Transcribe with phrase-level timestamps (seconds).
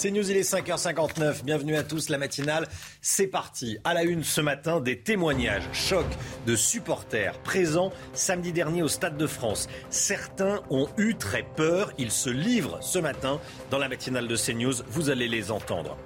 [0.00, 1.42] C'est News, il est 5h59.
[1.42, 2.68] Bienvenue à tous, la matinale,
[3.00, 3.78] c'est parti.
[3.82, 6.06] À la une ce matin, des témoignages, choc
[6.46, 9.66] de supporters présents samedi dernier au Stade de France.
[9.90, 11.92] Certains ont eu très peur.
[11.98, 13.40] Ils se livrent ce matin
[13.72, 14.84] dans la matinale de CNews.
[14.86, 15.98] Vous allez les entendre.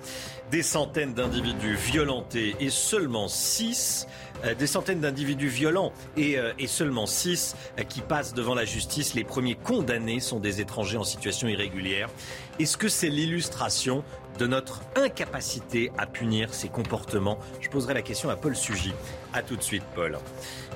[0.51, 4.07] Des centaines d'individus violentés et seulement 6
[4.45, 8.65] euh, des centaines d'individus violents et, euh, et seulement 6 euh, qui passent devant la
[8.65, 9.15] justice.
[9.15, 12.09] Les premiers condamnés sont des étrangers en situation irrégulière.
[12.59, 14.05] Est-ce que c'est l'illustration
[14.39, 17.39] de notre incapacité à punir ces comportements?
[17.61, 18.93] Je poserai la question à Paul Sugy.
[19.33, 20.19] A tout de suite, Paul.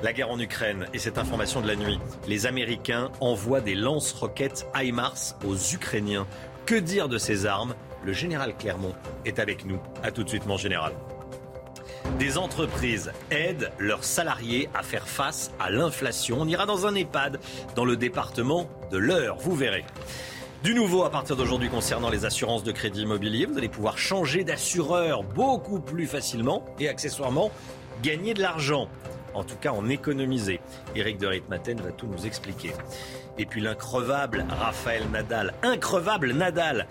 [0.02, 2.00] La guerre en Ukraine et cette information de la nuit.
[2.26, 6.26] Les Américains envoient des lance-roquettes HIMARS aux Ukrainiens.
[6.64, 7.74] Que dire de ces armes?
[8.04, 8.94] Le général Clermont
[9.26, 9.78] est avec nous.
[10.02, 10.92] A tout de suite, mon général.
[12.18, 16.38] Des entreprises aident leurs salariés à faire face à l'inflation.
[16.40, 17.38] On ira dans un EHPAD
[17.74, 19.84] dans le département de l'Eure, vous verrez.
[20.62, 24.42] Du nouveau à partir d'aujourd'hui concernant les assurances de crédit immobilier, vous allez pouvoir changer
[24.42, 27.50] d'assureur beaucoup plus facilement et accessoirement
[28.02, 28.88] gagner de l'argent.
[29.34, 30.60] En tout cas, en économiser.
[30.94, 32.72] Eric de Ritmaten va tout nous expliquer.
[33.38, 35.52] Et puis l'increvable Raphaël Nadal.
[35.62, 36.86] Increvable Nadal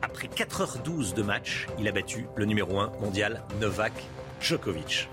[0.00, 3.92] après 4h12 de match, il a battu le numéro 1 mondial Novak
[4.40, 5.08] Djokovic.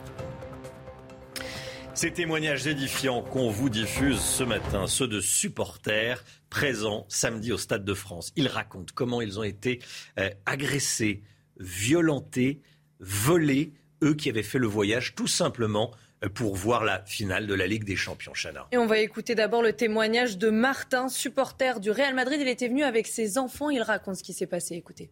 [1.96, 6.24] Ces témoignages édifiants qu'on vous diffuse ce matin, ceux de supporters
[6.56, 8.32] présents samedi au Stade de France.
[8.38, 9.80] Ils racontent comment ils ont été
[10.18, 11.22] euh, agressés,
[11.60, 12.62] violentés,
[13.02, 15.92] volés, eux qui avaient fait le voyage tout simplement
[16.34, 18.68] pour voir la finale de la Ligue des Champions, Chana.
[18.72, 22.40] Et on va écouter d'abord le témoignage de Martin, supporter du Real Madrid.
[22.40, 23.70] Il était venu avec ses enfants.
[23.70, 24.76] Il raconte ce qui s'est passé.
[24.76, 25.12] Écoutez.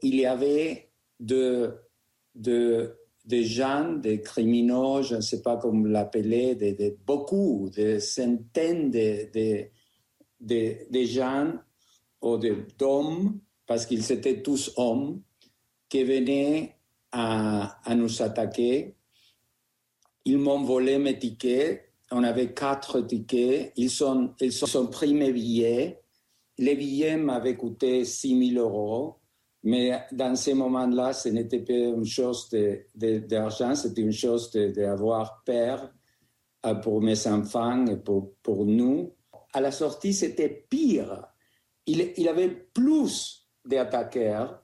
[0.00, 1.74] Il y avait de,
[2.36, 7.98] de, des gens, des criminels, je ne sais pas comment l'appeler, de, de, beaucoup, des
[7.98, 9.68] centaines de,
[10.40, 11.52] de, de, de gens
[12.22, 12.36] ou
[12.78, 15.22] d'hommes, parce qu'ils étaient tous hommes,
[15.88, 16.76] qui venaient
[17.12, 18.94] à, nous attaquer
[20.24, 21.92] ils m'ont volé mes tickets.
[22.10, 23.72] On avait quatre tickets.
[23.76, 24.52] Ils sont, ils
[24.90, 26.02] pris mes billets.
[26.58, 29.16] Les billets m'avaient coûté 6 000 euros.
[29.62, 32.48] Mais dans ces moments-là, ce n'était pas une chose
[32.94, 35.90] d'argent, c'était une chose d'avoir peur
[36.64, 39.12] euh, pour mes enfants et pour, pour nous.
[39.52, 41.26] À la sortie, c'était pire.
[41.86, 44.62] Il, il avait plus d'attaqueurs.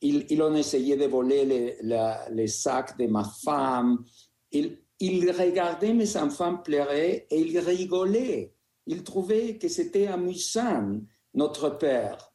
[0.00, 4.04] Ils, ils ont essayé de voler les, sacs de ma femme.
[4.52, 8.54] Il, il regardait mes enfants pleurer et il rigolait.
[8.86, 11.00] Il trouvait que c'était amusant,
[11.34, 12.32] notre père.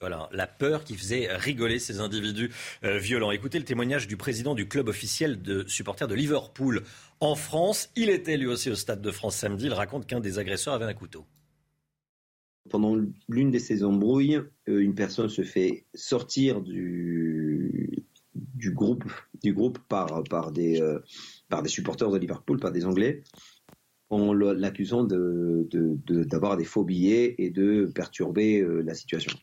[0.00, 2.52] Voilà, la peur qui faisait rigoler ces individus
[2.84, 3.30] euh, violents.
[3.30, 6.82] Écoutez le témoignage du président du club officiel de supporters de Liverpool
[7.24, 7.90] en France.
[7.96, 9.66] Il était lui aussi au Stade de France samedi.
[9.66, 11.24] Il raconte qu'un des agresseurs avait un couteau.
[12.70, 12.96] Pendant
[13.28, 18.04] l'une de ces embrouilles, euh, une personne se fait sortir du,
[18.34, 19.04] du groupe,
[19.42, 20.98] du groupe par, par, des, euh,
[21.48, 23.22] par des supporters de Liverpool, par des Anglais,
[24.08, 29.36] en l'accusant d'avoir de, de, des faux billets et de perturber euh, la situation.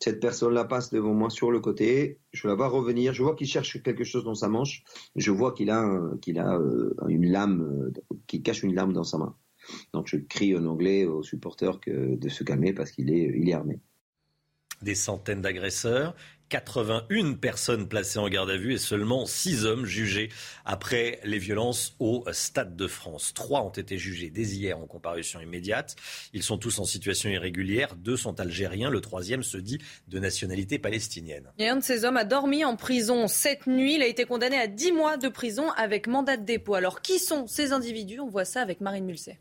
[0.00, 3.46] Cette personne-là passe devant moi sur le côté, je la vois revenir, je vois qu'il
[3.46, 4.82] cherche quelque chose dans sa manche,
[5.16, 7.92] je vois qu'il a, a euh, une lame,
[8.26, 9.36] qu'il cache une lame dans sa main.
[9.92, 13.54] Donc je crie en anglais aux supporters de se calmer parce qu'il est, il est
[13.54, 13.80] armé.
[14.84, 16.14] Des centaines d'agresseurs,
[16.50, 20.28] 81 personnes placées en garde à vue et seulement 6 hommes jugés
[20.66, 23.32] après les violences au Stade de France.
[23.32, 25.96] Trois ont été jugés dès hier en comparution immédiate.
[26.34, 27.96] Ils sont tous en situation irrégulière.
[27.96, 28.90] Deux sont algériens.
[28.90, 29.78] Le troisième se dit
[30.08, 31.50] de nationalité palestinienne.
[31.58, 33.94] Et un de ces hommes a dormi en prison cette nuit.
[33.94, 36.74] Il a été condamné à 10 mois de prison avec mandat de dépôt.
[36.74, 38.20] Alors qui sont ces individus?
[38.20, 39.38] On voit ça avec Marine Mulset.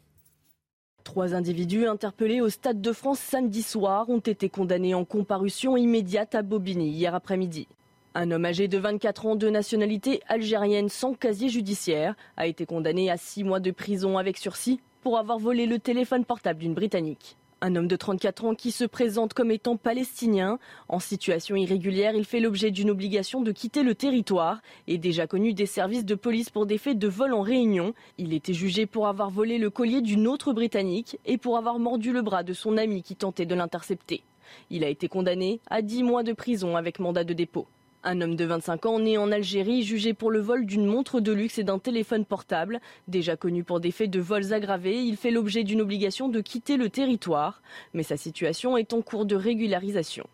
[1.14, 6.34] Trois individus interpellés au Stade de France samedi soir ont été condamnés en comparution immédiate
[6.34, 7.68] à Bobigny hier après-midi.
[8.16, 13.12] Un homme âgé de 24 ans de nationalité algérienne sans casier judiciaire a été condamné
[13.12, 17.38] à six mois de prison avec sursis pour avoir volé le téléphone portable d'une Britannique.
[17.66, 20.60] Un homme de 34 ans qui se présente comme étant palestinien.
[20.90, 25.54] En situation irrégulière, il fait l'objet d'une obligation de quitter le territoire et déjà connu
[25.54, 27.94] des services de police pour des faits de vol en réunion.
[28.18, 32.12] Il était jugé pour avoir volé le collier d'une autre Britannique et pour avoir mordu
[32.12, 34.24] le bras de son ami qui tentait de l'intercepter.
[34.70, 37.66] Il a été condamné à 10 mois de prison avec mandat de dépôt.
[38.06, 41.32] Un homme de 25 ans né en Algérie jugé pour le vol d'une montre de
[41.32, 42.82] luxe et d'un téléphone portable.
[43.08, 46.76] Déjà connu pour des faits de vols aggravés, il fait l'objet d'une obligation de quitter
[46.76, 47.62] le territoire.
[47.94, 50.28] Mais sa situation est en cours de régularisation.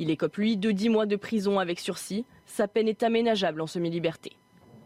[0.00, 2.24] Il écope lui de 10 mois de prison avec sursis.
[2.46, 4.32] Sa peine est aménageable en semi-liberté.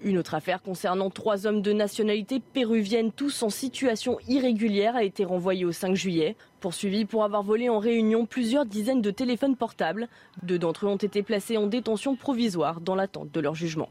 [0.03, 5.25] Une autre affaire concernant trois hommes de nationalité péruvienne, tous en situation irrégulière, a été
[5.25, 6.37] renvoyée au 5 juillet.
[6.61, 10.09] Poursuivis pour avoir volé en réunion plusieurs dizaines de téléphones portables.
[10.43, 13.89] Deux d'entre eux ont été placés en détention provisoire dans l'attente de leur jugement.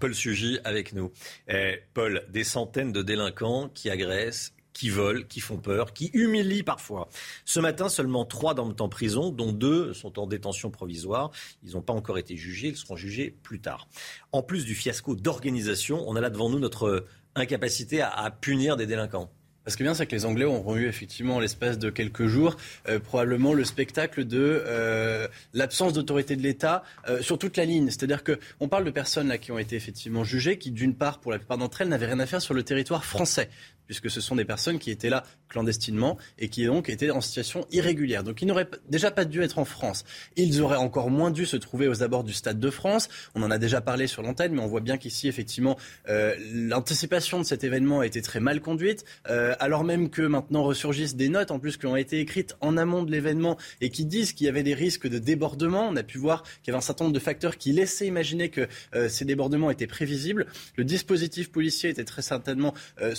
[0.00, 1.12] Paul Sugy avec nous.
[1.46, 6.64] Eh, Paul, des centaines de délinquants qui agressent, qui volent, qui font peur, qui humilient
[6.64, 7.08] parfois.
[7.44, 11.30] Ce matin, seulement trois dorment en prison, dont deux sont en détention provisoire.
[11.62, 13.86] Ils n'ont pas encore été jugés, ils seront jugés plus tard.
[14.32, 18.76] En plus du fiasco d'organisation, on a là devant nous notre incapacité à, à punir
[18.76, 19.30] des délinquants.
[19.68, 22.56] Ce qui est bien, c'est que les Anglais auront eu effectivement, l'espace de quelques jours,
[22.88, 27.86] euh, probablement le spectacle de euh, l'absence d'autorité de l'État euh, sur toute la ligne.
[27.86, 31.30] C'est-à-dire qu'on parle de personnes là qui ont été effectivement jugées, qui d'une part, pour
[31.30, 33.50] la plupart d'entre elles, n'avaient rien à faire sur le territoire français
[33.92, 37.66] puisque ce sont des personnes qui étaient là clandestinement et qui donc étaient en situation
[37.70, 38.24] irrégulière.
[38.24, 40.04] Donc ils n'auraient déjà pas dû être en France.
[40.36, 43.10] Ils auraient encore moins dû se trouver aux abords du Stade de France.
[43.34, 45.76] On en a déjà parlé sur l'antenne, mais on voit bien qu'ici, effectivement,
[46.08, 50.62] euh, l'anticipation de cet événement a été très mal conduite, euh, alors même que maintenant
[50.62, 54.06] ressurgissent des notes, en plus, qui ont été écrites en amont de l'événement et qui
[54.06, 55.86] disent qu'il y avait des risques de débordement.
[55.90, 58.48] On a pu voir qu'il y avait un certain nombre de facteurs qui laissaient imaginer
[58.48, 60.46] que euh, ces débordements étaient prévisibles.
[60.76, 62.72] Le dispositif policier était très certainement
[63.02, 63.14] euh,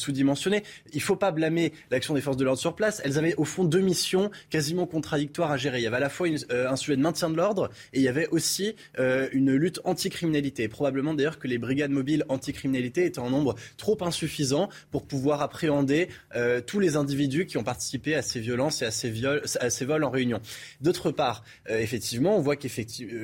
[0.94, 3.02] Il faut pas blâmer l'action des forces de l'ordre sur place.
[3.04, 5.80] Elles avaient au fond deux missions quasiment contradictoires à gérer.
[5.80, 8.04] Il y avait à la fois euh, un sujet de maintien de l'ordre et il
[8.04, 10.68] y avait aussi euh, une lutte anticriminalité.
[10.68, 16.10] Probablement d'ailleurs que les brigades mobiles anticriminalité étaient en nombre trop insuffisant pour pouvoir appréhender
[16.36, 20.10] euh, tous les individus qui ont participé à ces violences et à ces, vols en
[20.10, 20.40] réunion.
[20.82, 22.68] D'autre part, effectivement, on voit que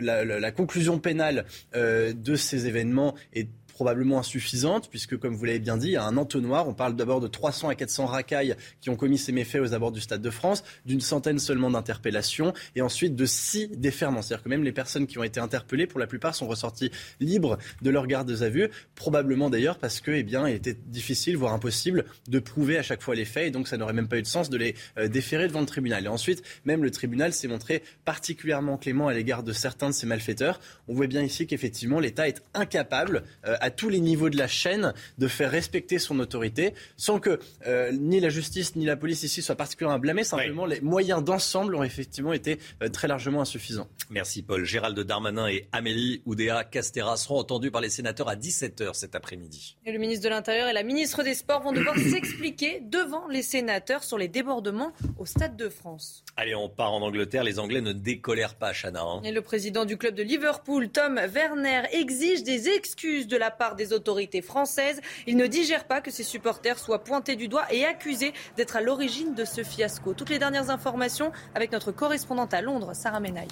[0.01, 3.47] la, conclusion pénale de ces événements est
[3.79, 6.67] probablement insuffisante, puisque, comme vous l'avez bien dit, il y a un entonnoir.
[6.67, 9.93] On parle d'abord de 300 à 400 racailles qui ont commis ces méfaits aux abords
[9.93, 14.21] du Stade de France, d'une centaine seulement d'interpellations, et ensuite de six déferments.
[14.21, 16.91] C'est-à-dire que même les personnes qui ont été interpellées, pour la plupart, sont ressorties
[17.21, 21.37] libres de leur garde à vue, probablement d'ailleurs parce que, eh bien, il était difficile,
[21.37, 24.17] voire impossible, de prouver à chaque fois les faits, et donc ça n'aurait même pas
[24.17, 26.03] eu de sens de les euh, déférer devant le tribunal.
[26.03, 30.05] Et ensuite, même le tribunal s'est montré particulièrement clément à l'égard de certains de ces
[30.05, 30.59] malfaiteurs.
[30.89, 34.48] On voit bien ici qu'effectivement, l'État est incapable, euh, à tous les niveaux de la
[34.48, 39.24] chaîne de faire respecter son autorité sans que euh, ni la justice ni la police
[39.24, 40.24] ici soient particulièrement blâmés.
[40.24, 40.75] Simplement, oui.
[40.75, 43.88] les moyens d'ensemble ont effectivement été euh, très largement insuffisants.
[44.10, 44.66] Merci Paul.
[44.66, 49.77] Gérald Darmanin et Amélie Oudéa Castera seront entendus par les sénateurs à 17h cet après-midi.
[49.86, 53.42] Et le ministre de l'Intérieur et la ministre des Sports vont devoir s'expliquer devant les
[53.42, 56.24] sénateurs sur les débordements au Stade de France.
[56.38, 57.44] Allez, on part en Angleterre.
[57.44, 59.01] Les Anglais ne décolèrent pas, Chana.
[59.01, 59.22] Hein.
[59.24, 63.75] Et le président du club de Liverpool, Tom Werner, exige des excuses de la part
[63.75, 65.01] des autorités françaises.
[65.27, 68.81] Il ne digère pas que ses supporters soient pointés du doigt et accusés d'être à
[68.81, 70.15] l'origine de ce fiasco.
[70.15, 73.47] Toutes les dernières informations avec notre correspondante à Londres, Sarah Menaille.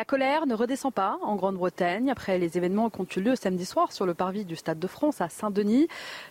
[0.00, 3.66] La colère ne redescend pas en Grande-Bretagne après les événements qui ont eu lieu samedi
[3.66, 5.88] soir sur le parvis du Stade de France à Saint-Denis.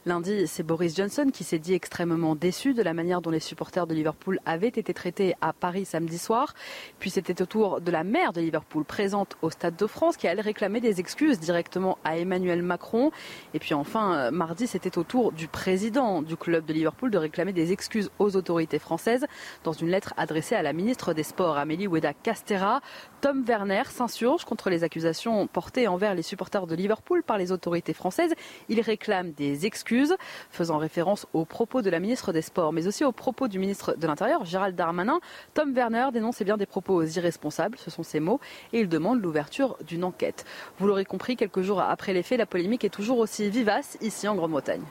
[0.07, 3.85] Lundi, c'est Boris Johnson qui s'est dit extrêmement déçu de la manière dont les supporters
[3.85, 6.55] de Liverpool avaient été traités à Paris samedi soir.
[6.97, 10.27] Puis c'était au tour de la maire de Liverpool présente au Stade de France qui
[10.27, 13.11] allait réclamer des excuses directement à Emmanuel Macron.
[13.53, 17.53] Et puis enfin, mardi, c'était au tour du président du club de Liverpool de réclamer
[17.53, 19.27] des excuses aux autorités françaises
[19.63, 22.81] dans une lettre adressée à la ministre des Sports, Amélie Oueda Castera.
[23.21, 27.93] Tom Werner s'insurge contre les accusations portées envers les supporters de Liverpool par les autorités
[27.93, 28.33] françaises.
[28.69, 30.15] Il réclame des excuses,
[30.49, 33.95] faisant référence aux propos de la ministre des Sports, mais aussi aux propos du ministre
[33.97, 35.19] de l'Intérieur, Gérald Darmanin.
[35.53, 38.39] Tom Werner dénonce bien des propos irresponsables, ce sont ses mots,
[38.71, 40.45] et il demande l'ouverture d'une enquête.
[40.77, 44.29] Vous l'aurez compris, quelques jours après les faits, la polémique est toujours aussi vivace ici
[44.29, 44.83] en Grande-Bretagne.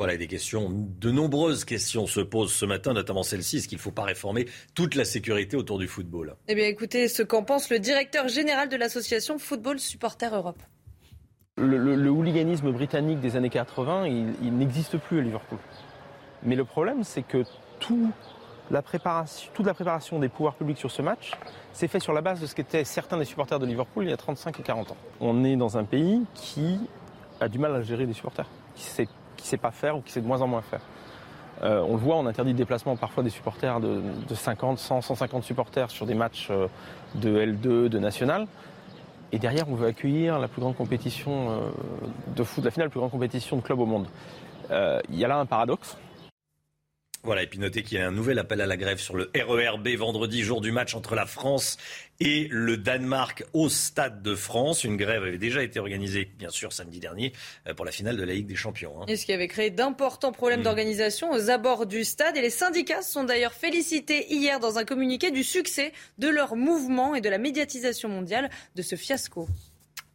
[0.00, 3.58] Voilà, des questions, de nombreuses questions se posent ce matin, notamment celle-ci.
[3.58, 6.36] Est-ce qu'il ne faut pas réformer toute la sécurité autour du football?
[6.48, 10.62] Eh bien, écoutez ce qu'en pense le directeur général de l'association Football Supporters Europe.
[11.58, 15.58] Le, le, le, hooliganisme britannique des années 80, il, il n'existe plus à Liverpool.
[16.44, 17.44] Mais le problème, c'est que
[17.78, 18.10] tout
[18.70, 21.32] la préparation, toute la préparation des pouvoirs publics sur ce match
[21.74, 24.14] s'est fait sur la base de ce qu'étaient certains des supporters de Liverpool il y
[24.14, 24.96] a 35 et 40 ans.
[25.20, 26.80] On est dans un pays qui
[27.38, 29.06] a du mal à gérer des supporters, qui sait
[29.40, 30.80] qui sait pas faire ou qui sait de moins en moins faire.
[31.62, 35.44] Euh, on le voit, on interdit le déplacement parfois des supporters de, 50, 100, 150
[35.44, 36.68] supporters sur des matchs euh,
[37.16, 38.46] de L2, de national.
[39.32, 41.70] Et derrière, on veut accueillir la plus grande compétition euh,
[42.34, 44.06] de foot, la finale, la plus grande compétition de club au monde.
[45.08, 45.96] Il y a là un paradoxe.
[47.22, 49.30] Voilà, et puis notez qu'il y a un nouvel appel à la grève sur le
[49.34, 51.76] RERB vendredi, jour du match entre la France
[52.18, 54.84] et le Danemark au Stade de France.
[54.84, 57.34] Une grève avait déjà été organisée, bien sûr, samedi dernier
[57.66, 59.02] euh, pour la finale de la Ligue des Champions.
[59.02, 59.04] Hein.
[59.06, 60.64] Et ce qui avait créé d'importants problèmes mmh.
[60.64, 62.38] d'organisation aux abords du stade.
[62.38, 67.14] Et les syndicats sont d'ailleurs félicités hier dans un communiqué du succès de leur mouvement
[67.14, 69.46] et de la médiatisation mondiale de ce fiasco.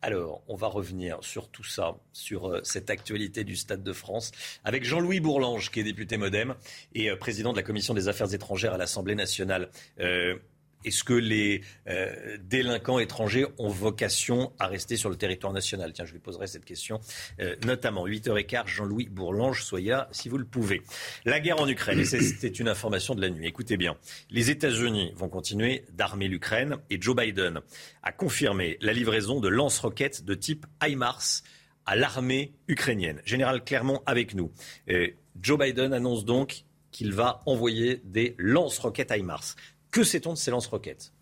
[0.06, 4.32] Alors, on va revenir sur tout ça, sur euh, cette actualité du Stade de France,
[4.64, 6.54] avec Jean-Louis Bourlange, qui est député Modem
[6.94, 9.68] et euh, président de la Commission des Affaires étrangères à l'Assemblée nationale.
[10.00, 10.38] Euh,
[10.86, 15.94] est-ce que les euh, délinquants étrangers ont vocation à rester sur le territoire national?
[15.94, 17.00] Tiens, je lui poserai cette question,
[17.40, 20.82] euh, notamment 8h15, Jean-Louis Bourlange, soyez là si vous le pouvez.
[21.26, 23.48] La guerre en Ukraine, et c'était une information de la nuit.
[23.48, 23.98] Écoutez bien,
[24.30, 27.62] les États-Unis vont continuer d'armer l'Ukraine et Joe Biden
[28.04, 31.44] a confirmé la livraison de lance-roquettes de type HIMARS
[31.86, 33.22] à l'armée ukrainienne.
[33.26, 34.52] Général Clermont avec nous.
[34.90, 39.56] Euh, Joe Biden annonce donc qu'il va envoyer des lance-roquettes HIMARS.
[39.96, 41.14] Que sait-on de ces lance-roquettes?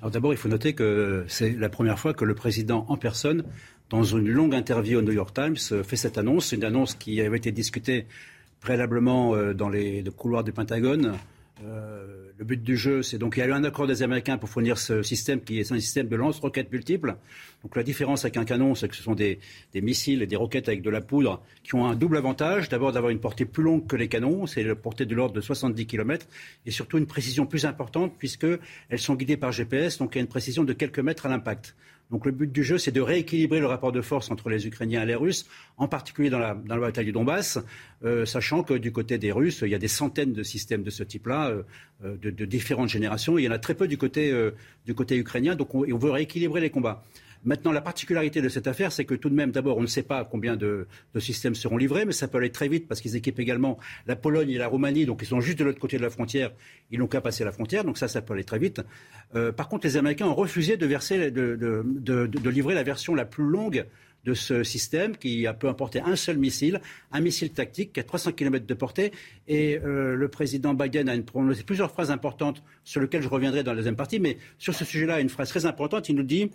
[0.00, 3.44] Alors d'abord, il faut noter que c'est la première fois que le président en personne,
[3.88, 6.52] dans une longue interview au New York Times, fait cette annonce.
[6.52, 8.04] Une annonce qui avait été discutée
[8.60, 11.14] préalablement euh, dans les couloirs du Pentagone
[11.64, 14.38] euh, le but du jeu, c'est donc il y a eu un accord des Américains
[14.38, 17.16] pour fournir ce système qui est un système de lance-roquettes multiples.
[17.62, 19.38] Donc la différence avec un canon, c'est que ce sont des,
[19.74, 22.70] missiles et des roquettes avec de la poudre qui ont un double avantage.
[22.70, 25.42] D'abord d'avoir une portée plus longue que les canons, c'est la portée de l'ordre de
[25.42, 26.26] 70 km,
[26.64, 28.58] et surtout une précision plus importante puisqu'elles
[28.96, 31.74] sont guidées par GPS, donc il y a une précision de quelques mètres à l'impact.
[32.10, 35.02] Donc le but du jeu, c'est de rééquilibrer le rapport de force entre les Ukrainiens
[35.02, 37.58] et les Russes, en particulier dans la, bataille du Donbass,
[38.04, 40.90] euh, sachant que du côté des Russes, il y a des centaines de systèmes de
[40.90, 41.62] ce type-là, euh,
[42.04, 43.38] euh, de, différentes générations.
[43.38, 44.34] il y en a très peu du côté,
[44.86, 47.04] du côté ukrainien, donc on veut rééquilibrer les combats.
[47.44, 50.02] Maintenant, la particularité de cette affaire, c'est que tout de même, d'abord, on ne sait
[50.02, 50.86] pas combien de,
[51.18, 54.50] systèmes seront livrés, mais ça peut aller très vite parce qu'ils équipent également la Pologne
[54.50, 56.52] et la Roumanie, donc ils sont juste de l'autre côté de la frontière,
[56.90, 58.82] ils n'ont qu'à passer la frontière, donc ça, ça peut aller très vite.
[59.34, 63.44] Euh, par contre, les Américains ont refusé de, verser, de, livrer la version la plus
[63.44, 63.86] longue
[64.24, 66.80] de ce système qui peut emporter un seul missile,
[67.12, 69.12] un missile tactique qui a 300 km de portée.
[69.48, 73.72] Et euh, le président Biden a prononcé plusieurs phrases importantes sur lesquelles je reviendrai dans
[73.72, 74.20] la deuxième partie.
[74.20, 76.50] Mais sur ce sujet-là, une phrase très importante, il nous dit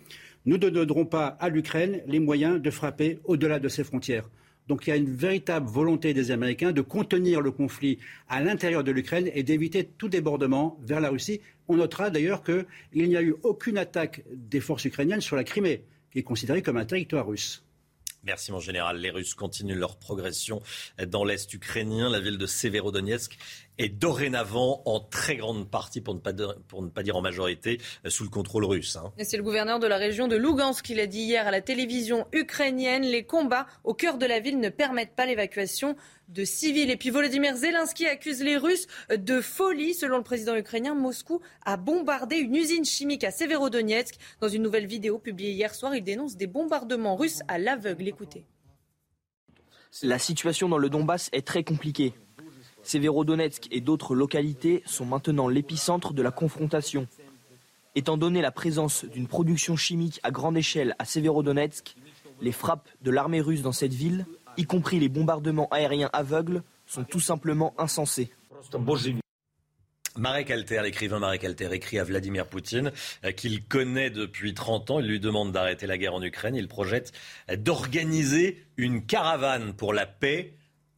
[0.45, 4.29] nous ne donnerons pas à l'Ukraine les moyens de frapper au-delà de ses frontières.
[4.67, 8.83] Donc il y a une véritable volonté des Américains de contenir le conflit à l'intérieur
[8.83, 11.41] de l'Ukraine et d'éviter tout débordement vers la Russie.
[11.67, 12.65] On notera d'ailleurs qu'il
[13.09, 16.77] n'y a eu aucune attaque des forces ukrainiennes sur la Crimée, qui est considérée comme
[16.77, 17.63] un territoire russe.
[18.25, 18.97] Merci mon général.
[18.97, 20.63] Les Russes continuent leur progression
[21.07, 22.09] dans l'Est ukrainien.
[22.09, 23.37] La ville de Severodonetsk
[23.77, 26.34] est dorénavant en très grande partie, pour ne pas,
[26.67, 28.96] pour ne pas dire en majorité, sous le contrôle russe.
[28.96, 29.12] Hein.
[29.24, 32.25] c'est le gouverneur de la région de Lugansk qui l'a dit hier à la télévision
[32.32, 33.03] ukrainienne.
[33.03, 35.96] Les combats au cœur de la ville ne permettent pas l'évacuation
[36.29, 36.89] de civils.
[36.89, 39.94] Et puis Volodymyr Zelensky accuse les Russes de folie.
[39.94, 44.15] Selon le président ukrainien, Moscou a bombardé une usine chimique à Severodonetsk.
[44.41, 48.08] Dans une nouvelle vidéo publiée hier soir, il dénonce des bombardements russes à l'aveugle.
[48.08, 48.46] Écoutez.
[50.03, 52.13] La situation dans le Donbass est très compliquée.
[52.85, 57.07] Severodonetsk et d'autres localités sont maintenant l'épicentre de la confrontation.
[57.95, 61.95] Étant donné la présence d'une production chimique à grande échelle à Severodonetsk,
[62.41, 64.25] les frappes de l'armée russe dans cette ville
[64.57, 68.31] y compris les bombardements aériens aveugles, sont tout simplement insensés.
[70.17, 72.93] Marek Alter, l'écrivain Marek Alter, écrit à Vladimir Poutine
[73.25, 74.99] euh, qu'il connaît depuis 30 ans.
[74.99, 76.55] Il lui demande d'arrêter la guerre en Ukraine.
[76.55, 77.11] Il projette
[77.57, 80.53] d'organiser une caravane pour la paix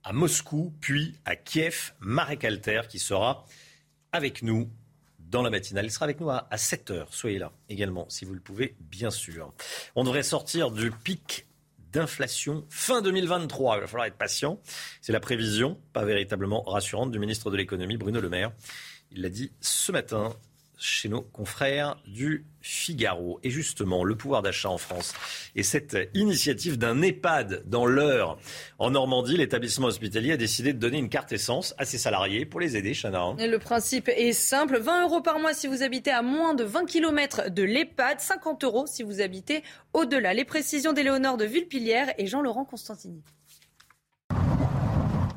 [0.08, 1.92] à Moscou, puis à Kiev.
[2.00, 3.46] Marek Alter qui sera
[4.14, 4.70] avec nous
[5.20, 5.84] dans la matinale.
[5.84, 7.14] Il sera avec nous à 7 heures.
[7.14, 9.52] Soyez là également, si vous le pouvez, bien sûr.
[9.96, 11.46] On devrait sortir du pic
[11.92, 13.76] d'inflation fin 2023.
[13.76, 14.62] Il va falloir être patient.
[15.02, 18.54] C'est la prévision, pas véritablement rassurante, du ministre de l'économie, Bruno Le Maire.
[19.12, 20.34] Il l'a dit ce matin
[20.78, 23.40] chez nos confrères du Figaro.
[23.44, 25.14] Et justement, le pouvoir d'achat en France
[25.56, 28.38] et cette initiative d'un EHPAD dans l'heure
[28.78, 32.60] en Normandie, l'établissement hospitalier a décidé de donner une carte essence à ses salariés pour
[32.60, 33.34] les aider, Chana.
[33.38, 36.86] le principe est simple 20 euros par mois si vous habitez à moins de 20
[36.86, 40.34] km de l'EHPAD, 50 euros si vous habitez au-delà.
[40.34, 43.24] Les précisions d'Éléonore de Villepilière et Jean-Laurent Constantini.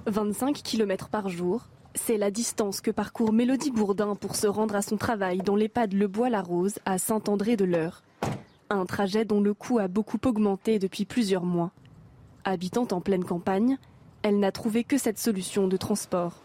[0.07, 4.83] 25 km par jour, c'est la distance que parcourt Mélodie Bourdin pour se rendre à
[4.83, 8.03] son travail dans l'EHPAD Le Bois-la-Rose à Saint-André-de-l'Eure.
[8.71, 11.73] Un trajet dont le coût a beaucoup augmenté depuis plusieurs mois.
[12.45, 13.77] Habitant en pleine campagne,
[14.23, 16.43] elle n'a trouvé que cette solution de transport.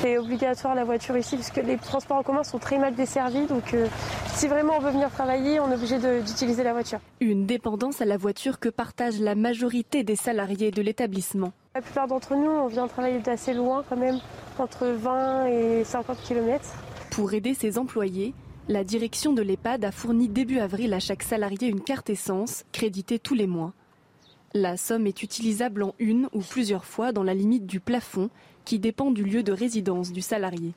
[0.00, 3.46] C'est obligatoire la voiture ici parce que les transports en commun sont très mal desservis.
[3.46, 3.88] Donc euh,
[4.34, 7.00] si vraiment on veut venir travailler, on est obligé d'utiliser la voiture.
[7.20, 11.52] Une dépendance à la voiture que partage la majorité des salariés de l'établissement.
[11.74, 14.20] La plupart d'entre nous, on vient travailler d'assez loin quand même,
[14.58, 16.64] entre 20 et 50 km.
[17.10, 18.34] Pour aider ses employés,
[18.68, 23.18] la direction de l'EHPAD a fourni début avril à chaque salarié une carte essence, créditée
[23.18, 23.72] tous les mois.
[24.54, 28.30] La somme est utilisable en une ou plusieurs fois dans la limite du plafond
[28.68, 30.72] qui dépend du lieu de résidence du salarié.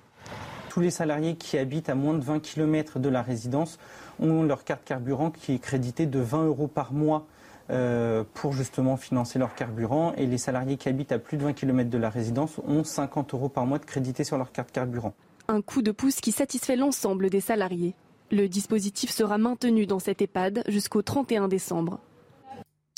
[0.69, 3.79] Tous les salariés qui habitent à moins de 20 km de la résidence
[4.21, 7.27] ont leur carte carburant qui est créditée de 20 euros par mois
[7.69, 10.13] euh, pour justement financer leur carburant.
[10.15, 13.33] Et les salariés qui habitent à plus de 20 km de la résidence ont 50
[13.33, 15.13] euros par mois de crédité sur leur carte carburant.
[15.49, 17.93] Un coup de pouce qui satisfait l'ensemble des salariés.
[18.31, 21.99] Le dispositif sera maintenu dans cette EHPAD jusqu'au 31 décembre.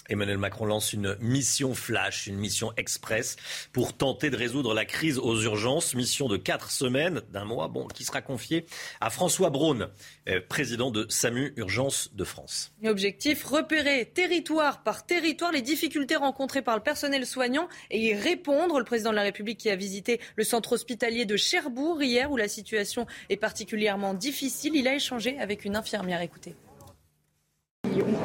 [0.09, 3.35] Emmanuel Macron lance une mission flash, une mission express
[3.71, 5.95] pour tenter de résoudre la crise aux urgences.
[5.95, 8.65] Mission de quatre semaines, d'un mois, bon, qui sera confiée
[8.99, 9.89] à François Braun,
[10.27, 12.73] euh, président de SAMU Urgence de France.
[12.85, 18.79] Objectif, repérer territoire par territoire les difficultés rencontrées par le personnel soignant et y répondre.
[18.79, 22.37] Le président de la République qui a visité le centre hospitalier de Cherbourg hier où
[22.37, 26.21] la situation est particulièrement difficile, il a échangé avec une infirmière.
[26.21, 26.55] Écoutez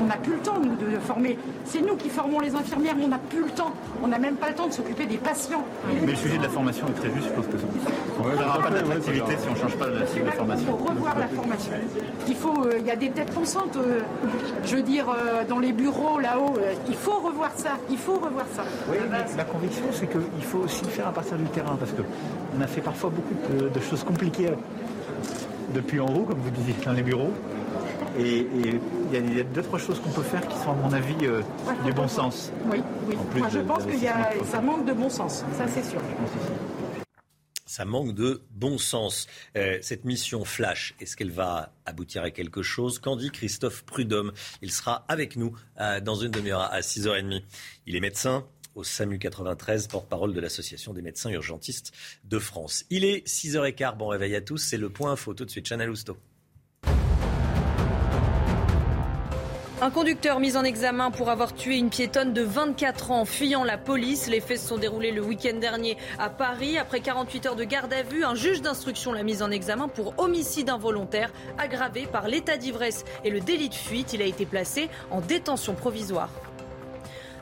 [0.01, 1.39] on n'a plus le temps, nous, de former.
[1.65, 3.73] C'est nous qui formons les infirmières, mais on n'a plus le temps.
[4.03, 5.65] On n'a même pas le temps de s'occuper des patients.
[6.01, 7.67] Mais le sujet de la formation est très juste, je pense que ça.
[8.21, 10.67] On n'aura pas d'attractivité si on ne change pas le cycle de formation.
[10.69, 11.73] Il faut revoir la formation.
[12.29, 14.01] Il faut, euh, il y a des têtes pensantes, euh,
[14.65, 16.55] je veux dire, euh, dans les bureaux là-haut.
[16.89, 17.71] il faut revoir ça.
[17.91, 18.63] Il faut revoir ça.
[18.91, 18.97] Oui,
[19.37, 22.81] la conviction, c'est qu'il faut aussi faire à partir du terrain, parce qu'on a fait
[22.81, 24.51] parfois beaucoup de, de choses compliquées
[25.75, 27.33] depuis en haut, comme vous disiez, dans les bureaux.
[28.19, 28.47] Et
[29.13, 31.41] il y a, d'autres choses qu'on peut faire qui sont, à mon avis, euh,
[31.85, 32.51] du bon sens.
[32.67, 33.17] Oui, oui.
[33.53, 33.93] je pense que
[34.45, 36.01] ça manque de bon sens, ça c'est sûr.
[37.65, 39.29] Ça manque de bon sens.
[39.57, 42.99] Euh, cette mission Flash, est-ce qu'elle va aboutir à quelque chose?
[42.99, 44.33] Qu'en dit Christophe Prudhomme?
[44.63, 47.43] Il sera avec nous euh, dans une demi-heure à 6h30.
[47.87, 51.93] Il est médecin, au SAMU 93, porte-parole de l'Association des médecins urgentistes
[52.25, 52.85] de France.
[52.91, 55.91] Il est 6h15, bon réveil à tous, c'est le point info tout de suite, Chanel
[55.91, 56.17] Housteau.
[59.81, 63.79] Un conducteur mis en examen pour avoir tué une piétonne de 24 ans fuyant la
[63.79, 64.27] police.
[64.27, 66.77] Les faits se sont déroulés le week-end dernier à Paris.
[66.77, 70.15] Après 48 heures de garde à vue, un juge d'instruction l'a mis en examen pour
[70.19, 74.13] homicide involontaire aggravé par l'état d'ivresse et le délit de fuite.
[74.15, 76.31] Il a été placé en détention provisoire.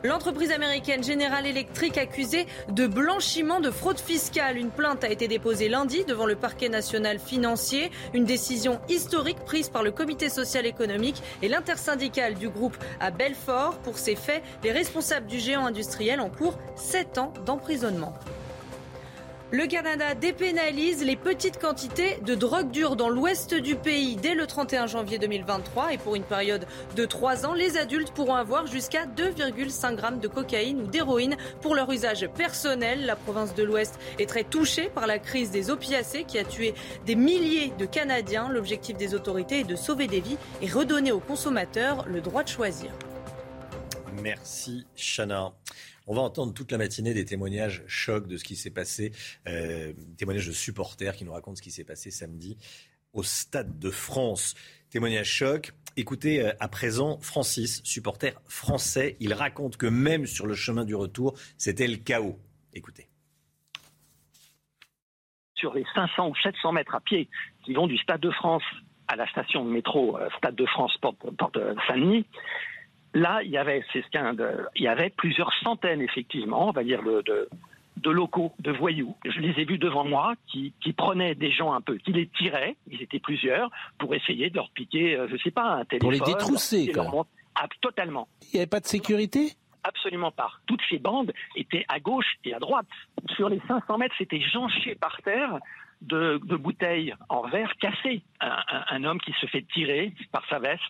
[0.06, 4.56] L'entreprise américaine General Electric accusée de blanchiment de fraude fiscale.
[4.56, 7.90] Une plainte a été déposée lundi devant le parquet national financier.
[8.14, 13.78] Une décision historique prise par le comité social économique et l'intersyndicale du groupe à Belfort.
[13.78, 18.14] Pour ces faits, les responsables du géant industriel encourent 7 ans d'emprisonnement.
[19.52, 24.44] Le Canada dépénalise les petites quantités de drogue dure dans l'ouest du pays dès le
[24.44, 29.06] 31 janvier 2023 et pour une période de 3 ans, les adultes pourront avoir jusqu'à
[29.06, 33.06] 2,5 grammes de cocaïne ou d'héroïne pour leur usage personnel.
[33.06, 36.74] La province de l'Ouest est très touchée par la crise des opiacés qui a tué
[37.06, 38.48] des milliers de Canadiens.
[38.48, 42.48] L'objectif des autorités est de sauver des vies et redonner aux consommateurs le droit de
[42.48, 42.90] choisir.
[44.22, 45.52] Merci Chana.
[46.08, 49.12] On va entendre toute la matinée des témoignages chocs de ce qui s'est passé,
[49.48, 52.56] euh, témoignages de supporters qui nous racontent ce qui s'est passé samedi
[53.12, 54.54] au Stade de France.
[54.90, 55.72] Témoignage choc.
[55.96, 59.16] Écoutez euh, à présent Francis, supporter français.
[59.18, 62.38] Il raconte que même sur le chemin du retour, c'était le chaos.
[62.72, 63.08] Écoutez.
[65.56, 67.28] Sur les 500 ou 700 mètres à pied
[67.64, 68.62] qui vont du Stade de France
[69.08, 72.26] à la station de métro euh, Stade de France, porte, porte Saint-Denis,
[73.16, 77.02] Là, il y avait, c'est ce il y avait plusieurs centaines, effectivement, on va dire,
[77.02, 77.48] de,
[77.96, 79.16] de, locaux, de voyous.
[79.24, 82.26] Je les ai vus devant moi qui, qui, prenaient des gens un peu, qui les
[82.26, 85.86] tiraient, ils étaient plusieurs, pour essayer de leur piquer, euh, je ne sais pas, un
[85.86, 86.18] téléphone.
[86.18, 87.26] Pour les détrousser, quoi.
[87.54, 88.28] Ah, totalement.
[88.42, 89.52] Il n'y avait pas de sécurité?
[89.82, 90.50] Absolument pas.
[90.66, 92.84] Toutes ces bandes étaient à gauche et à droite.
[93.34, 95.58] Sur les 500 mètres, c'était jonché par terre
[96.02, 98.20] de, de, bouteilles en verre cassées.
[98.42, 100.82] Un, un, homme qui se fait tirer par sa veste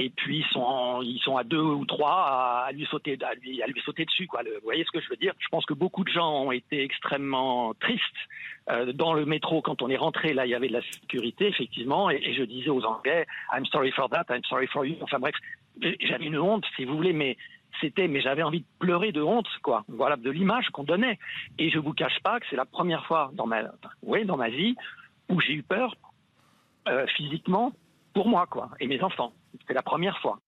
[0.00, 3.80] et puis ils sont, ils sont à deux ou trois à, lui sauter, à lui,
[3.84, 4.28] sauter dessus.
[4.32, 5.34] Vous voyez ce que je veux dire?
[5.40, 8.02] Je pense que beaucoup de gens ont été extrêmement tristes
[8.70, 10.34] euh, dans le métro quand on est rentré.
[10.34, 13.90] Là, il y avait de la sécurité effectivement, et, je disais aux Anglais, I'm sorry
[13.90, 14.94] for that, I'm sorry for you.
[15.00, 15.34] Enfin bref,
[16.00, 17.36] j'avais une honte, si vous voulez, mais
[17.80, 19.84] c'était, mais j'avais envie de pleurer de honte, quoi.
[19.88, 21.18] Voilà, de l'image qu'on donnait.
[21.58, 23.62] Et je vous cache pas que c'est la première fois dans ma,
[24.04, 24.76] oui, dans ma vie
[25.28, 25.96] où j'ai eu peur
[26.86, 27.72] euh, physiquement
[28.18, 29.32] pour moi, quoi, et mes enfants.
[29.68, 30.40] C'est la première fois.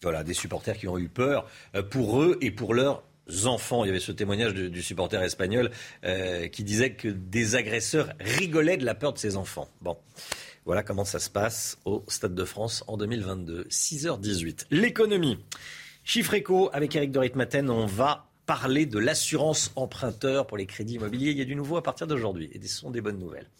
[0.00, 3.02] Voilà, des supporters qui ont eu peur euh, pour eux et pour leurs
[3.44, 3.84] enfants.
[3.84, 5.70] Il y avait ce témoignage du, supporter espagnol
[6.04, 9.68] euh, qui disait que des agresseurs rigolaient de la peur de ses enfants.
[9.82, 9.98] Bon.
[10.64, 13.64] Voilà comment ça se passe au Stade de France en 2022.
[13.64, 14.68] 6h18.
[14.70, 15.44] L'économie.
[16.04, 17.68] Chiffre éco avec Eric de Maten.
[17.68, 21.32] On va parler de l'assurance emprunteur pour les crédits immobiliers.
[21.32, 23.50] Il y a du nouveau à partir d'aujourd'hui et ce sont des bonnes nouvelles.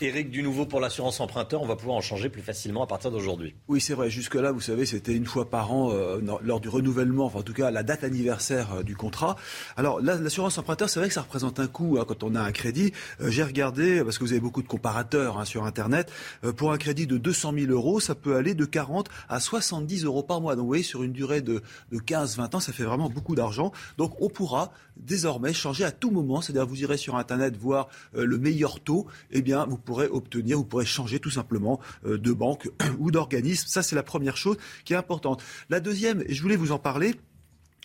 [0.00, 3.10] Eric, du nouveau pour l'assurance emprunteur, on va pouvoir en changer plus facilement à partir
[3.10, 3.56] d'aujourd'hui.
[3.66, 4.10] Oui, c'est vrai.
[4.10, 7.52] Jusque-là, vous savez, c'était une fois par an euh, lors du renouvellement, enfin en tout
[7.52, 9.34] cas la date anniversaire euh, du contrat.
[9.76, 12.52] Alors l'assurance emprunteur, c'est vrai que ça représente un coût hein, quand on a un
[12.52, 12.92] crédit.
[13.20, 16.12] Euh, j'ai regardé, parce que vous avez beaucoup de comparateurs hein, sur Internet,
[16.56, 20.22] pour un crédit de 200 000 euros, ça peut aller de 40 à 70 euros
[20.22, 20.54] par mois.
[20.54, 23.72] Donc vous voyez, sur une durée de, de 15-20 ans, ça fait vraiment beaucoup d'argent.
[23.96, 26.40] Donc on pourra désormais changer à tout moment.
[26.40, 30.64] C'est-à-dire vous irez sur Internet voir le meilleur taux, eh bien vous pourrez obtenir, vous
[30.64, 33.66] pourrez changer tout simplement euh, de banque ou d'organisme.
[33.68, 35.42] Ça, c'est la première chose qui est importante.
[35.70, 37.14] La deuxième, et je voulais vous en parler,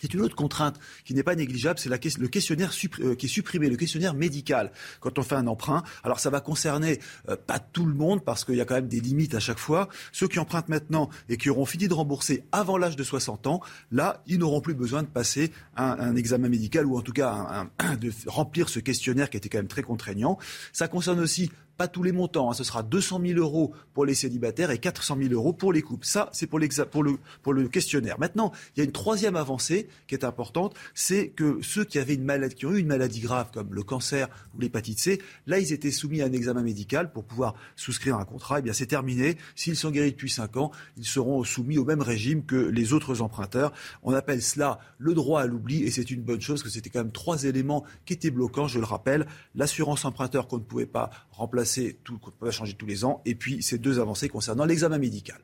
[0.04, 3.70] c'est une autre contrainte qui n'est pas négligeable, c'est le questionnaire euh, qui est supprimé,
[3.70, 5.82] le questionnaire médical quand on fait un emprunt.
[6.04, 8.90] Alors ça va concerner euh, pas tout le monde parce qu'il y a quand même
[8.90, 9.88] des limites à chaque fois.
[10.12, 13.62] Ceux qui empruntent maintenant et qui auront fini de rembourser avant l'âge de 60 ans,
[13.94, 17.66] là, ils n'auront plus besoin de passer un, examen médical ou en tout cas
[18.02, 20.38] de remplir ce questionnaire qui était quand même très contraignant.
[20.74, 22.50] Ça concerne aussi pas tous les montants.
[22.50, 22.54] Hein.
[22.54, 26.06] Ce sera 200 000 euros pour les célibataires et 400 000 euros pour les couples.
[26.06, 28.20] Ça, c'est pour, le, questionnaire.
[28.20, 32.16] Maintenant, il y a une troisième avancée qui est importante, c'est que ceux qui avaient
[32.16, 35.60] une maladie, qui ont eu une maladie grave comme le cancer ou l'hépatite C, là,
[35.60, 38.60] ils étaient soumis à un examen médical pour pouvoir souscrire un contrat.
[38.60, 39.38] Eh bien, c'est terminé.
[39.56, 43.22] S'ils sont guéris depuis 5 ans, ils seront soumis au même régime que les autres
[43.22, 43.74] emprunteurs.
[44.04, 47.00] On appelle cela le droit à l'oubli et c'est une bonne chose que c'était quand
[47.00, 49.26] même trois éléments qui étaient bloquants, je le rappelle.
[49.56, 51.63] L'assurance emprunteur qu'on ne pouvait pas remplacer,
[52.04, 55.40] tout, qu'on peut changer tous les ans, et puis ces deux avancées concernant l'examen médical.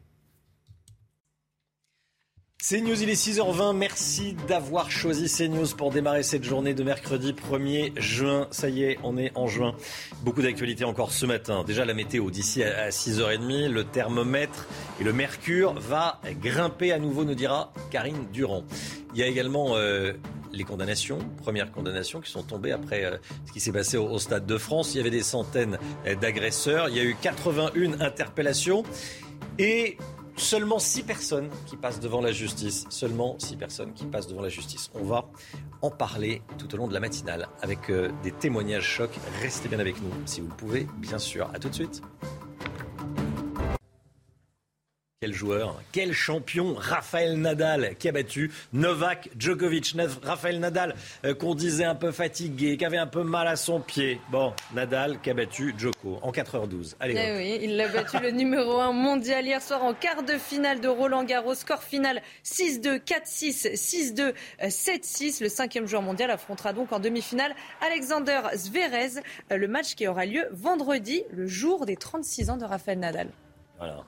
[2.62, 3.74] CNews, il est 6h20.
[3.74, 8.48] Merci d'avoir choisi CNews pour démarrer cette journée de mercredi 1er juin.
[8.52, 9.76] Ça y est, on est en juin.
[10.24, 11.64] Beaucoup d'actualités encore ce matin.
[11.64, 13.70] Déjà la météo d'ici à 6h30.
[13.70, 14.68] Le thermomètre
[15.00, 18.66] et le mercure va grimper à nouveau, nous dira Karine Durand.
[19.14, 20.12] Il y a également euh,
[20.52, 23.16] les condamnations, premières condamnations qui sont tombées après euh,
[23.48, 24.94] ce qui s'est passé au, Stade de France.
[24.94, 26.90] Il y avait des centaines euh, d'agresseurs.
[26.90, 28.84] Il y a eu 81 interpellations.
[29.60, 29.98] Et
[30.40, 32.86] Seulement 6 personnes qui passent devant la justice.
[32.90, 34.90] Seulement 6 personnes qui passent devant la justice.
[34.96, 35.26] On va
[35.82, 39.20] en parler tout au long de la matinale avec euh, des témoignages chocs.
[39.42, 41.50] Restez bien avec nous si vous le pouvez, bien sûr.
[41.54, 42.02] À tout de suite.
[45.22, 49.94] Quel joueur, quel champion, Rafael Nadal qui a battu Novak Djokovic.
[50.24, 53.82] Rafael Nadal euh, qu'on disait un peu fatigué, qui avait un peu mal à son
[53.82, 54.22] pied.
[54.32, 56.96] Bon, Nadal qui a battu Djoko en 4h12.
[57.02, 57.16] Allez.
[57.18, 60.80] Eh oui, il a battu le numéro 1 mondial hier soir en quart de finale
[60.80, 61.54] de Roland Garros.
[61.54, 64.34] Score final 6-2, 4-6, 6-2,
[64.70, 65.44] 7-6.
[65.44, 67.54] Le cinquième joueur mondial affrontera donc en demi-finale
[67.86, 69.20] Alexander Zverev.
[69.52, 73.28] Euh, le match qui aura lieu vendredi, le jour des 36 ans de Rafael Nadal.
[73.80, 74.06] Voilà.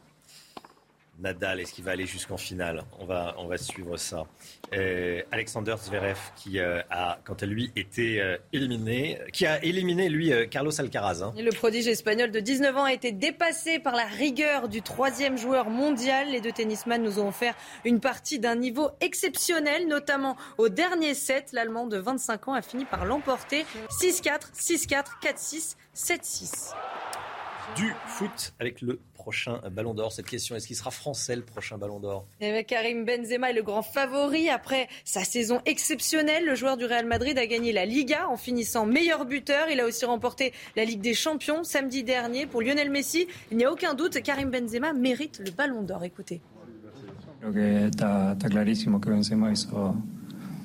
[1.21, 2.84] Nadal, est-ce qu'il va aller jusqu'en finale?
[2.99, 4.25] On va, on va suivre ça.
[4.73, 10.10] Euh, Alexander Zverev, qui euh, a, quant à lui, été euh, éliminé, qui a éliminé,
[10.10, 11.21] lui, Carlos Alcaraz.
[11.21, 11.34] Hein.
[11.38, 15.69] le prodige espagnol de 19 ans a été dépassé par la rigueur du troisième joueur
[15.69, 16.29] mondial.
[16.31, 17.53] Les deux tennisman nous ont offert
[17.86, 21.51] une partie d'un niveau exceptionnel, notamment au dernier set.
[21.53, 26.73] L'Allemand de 25 ans a fini par l'emporter 6-4, 6-4, 4-6, 7-6.
[27.75, 31.77] Du foot avec le prochain Ballon d'Or Cette question, est-ce qu'il sera français le prochain
[31.77, 32.25] Ballon d'Or?
[32.41, 34.49] Eh Karim Benzema est le grand favori.
[34.49, 38.86] Après sa saison exceptionnelle, le joueur du Real Madrid a gagné la Liga en finissant
[38.86, 39.69] meilleur buteur.
[39.69, 42.45] Il a aussi remporté la Ligue des Champions samedi dernier.
[42.45, 46.03] Pour Lionel Messi, il n'y a aucun doute, Karim Benzema mérite le Ballon d'Or.
[46.03, 46.41] Écoutez.
[47.39, 49.95] Creo que está, está clarísimo que Benzema hizo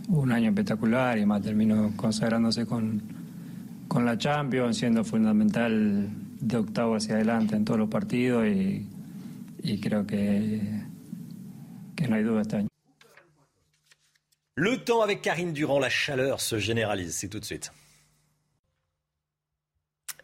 [0.08, 3.02] un año espectacular y más terminó consagrándose con,
[3.88, 6.08] con la Champions, siendo fundamental
[6.40, 8.86] de octavo hacia adelante en todos los partidos y,
[9.62, 10.60] y creo que,
[11.94, 12.68] que no hay duda este año.
[14.56, 17.14] Le temps avec Karine Durand, la chaleur se généralise.
[17.14, 17.70] C'est tout de suite.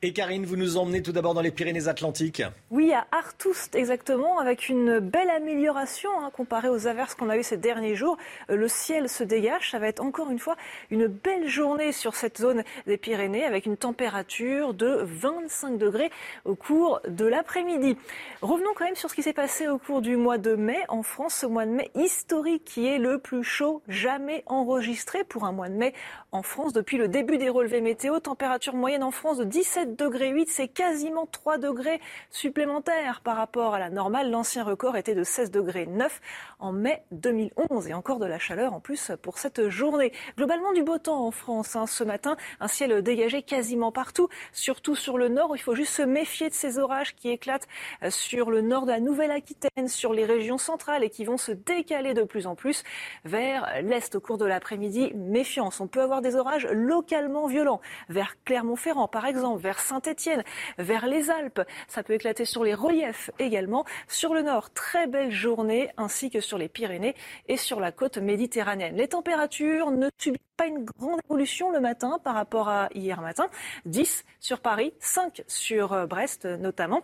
[0.05, 2.43] Et Karine, vous nous emmenez tout d'abord dans les Pyrénées-Atlantiques.
[2.73, 7.45] Oui, à Artoust exactement, avec une belle amélioration hein, comparée aux averses qu'on a eues
[7.45, 8.17] ces derniers jours.
[8.51, 10.57] Euh, le ciel se dégage, ça va être encore une fois
[10.91, 16.11] une belle journée sur cette zone des Pyrénées, avec une température de 25 degrés
[16.45, 17.97] au cours de l'après-midi.
[18.41, 21.05] Revenons quand même sur ce qui s'est passé au cours du mois de mai en
[21.05, 25.53] France, ce mois de mai historique qui est le plus chaud jamais enregistré pour un
[25.53, 25.95] mois de mai
[26.33, 28.19] en France depuis le début des relevés météo.
[28.19, 32.01] Température moyenne en France de 17 7 degrés 8, c'est quasiment 3 degrés
[32.31, 34.31] supplémentaires par rapport à la normale.
[34.31, 36.21] L'ancien record était de 16 degrés 9
[36.61, 40.13] en mai 2011 et encore de la chaleur en plus pour cette journée.
[40.37, 44.95] Globalement du beau temps en France hein, ce matin, un ciel dégagé quasiment partout, surtout
[44.95, 47.69] sur le nord où il faut juste se méfier de ces orages qui éclatent
[48.03, 51.53] euh, sur le nord de la Nouvelle-Aquitaine, sur les régions centrales et qui vont se
[51.53, 52.83] décaler de plus en plus
[53.25, 55.13] vers l'est au cours de l'après-midi.
[55.15, 60.43] Méfiance, on peut avoir des orages localement violents vers Clermont-Ferrand par exemple, vers Saint-Étienne,
[60.79, 61.63] vers les Alpes.
[61.89, 63.85] Ça peut éclater sur les reliefs également.
[64.09, 67.15] Sur le nord, très belle journée ainsi que sur les Pyrénées
[67.49, 68.97] et sur la côte méditerranéenne.
[68.97, 73.49] Les températures ne subissent pas une grande évolution le matin par rapport à hier matin.
[73.87, 77.03] 10 sur Paris, 5 sur euh, Brest notamment.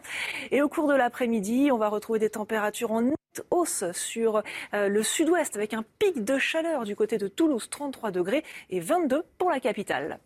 [0.51, 3.03] Et au cours de l'après-midi, on va retrouver des températures en
[3.51, 4.43] hausse sur
[4.75, 8.81] euh, le sud-ouest avec un pic de chaleur du côté de Toulouse, 33 degrés et
[8.81, 10.19] 22 pour la capitale.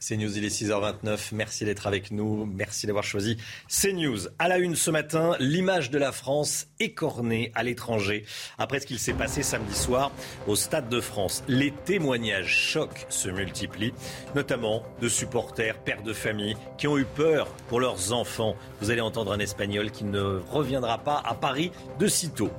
[0.00, 1.30] CNews, il est 6h29.
[1.32, 2.46] Merci d'être avec nous.
[2.46, 3.36] Merci d'avoir choisi
[3.68, 4.28] CNews.
[4.38, 8.24] À la une ce matin, l'image de la France écornée à l'étranger
[8.58, 10.10] après ce qu'il s'est passé samedi soir
[10.46, 11.44] au Stade de France.
[11.48, 13.92] Les témoignages chocs se multiplient,
[14.34, 18.56] notamment de supporters, pères de famille qui ont eu peur pour leurs enfants.
[18.80, 22.50] Vous allez entendre un Espagnol qui ne reviendra pas à Paris de sitôt.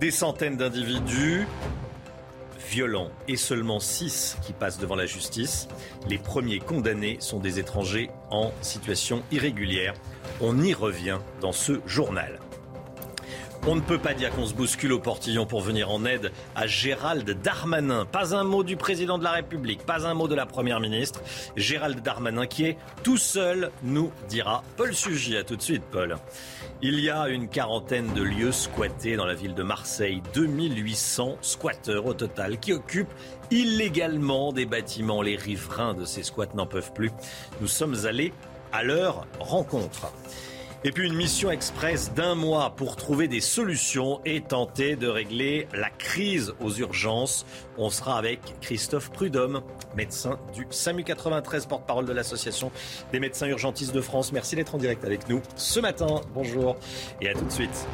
[0.00, 1.46] Des centaines d'individus
[2.68, 5.68] violents et seulement 6 qui passent devant la justice.
[6.08, 9.94] Les premiers condamnés sont des étrangers en situation irrégulière.
[10.40, 12.38] On y revient dans ce journal.
[13.66, 16.66] On ne peut pas dire qu'on se bouscule au portillon pour venir en aide à
[16.66, 18.06] Gérald Darmanin.
[18.06, 21.20] Pas un mot du président de la République, pas un mot de la Première ministre.
[21.56, 25.36] Gérald Darmanin qui est tout seul, nous dira Paul Sugy.
[25.36, 26.16] À tout de suite, Paul.
[26.80, 30.22] Il y a une quarantaine de lieux squattés dans la ville de Marseille.
[30.34, 33.12] 2800 squatteurs au total qui occupent
[33.50, 35.20] illégalement des bâtiments.
[35.20, 37.10] Les riverains de ces squats n'en peuvent plus.
[37.60, 38.32] Nous sommes allés
[38.70, 40.12] à leur rencontre.
[40.84, 45.66] Et puis une mission express d'un mois pour trouver des solutions et tenter de régler
[45.72, 47.46] la crise aux urgences.
[47.76, 49.62] On sera avec Christophe Prudhomme,
[49.96, 52.70] médecin du SAMU 93, porte-parole de l'Association
[53.10, 54.30] des médecins urgentistes de France.
[54.30, 56.20] Merci d'être en direct avec nous ce matin.
[56.32, 56.76] Bonjour
[57.20, 57.86] et à tout de suite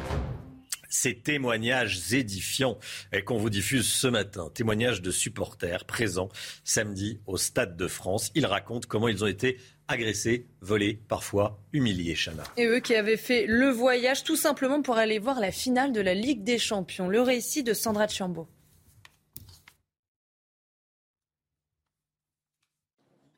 [0.95, 2.77] ces témoignages édifiants
[3.25, 4.49] qu'on vous diffuse ce matin.
[4.53, 6.29] Témoignages de supporters présents
[6.63, 8.31] samedi au Stade de France.
[8.33, 12.43] Ils racontent comment ils ont été agressés, volés, parfois humiliés, Chana.
[12.57, 16.01] Et eux qui avaient fait le voyage tout simplement pour aller voir la finale de
[16.01, 17.07] la Ligue des Champions.
[17.07, 18.47] Le récit de Sandra Chambaud.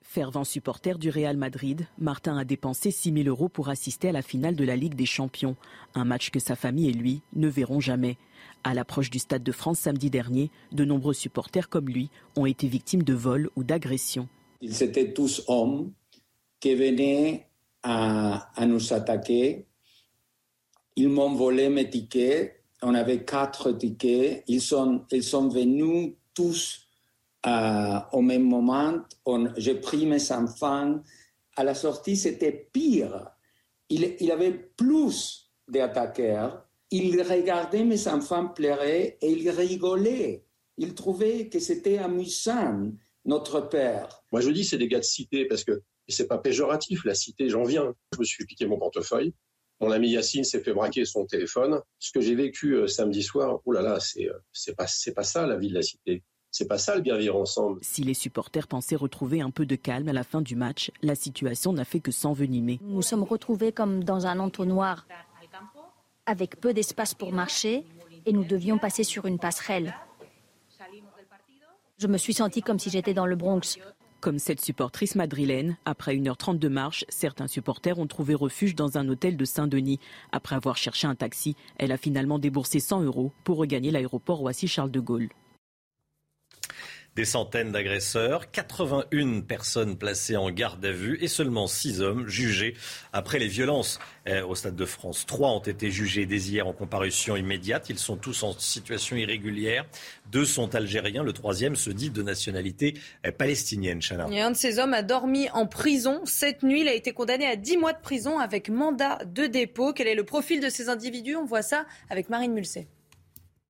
[0.01, 4.23] Fervent supporter du Real Madrid, Martin a dépensé 6 000 euros pour assister à la
[4.23, 5.55] finale de la Ligue des Champions,
[5.93, 8.17] un match que sa famille et lui ne verront jamais.
[8.63, 12.67] À l'approche du Stade de France samedi dernier, de nombreux supporters comme lui ont été
[12.67, 14.27] victimes de vols ou d'agressions.
[14.61, 15.91] Ils étaient tous hommes
[16.59, 17.47] qui venaient
[17.83, 19.67] à, nous attaquer.
[20.95, 22.63] Ils m'ont volé mes tickets.
[22.81, 24.43] On avait quatre tickets.
[24.47, 26.87] Ils sont, ils sont venus tous
[27.45, 28.99] euh, au même moment.
[29.57, 30.99] J'ai pris mes enfants.
[31.55, 33.29] À la sortie, c'était pire.
[33.89, 36.65] Il, il avait plus d'attaqueurs.
[36.91, 40.45] Il regardait mes enfants pleurer et il rigolait.
[40.77, 42.91] Il trouvait que c'était amusant,
[43.25, 44.23] notre père.
[44.31, 47.49] Moi, je dis c'est des gars de cité parce que c'est pas péjoratif, la cité,
[47.49, 47.93] j'en viens.
[48.13, 49.33] Je me suis piqué mon portefeuille.
[49.79, 51.81] Mon ami Yacine s'est fait braquer son téléphone.
[51.99, 55.13] Ce que j'ai vécu euh, samedi soir, oh là là, c'est euh, c'est pas c'est
[55.13, 56.23] pas ça la vie de la cité.
[56.49, 57.79] C'est pas ça le bien vivre ensemble.
[57.83, 61.13] Si les supporters pensaient retrouver un peu de calme à la fin du match, la
[61.13, 62.79] situation n'a fait que s'envenimer.
[62.81, 65.05] Nous sommes retrouvés comme dans un entonnoir,
[66.25, 67.85] avec peu d'espace pour marcher,
[68.25, 69.93] et nous devions passer sur une passerelle.
[71.99, 73.77] Je me suis sentie comme si j'étais dans le Bronx.
[74.19, 79.07] Comme cette supportrice madrilène, après 1h30 de marche, certains supporters ont trouvé refuge dans un
[79.09, 79.99] hôtel de Saint-Denis.
[80.31, 84.89] Après avoir cherché un taxi, elle a finalement déboursé 100 euros pour regagner l'aéroport Roissy-Charles
[84.89, 85.29] de Gaulle.
[87.17, 92.75] Des centaines d'agresseurs, 81 personnes placées en garde à vue et seulement 6 hommes jugés
[93.11, 95.25] après les violences eh, au Stade de France.
[95.25, 97.89] Trois ont été jugés dès hier en comparution immédiate.
[97.89, 99.87] Ils sont tous en situation irrégulière.
[100.31, 101.23] Deux sont algériens.
[101.23, 103.99] Le troisième se dit de nationalité eh, palestinienne.
[104.31, 106.21] Et un de ces hommes a dormi en prison.
[106.25, 109.91] Cette nuit, il a été condamné à 10 mois de prison avec mandat de dépôt.
[109.91, 111.35] Quel est le profil de ces individus?
[111.35, 112.87] On voit ça avec Marine Mulset.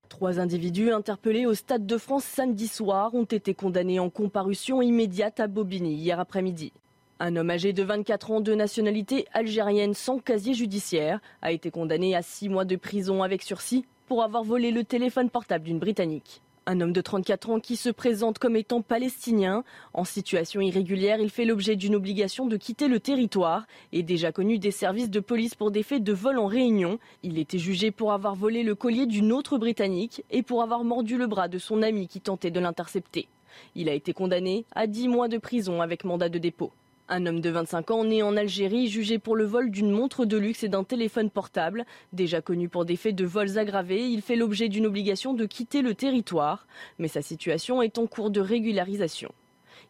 [0.08, 5.38] Trois individus interpellés au Stade de France samedi soir ont été condamnés en comparution immédiate
[5.38, 6.72] à Bobigny hier après-midi.
[7.20, 12.16] Un homme âgé de 24 ans de nationalité algérienne sans casier judiciaire a été condamné
[12.16, 16.42] à six mois de prison avec sursis pour avoir volé le téléphone portable d'une Britannique.
[16.70, 19.64] Un homme de 34 ans qui se présente comme étant palestinien.
[19.94, 24.58] En situation irrégulière, il fait l'objet d'une obligation de quitter le territoire et déjà connu
[24.58, 26.98] des services de police pour des faits de vol en réunion.
[27.22, 31.16] Il était jugé pour avoir volé le collier d'une autre Britannique et pour avoir mordu
[31.16, 33.28] le bras de son ami qui tentait de l'intercepter.
[33.74, 36.70] Il a été condamné à 10 mois de prison avec mandat de dépôt.
[37.10, 40.36] Un homme de 25 ans né en Algérie jugé pour le vol d'une montre de
[40.36, 41.86] luxe et d'un téléphone portable.
[42.12, 45.80] Déjà connu pour des faits de vols aggravés, il fait l'objet d'une obligation de quitter
[45.80, 46.66] le territoire,
[46.98, 49.32] mais sa situation est en cours de régularisation.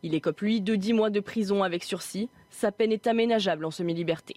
[0.04, 2.28] Il écope lui de 10 mois de prison avec sursis.
[2.50, 4.37] Sa peine est aménageable en semi-liberté.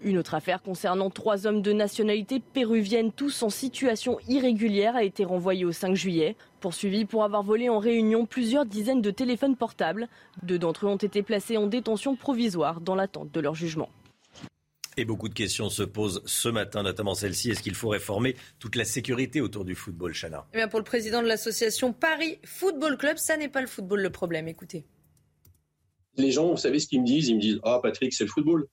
[0.00, 5.24] Une autre affaire concernant trois hommes de nationalité péruvienne, tous en situation irrégulière, a été
[5.24, 6.36] renvoyée au 5 juillet.
[6.60, 10.08] Poursuivis pour avoir volé en réunion plusieurs dizaines de téléphones portables.
[10.44, 13.88] Deux d'entre eux ont été placés en détention provisoire dans l'attente de leur jugement.
[14.96, 17.50] Et beaucoup de questions se posent ce matin, notamment celle-ci.
[17.50, 20.46] Est-ce qu'il faut réformer toute la sécurité autour du football, Chana?
[20.52, 24.00] Eh bien Pour le président de l'association Paris Football Club, ça n'est pas le football
[24.00, 24.46] le problème.
[24.46, 24.84] Écoutez.
[26.16, 27.28] Les gens, vous savez ce qu'ils me disent?
[27.28, 28.66] Ils me disent Ah, Patrick, c'est le football.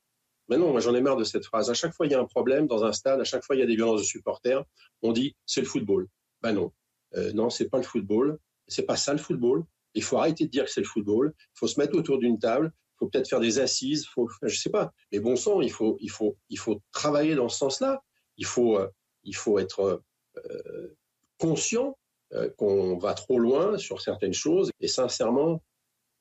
[0.49, 1.69] Mais non, moi j'en ai marre de cette phrase.
[1.69, 3.59] À chaque fois, il y a un problème dans un stade, à chaque fois, il
[3.59, 4.63] y a des violences de supporters.
[5.01, 6.07] On dit c'est le football.
[6.41, 6.71] Ben non,
[7.15, 8.37] euh, non, c'est pas le football.
[8.67, 9.63] C'est pas ça le football.
[9.93, 11.33] Il faut arrêter de dire que c'est le football.
[11.37, 12.71] Il faut se mettre autour d'une table.
[12.75, 14.05] Il faut peut-être faire des assises.
[14.07, 14.91] Faut, je sais pas.
[15.11, 18.03] Mais bon sang, il faut, il faut, il faut travailler dans ce sens-là.
[18.37, 18.87] Il faut, euh,
[19.23, 20.01] il faut être
[20.37, 20.97] euh,
[21.37, 21.97] conscient
[22.33, 24.71] euh, qu'on va trop loin sur certaines choses.
[24.79, 25.61] Et sincèrement,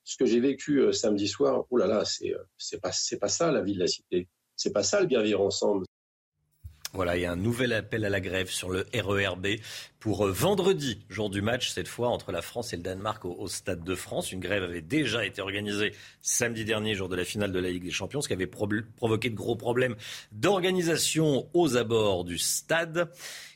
[0.04, 3.50] ce que j'ai vécu euh, samedi soir, oh là là, c'est euh, pas pas ça
[3.50, 4.28] la vie de la cité.
[4.54, 5.84] C'est pas ça le bien vivre ensemble.
[6.92, 9.56] Voilà, il y a un nouvel appel à la grève sur le RERB
[9.98, 13.48] pour euh, vendredi, jour du match, cette fois entre la France et le Danemark au,
[13.48, 14.30] Stade de France.
[14.30, 17.82] Une grève avait déjà été organisée samedi dernier, jour de la finale de la Ligue
[17.82, 19.96] des Champions, ce qui avait provoqué de gros problèmes
[20.30, 23.10] d'organisation aux abords du stade.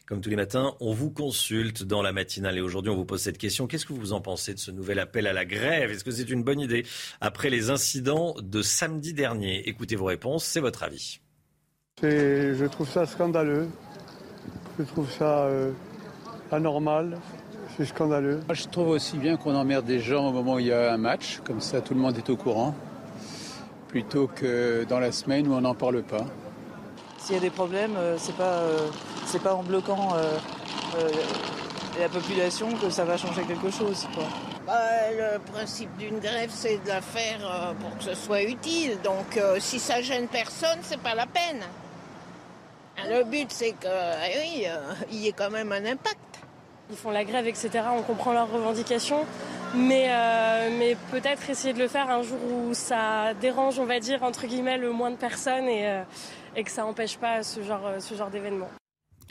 [0.08, 3.20] Comme tous les matins, on vous consulte dans la matinale et aujourd'hui on vous pose
[3.20, 3.66] cette question.
[3.66, 5.90] Qu'est-ce que vous en pensez de ce nouvel appel à la grève?
[5.90, 6.86] Est-ce que c'est une bonne idée
[7.20, 9.68] après les incidents de samedi dernier?
[9.68, 11.20] Écoutez vos réponses, c'est votre avis.
[12.00, 13.68] Je trouve ça scandaleux.
[14.78, 15.72] Je trouve ça euh,
[16.52, 17.18] anormal.
[17.76, 18.40] C'est scandaleux.
[18.50, 20.96] je trouve aussi bien qu'on emmerde des gens au moment où il y a un
[20.96, 22.74] match, comme ça tout le monde est au courant,
[23.88, 26.24] plutôt que dans la semaine où on n'en parle pas.
[27.18, 28.88] S'il y a des problèmes, euh, c'est pas, euh,
[29.28, 30.38] c'est pas en bloquant euh,
[32.00, 34.06] la population que ça va changer quelque chose.
[34.66, 34.74] Bah,
[35.12, 38.98] le principe d'une grève, c'est de la faire pour que ce soit utile.
[39.02, 41.62] Donc, si ça gêne personne, c'est pas la peine.
[43.08, 43.90] Le but, c'est qu'il
[44.34, 44.68] eh
[45.10, 46.18] il y ait quand même un impact.
[46.90, 47.70] Ils font la grève, etc.
[47.96, 49.24] On comprend leurs revendications.
[49.74, 50.10] Mais,
[50.78, 54.46] mais peut-être essayer de le faire un jour où ça dérange, on va dire, entre
[54.46, 56.02] guillemets, le moins de personnes et,
[56.58, 58.68] et que ça n'empêche pas ce genre, euh, ce genre d'événement.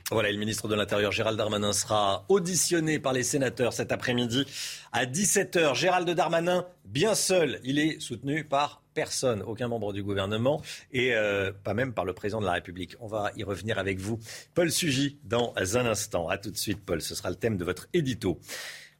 [0.09, 4.45] Voilà, le ministre de l'Intérieur Gérald Darmanin sera auditionné par les sénateurs cet après-midi
[4.93, 5.75] à 17h.
[5.75, 10.61] Gérald Darmanin, bien seul, il est soutenu par personne, aucun membre du gouvernement
[10.93, 12.95] et euh, pas même par le président de la République.
[13.01, 14.17] On va y revenir avec vous.
[14.53, 16.29] Paul Sugy dans un instant.
[16.29, 17.01] A tout de suite, Paul.
[17.01, 18.39] Ce sera le thème de votre édito.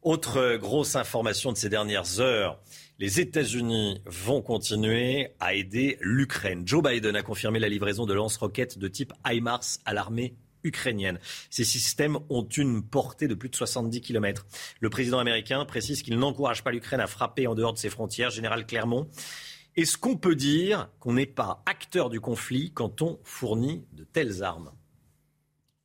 [0.02, 2.60] Autre grosse information de ces dernières heures
[3.00, 6.64] les États-Unis vont continuer à aider l'Ukraine.
[6.66, 10.36] Joe Biden a confirmé la livraison de lance-roquettes de type HIMARS à l'armée
[10.68, 11.20] ukrainienne.
[11.50, 14.46] Ces systèmes ont une portée de plus de 70 km.
[14.80, 18.30] Le président américain précise qu'il n'encourage pas l'Ukraine à frapper en dehors de ses frontières.
[18.30, 19.10] Général Clermont,
[19.76, 24.44] est-ce qu'on peut dire qu'on n'est pas acteur du conflit quand on fournit de telles
[24.44, 24.72] armes?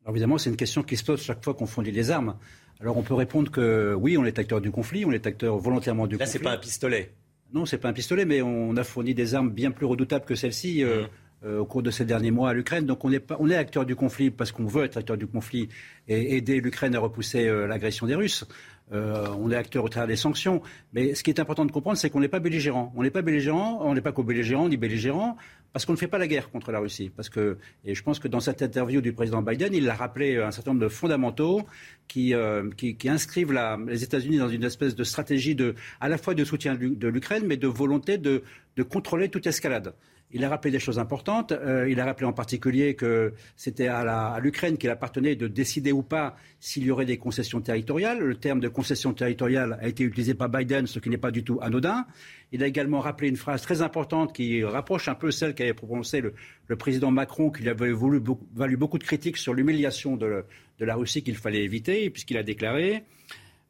[0.03, 2.37] Alors Évidemment, c'est une question qui se pose chaque fois qu'on fournit des armes.
[2.81, 6.07] Alors on peut répondre que oui, on est acteur du conflit, on est acteur volontairement
[6.07, 6.27] du conflit.
[6.27, 7.15] Là, c'est pas un pistolet.
[7.53, 10.35] Non, c'est pas un pistolet, mais on a fourni des armes bien plus redoutables que
[10.35, 10.83] celles-ci.
[10.83, 11.09] Euh, mmh.
[11.45, 12.87] Euh, au cours de ces derniers mois à l'Ukraine.
[12.87, 15.69] Donc on est, acteur du conflit parce qu'on veut être acteur du conflit
[16.07, 18.45] et aider l'Ukraine à repousser euh, l'agression des Russes.
[18.93, 20.63] on est acteur au travers des sanctions.
[20.93, 22.93] Mais ce qui est important de comprendre, c'est qu'on n'est pas belligérant.
[22.95, 25.37] On n'est pas belligérant, on n'est pas co-belligérant ni belligérant
[25.73, 27.11] parce qu'on ne fait pas la guerre contre la Russie.
[27.11, 30.37] Parce que, et je pense que dans cette interview du président Biden, il a rappelé
[30.37, 31.63] un certain nombre de fondamentaux
[32.07, 32.71] qui, euh,
[33.07, 33.53] inscrivent
[33.89, 37.45] les États-Unis dans une espèce de stratégie de, à la fois de soutien de l'Ukraine,
[37.47, 38.43] mais de volonté de
[38.83, 39.95] contrôler toute escalade.
[40.35, 41.53] Il a rappelé des choses importantes.
[41.53, 46.03] Euh, il a rappelé en particulier que c'était à l'Ukraine qu'il appartenait de décider ou
[46.03, 48.19] pas s'il y aurait des concessions territoriales.
[48.19, 51.45] Le terme de concession territoriale a été utilisé par Biden, ce qui n'est pas du
[51.45, 52.07] tout anodin.
[52.51, 56.23] Il a également rappelé une phrase très importante qui rapproche un peu celle qu'avait prononcée
[56.23, 58.21] le, président Macron, qui avait voulu,
[58.55, 60.45] valu beaucoup de critiques sur l'humiliation de,
[60.79, 63.05] de, la Russie qu'il fallait éviter, puisqu'il a déclaré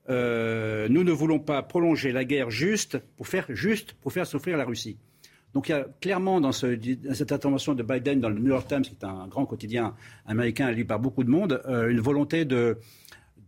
[0.09, 4.57] euh, Nous ne voulons pas prolonger la guerre juste pour faire juste pour faire souffrir
[4.57, 4.97] la Russie.
[5.55, 8.49] Donc il y a clairement dans, ce, dans, cette intervention de Biden dans le New
[8.49, 9.95] York Times, qui est un grand quotidien
[10.27, 12.79] américain lu par beaucoup de monde, euh, une volonté de,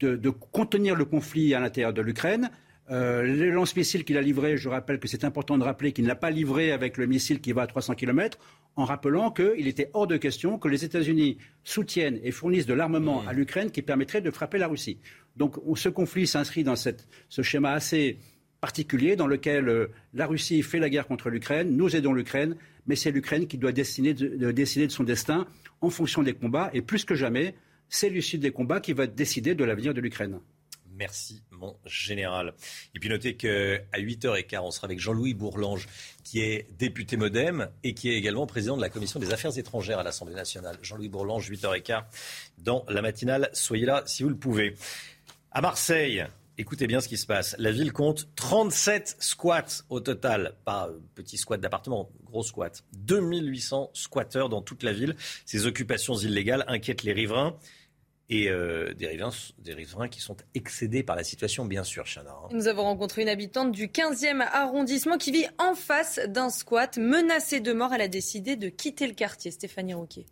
[0.00, 2.50] de, contenir le conflit à l'intérieur de l'Ukraine.
[2.90, 6.16] Euh, les lance-missiles qu'il a livrés, je rappelle que c'est important de rappeler qu'il n'a
[6.16, 8.38] pas livré avec le missile qui va à 300 km,
[8.76, 13.22] en rappelant qu'il était hors de question que les États-Unis soutiennent et fournissent de l'armement
[13.26, 14.98] à l'Ukraine qui permettrait de frapper la Russie.
[15.36, 18.18] Donc ce conflit s'inscrit dans ce schéma assez
[18.64, 22.56] particulier dans lequel euh, la Russie fait la guerre contre l'Ukraine, nous aidons l'Ukraine,
[22.86, 25.46] mais c'est l'Ukraine qui doit décider de, décider de son destin
[25.82, 27.56] en fonction des combats, et plus que jamais,
[27.90, 30.40] c'est l'issue des combats qui va décider de l'avenir de l'Ukraine.
[30.96, 32.54] Merci, mon général.
[32.94, 35.86] Et puis notez qu'à 8h15, on sera avec Jean-Louis Bourlange,
[36.22, 39.98] qui est député modem et qui est également président de la Commission des Affaires étrangères
[39.98, 40.78] à l'Assemblée nationale.
[40.80, 42.04] Jean-Louis Bourlange, 8h15,
[42.56, 43.50] dans la matinale.
[43.52, 44.74] Soyez là si vous le pouvez.
[45.50, 46.24] À Marseille,
[46.56, 47.56] Écoutez bien ce qui se passe.
[47.58, 50.54] La ville compte 37 squats au total.
[50.64, 52.84] Pas petit squat d'appartement, gros squat.
[52.92, 55.16] 2800 squatteurs dans toute la ville.
[55.46, 57.56] Ces occupations illégales inquiètent les riverains
[58.30, 62.30] et euh, des, riverains, qui sont excédés par la situation, bien sûr, Chana.
[62.30, 62.48] Hein.
[62.52, 66.96] Nous avons rencontré une habitante du 15e arrondissement qui vit en face d'un squat.
[66.98, 69.50] Menacée de mort, elle a décidé de quitter le quartier.
[69.50, 70.26] Stéphanie Rouquier.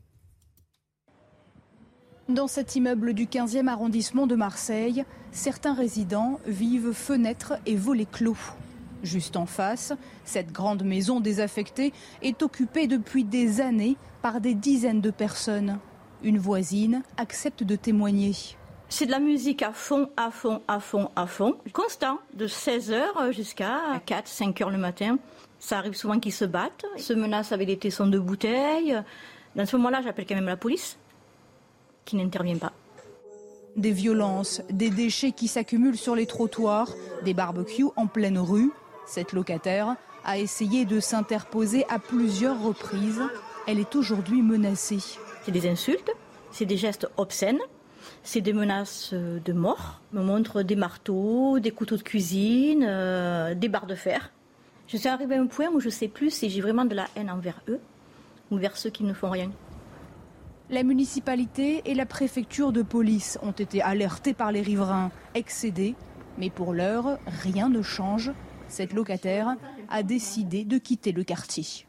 [2.33, 8.39] Dans cet immeuble du 15e arrondissement de Marseille, certains résidents vivent fenêtres et volets clos.
[9.03, 9.93] Juste en face,
[10.25, 15.79] cette grande maison désaffectée est occupée depuis des années par des dizaines de personnes.
[16.23, 18.33] Une voisine accepte de témoigner.
[18.89, 23.33] C'est de la musique à fond, à fond, à fond, à fond, constant, de 16h
[23.33, 25.19] jusqu'à 4, 5 h le matin.
[25.59, 28.99] Ça arrive souvent qu'ils se battent, se menacent avec des tessons de bouteilles.
[29.55, 30.97] Dans ce moment-là, j'appelle quand même la police,
[32.05, 32.73] qui n'intervient pas.
[33.77, 36.91] Des violences, des déchets qui s'accumulent sur les trottoirs,
[37.25, 38.71] des barbecues en pleine rue.
[39.07, 43.23] Cette locataire a essayé de s'interposer à plusieurs reprises.
[43.67, 44.99] Elle est aujourd'hui menacée.
[45.45, 46.13] C'est des insultes,
[46.51, 47.61] c'est des gestes obscènes,
[48.23, 50.01] c'est des menaces de mort.
[50.13, 54.33] On me montre des marteaux, des couteaux de cuisine, euh, des barres de fer.
[54.87, 56.95] Je suis arrivée à un point où je ne sais plus si j'ai vraiment de
[56.95, 57.81] la haine envers eux
[58.51, 59.51] ou vers ceux qui ne font rien.
[60.73, 65.95] La municipalité et la préfecture de police ont été alertés par les riverains excédés,
[66.39, 68.33] mais pour l'heure, rien ne change.
[68.69, 69.55] Cette locataire
[69.91, 71.85] a décidé de quitter le quartier.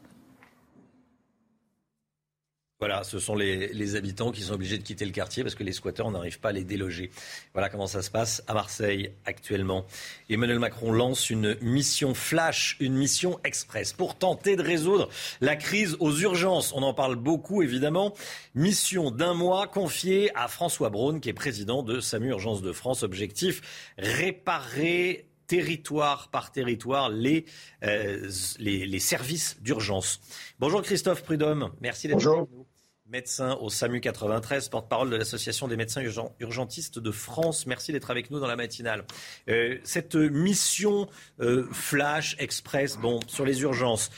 [2.86, 5.72] Voilà, ce sont les, habitants qui sont obligés de quitter le quartier parce que les
[5.72, 7.10] squatteurs, n'arrivent pas à les déloger.
[7.54, 9.86] Voilà comment ça se passe à Marseille actuellement.
[10.28, 15.08] Emmanuel Macron lance une mission flash, une mission express pour tenter de résoudre
[15.40, 16.74] la crise aux urgences.
[16.74, 18.12] On en parle beaucoup évidemment.
[18.54, 23.02] Mission d'un mois confiée à François Braun qui est président de SAMU Urgence de France.
[23.02, 23.62] Objectif,
[23.96, 27.46] réparer territoire par territoire les,
[27.82, 30.20] euh, les, les, services d'urgence.
[30.58, 32.66] Bonjour Christophe Prudhomme, merci d'être avec nous
[33.06, 36.00] médecin au SAMU 93, porte-parole de l'Association des médecins
[36.40, 37.66] urgentistes de France.
[37.66, 39.04] Merci d'être avec nous dans la matinale.
[39.48, 41.06] Euh, cette mission
[41.40, 44.10] euh, flash, express, bon, sur les urgences,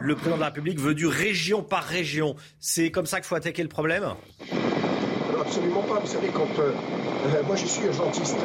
[0.00, 2.34] le président de la République veut du région par région.
[2.58, 4.14] C'est comme ça qu'il faut attaquer le problème?
[5.38, 5.98] Absolument pas.
[5.98, 6.72] Vous savez, quand euh,
[7.46, 8.38] moi je suis urgentiste,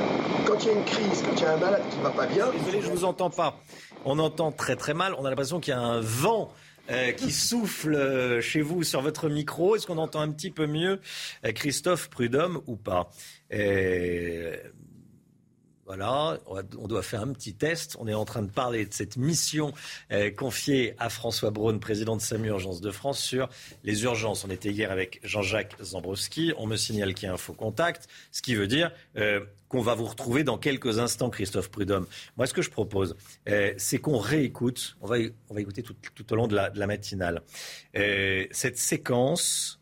[0.45, 2.09] quand il y a une crise, quand il y a un malade qui ne va
[2.09, 2.51] pas bien.
[2.51, 3.61] Désolé, je vous entends pas.
[4.03, 5.15] On entend très très mal.
[5.17, 6.51] On a l'impression qu'il y a un vent
[6.89, 9.75] euh, qui souffle euh, chez vous sur votre micro.
[9.75, 10.99] Est-ce qu'on entend un petit peu mieux
[11.45, 13.11] euh, Christophe Prudhomme ou pas?
[15.87, 16.37] Voilà,
[16.77, 17.95] on doit faire un petit test.
[17.99, 19.73] On est en train de parler de cette mission
[20.35, 23.49] confiée à François Braun, président de SAMU Urgence de France, sur
[23.83, 24.43] les urgences.
[24.43, 26.53] On était hier avec Jean-Jacques Zambrowski.
[26.57, 28.91] On me signale qu'il y a un faux contact, ce qui veut dire
[29.67, 32.07] qu'on va vous retrouver dans quelques instants, Christophe Prudhomme.
[32.37, 33.15] Moi, ce que je propose,
[33.49, 35.17] euh, c'est qu'on réécoute, on va,
[35.49, 37.41] on va écouter tout, au long de la, matinale,
[37.95, 39.79] euh, cette séquence,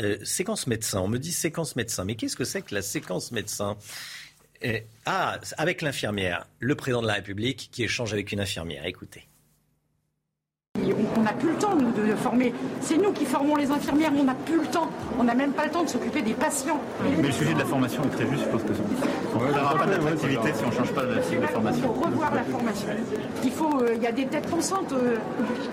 [0.00, 1.00] euh, séquence médecin.
[1.00, 3.76] On me dit séquence médecin, mais qu'est-ce que c'est que la séquence médecin?
[5.06, 8.86] Ah, avec l'infirmière, le président de la République qui échange avec une infirmière.
[8.86, 9.26] Écoutez.
[11.16, 12.54] On n'a plus le temps, nous, de former.
[12.80, 14.88] C'est nous qui formons les infirmières, on n'a plus le temps.
[15.18, 16.80] On n'a même pas le temps de s'occuper des patients.
[17.04, 18.72] Mais le sujet de la formation est très juste, je pense que
[19.34, 21.94] on n'aura pas d'attractivité si on ne change pas de cycle de formation.
[21.94, 22.88] Il faut revoir la formation.
[23.44, 25.16] Il faut, euh, il y a des têtes pensantes, euh,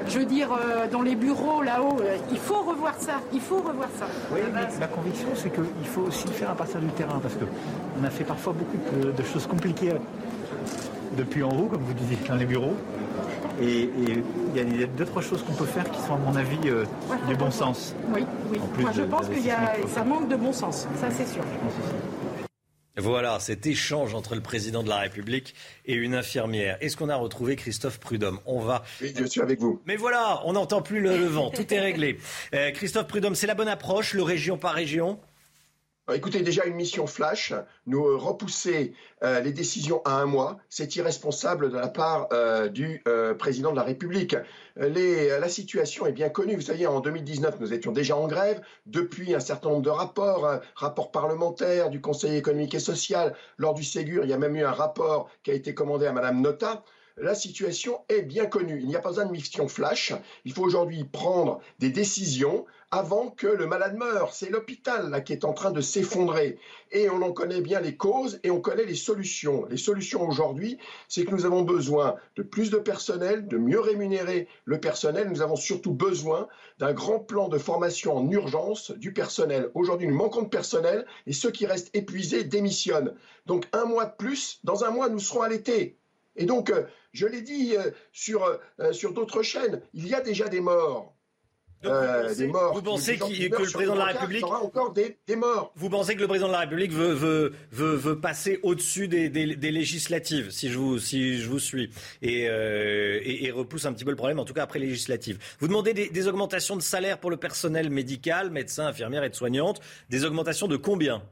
[0.07, 1.97] je veux dire, euh, dans les bureaux là-haut.
[2.31, 3.13] il faut revoir ça.
[3.33, 4.05] Il faut revoir ça.
[4.31, 7.35] Oui, mais ma conviction, c'est qu'il faut aussi le faire à partir du terrain, parce
[7.35, 9.93] qu'on a fait parfois beaucoup de, de choses compliquées
[11.17, 12.75] depuis en haut, comme vous disiez, dans les bureaux.
[13.62, 13.89] Et
[14.55, 16.86] il y a deux, trois choses qu'on peut faire qui sont, à mon avis, euh,
[17.28, 17.93] du bon sens.
[18.14, 18.60] Oui, oui.
[18.80, 19.36] Moi, je pense que
[19.93, 21.43] ça manque de bon sens, ça c'est sûr.
[22.99, 25.55] Voilà, cet échange entre le président de la République
[25.86, 26.78] et une infirmière.
[26.82, 28.39] Est-ce qu'on a retrouvé Christophe Prudhomme?
[28.45, 28.84] On va.
[29.01, 29.82] Oui, je suis avec vous.
[29.86, 32.20] Mais voilà, on n'entend plus le, vent, tout est réglé.
[32.53, 35.20] Euh, Christophe Prudhomme, c'est la bonne approche, le région par région?
[36.14, 37.53] Écoutez, déjà une mission flash,
[37.86, 38.93] nous euh, repousser
[39.24, 43.03] euh, les décisions à un mois, c'est irresponsable de la part euh, du
[43.38, 44.36] président de la République.
[44.76, 46.55] la situation est bien connue.
[46.55, 48.62] Vous savez, en 2019, nous étions déjà en grève.
[48.86, 53.84] Depuis, un certain nombre de rapports, rapports parlementaires du Conseil économique et social, lors du
[53.84, 56.84] Ségur, il y a même eu un rapport qui a été commandé à Madame Nota
[57.22, 58.80] la situation est bien connue.
[58.80, 60.14] Il n'y a pas besoin de mission flash.
[60.45, 64.33] Il faut aujourd'hui prendre des décisions avant que le malade meure.
[64.33, 66.57] C'est l'hôpital qui est en train de s'effondrer.
[66.91, 69.65] Et on en connaît bien les causes et on connaît les solutions.
[69.69, 70.77] Les solutions aujourd'hui,
[71.07, 75.29] c'est que nous avons besoin de plus de personnel, de mieux rémunérer le personnel.
[75.29, 76.47] Nous avons surtout besoin
[76.79, 79.69] d'un grand plan de formation en urgence du personnel.
[79.75, 83.13] Aujourd'hui, nous manquons de personnel et ceux qui restent épuisés démissionnent.
[83.45, 85.97] Donc un mois de plus, dans un mois, nous serons à l'été.
[86.35, 88.43] Et donc, euh, je l'ai dit euh, sur,
[88.79, 91.15] euh, sur d'autres chaînes, il y a déjà des morts.
[91.86, 92.73] Euh, des morts.
[92.73, 96.15] Vous pensez que le président de la République aura encore des, des, morts Vous pensez
[96.15, 99.71] que le président de la République veut, veut, veut, veut passer au-dessus des, des, des,
[99.71, 101.89] législatives, si je vous, si je vous suis,
[102.21, 105.39] et, euh, et, et, repousse un petit peu le problème, en tout cas après législatives.
[105.59, 110.25] Vous demandez des, augmentations de salaire pour le personnel médical, médecins, infirmières, et soignantes Des
[110.25, 111.23] augmentations de combien?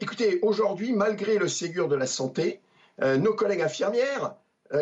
[0.00, 2.60] Écoutez, aujourd'hui, malgré le Ségur de la santé,
[3.02, 4.36] euh, nos collègues infirmières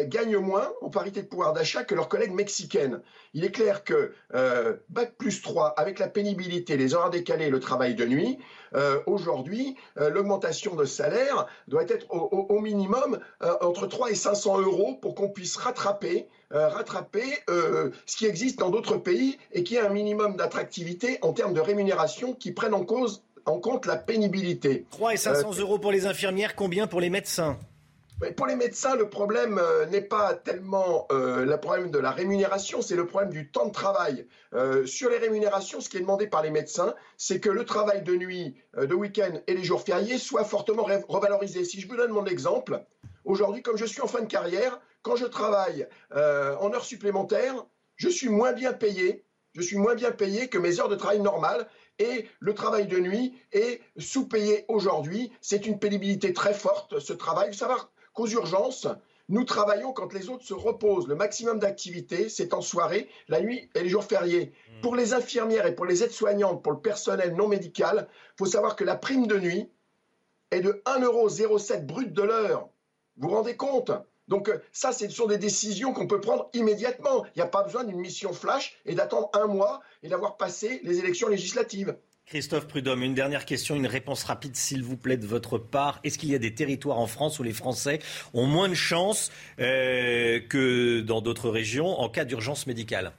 [0.05, 3.01] gagnent moins en parité de pouvoir d'achat que leurs collègues mexicaines.
[3.35, 7.61] Il est clair que euh, Bac plus 3, avec la pénibilité, les horaires décalés, le
[7.61, 8.39] travail de nuit,
[8.75, 13.21] euh, aujourd'hui, l'augmentation de salaire doit être au, minimum
[13.61, 18.97] entre 3 et 500 euros pour qu'on puisse rattraper, rattraper ce qui existe dans d'autres
[18.97, 23.23] pays et qui a un minimum d'attractivité en termes de rémunération qui prennent en, cause,
[23.45, 24.87] en compte la pénibilité.
[24.91, 27.59] 3 et 500 euros pour les infirmières, combien pour les médecins?
[28.37, 32.81] Pour les médecins, le problème euh, n'est pas tellement euh, le problème de la rémunération,
[32.81, 34.27] c'est le problème du temps de travail.
[34.55, 38.03] Euh, sur les rémunérations, ce qui est demandé par les médecins, c'est que le travail
[38.03, 41.65] de nuit, de week-end et les jours fériés soit fortement revalorisé.
[41.65, 42.83] Si je vous donne mon exemple,
[43.25, 48.09] aujourd'hui, comme je suis en fin de carrière, quand je travaille en heures supplémentaires, je
[48.09, 49.25] suis moins bien payé.
[49.55, 51.67] Je suis moins bien payé que mes heures de travail normales
[51.99, 55.33] et le travail de nuit est sous-payé aujourd'hui.
[55.41, 57.49] C'est une pénibilité très forte, ce travail.
[57.49, 57.75] Vous savez,
[58.17, 58.89] qu'aux urgences,
[59.29, 61.07] nous travaillons quand les autres se reposent.
[61.07, 64.53] Le maximum d'activité, c'est en soirée, la nuit et les jours fériés.
[64.69, 64.81] Hmm.
[64.81, 68.75] Pour les infirmières et pour les aides-soignantes, pour le personnel non médical, il faut savoir
[68.75, 69.71] que la prime de nuit
[70.51, 72.69] est de 1,07€ brut de l'heure.
[73.17, 73.93] Vous vous rendez compte?
[74.29, 77.25] Donc euh, ça, ce sont des décisions qu'on peut prendre immédiatement.
[77.27, 80.81] Il n'y a pas besoin d'une mission flash et d'attendre un mois et d'avoir passé
[80.83, 81.97] les élections législatives.
[82.27, 86.01] Christophe Prudhomme, une dernière question, une réponse rapide s'il vous plaît de votre part.
[86.03, 88.01] Est-ce qu'il y a des territoires en France où les Français
[88.35, 93.13] ont moins de chances euh, que dans d'autres régions en cas d'urgence médicale?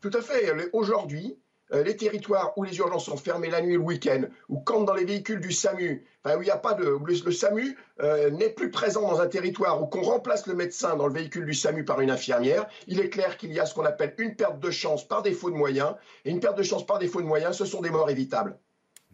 [0.00, 0.52] Tout à fait.
[0.72, 1.36] Aujourd'hui,
[1.72, 4.94] les territoires où les urgences sont fermées la nuit et le week-end, ou quand dans
[4.94, 8.70] les véhicules du SAMU, où il n'y a pas de, le, SAMU euh, n'est plus
[8.70, 12.00] présent dans un territoire, où qu'on remplace le médecin dans le véhicule du SAMU par
[12.00, 15.06] une infirmière, il est clair qu'il y a ce qu'on appelle une perte de chance
[15.06, 15.94] par défaut de moyens,
[16.24, 18.56] et une perte de chance par défaut de moyens, ce sont des morts évitables.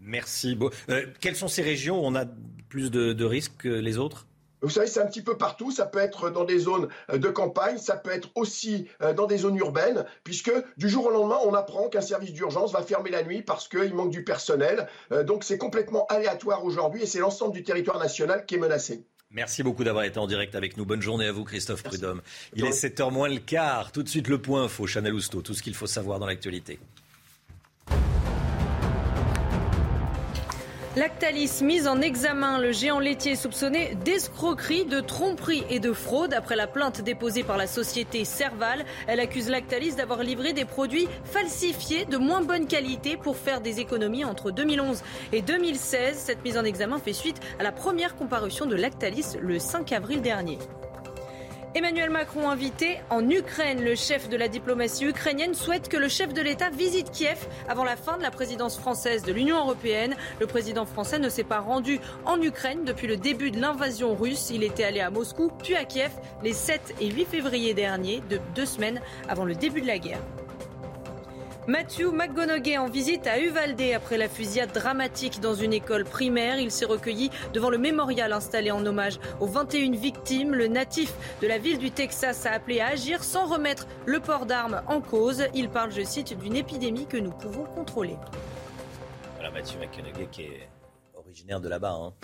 [0.00, 0.56] Merci.
[0.90, 2.24] Euh, quelles sont ces régions où on a
[2.68, 4.27] plus de risques que les autres?
[4.62, 5.70] Vous savez, c'est un petit peu partout.
[5.70, 9.26] Ça peut être dans des zones euh, de campagne, ça peut être aussi euh, dans
[9.26, 13.10] des zones urbaines, puisque du jour au lendemain, on apprend qu'un service d'urgence va fermer
[13.10, 14.88] la nuit parce qu'il manque du personnel.
[15.12, 19.04] Euh, donc c'est complètement aléatoire aujourd'hui et c'est l'ensemble du territoire national qui est menacé.
[19.30, 20.86] Merci beaucoup d'avoir été en direct avec nous.
[20.86, 22.22] Bonne journée à vous, Christophe Prudhomme.
[22.54, 23.92] Il est 7h moins le quart.
[23.92, 24.86] Tout de suite, le point info.
[24.86, 26.78] Chanel Housteau, tout ce qu'il faut savoir dans l'actualité.
[30.98, 32.58] Lactalis mise en examen.
[32.58, 37.56] Le géant laitier soupçonné d'escroquerie, de tromperie et de fraude après la plainte déposée par
[37.56, 38.84] la société Serval.
[39.06, 43.78] Elle accuse Lactalis d'avoir livré des produits falsifiés de moins bonne qualité pour faire des
[43.78, 46.16] économies entre 2011 et 2016.
[46.16, 50.20] Cette mise en examen fait suite à la première comparution de Lactalis le 5 avril
[50.20, 50.58] dernier.
[51.74, 53.84] Emmanuel Macron invité en Ukraine.
[53.84, 57.84] Le chef de la diplomatie ukrainienne souhaite que le chef de l'État visite Kiev avant
[57.84, 60.16] la fin de la présidence française de l'Union européenne.
[60.40, 64.48] Le président français ne s'est pas rendu en Ukraine depuis le début de l'invasion russe.
[64.50, 66.12] Il était allé à Moscou puis à Kiev
[66.42, 70.22] les 7 et 8 février dernier, de deux semaines avant le début de la guerre.
[71.68, 76.58] Matthew McGonaghy en visite à Uvalde après la fusillade dramatique dans une école primaire.
[76.58, 80.54] Il s'est recueilli devant le mémorial installé en hommage aux 21 victimes.
[80.54, 81.12] Le natif
[81.42, 85.02] de la ville du Texas a appelé à agir sans remettre le port d'armes en
[85.02, 85.44] cause.
[85.52, 88.16] Il parle, je cite, d'une épidémie que nous pouvons contrôler.
[89.34, 90.70] Voilà Matthew McConaughey qui est
[91.18, 91.92] originaire de là-bas.
[91.92, 92.14] Hein.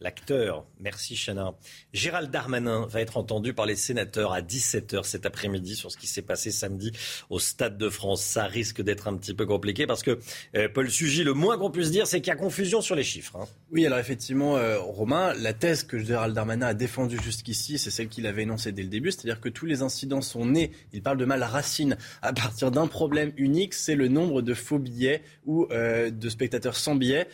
[0.00, 0.66] L'acteur.
[0.80, 1.54] Merci Chana.
[1.92, 6.06] Gérald Darmanin va être entendu par les sénateurs à 17h cet après-midi sur ce qui
[6.06, 6.92] s'est passé samedi
[7.30, 8.22] au Stade de France.
[8.22, 10.18] Ça risque d'être un petit peu compliqué parce que
[10.56, 13.04] euh, Paul Sugy, le moins qu'on puisse dire, c'est qu'il y a confusion sur les
[13.04, 13.36] chiffres.
[13.36, 13.46] Hein.
[13.70, 18.08] Oui, alors effectivement, euh, Romain, la thèse que Gérald Darmanin a défendue jusqu'ici, c'est celle
[18.08, 21.18] qu'il avait énoncée dès le début, c'est-à-dire que tous les incidents sont nés, il parle
[21.18, 25.66] de mal racine, à partir d'un problème unique, c'est le nombre de faux billets ou
[25.70, 27.28] euh, de spectateurs sans billets,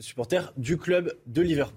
[0.00, 1.69] supporters du club de Liverpool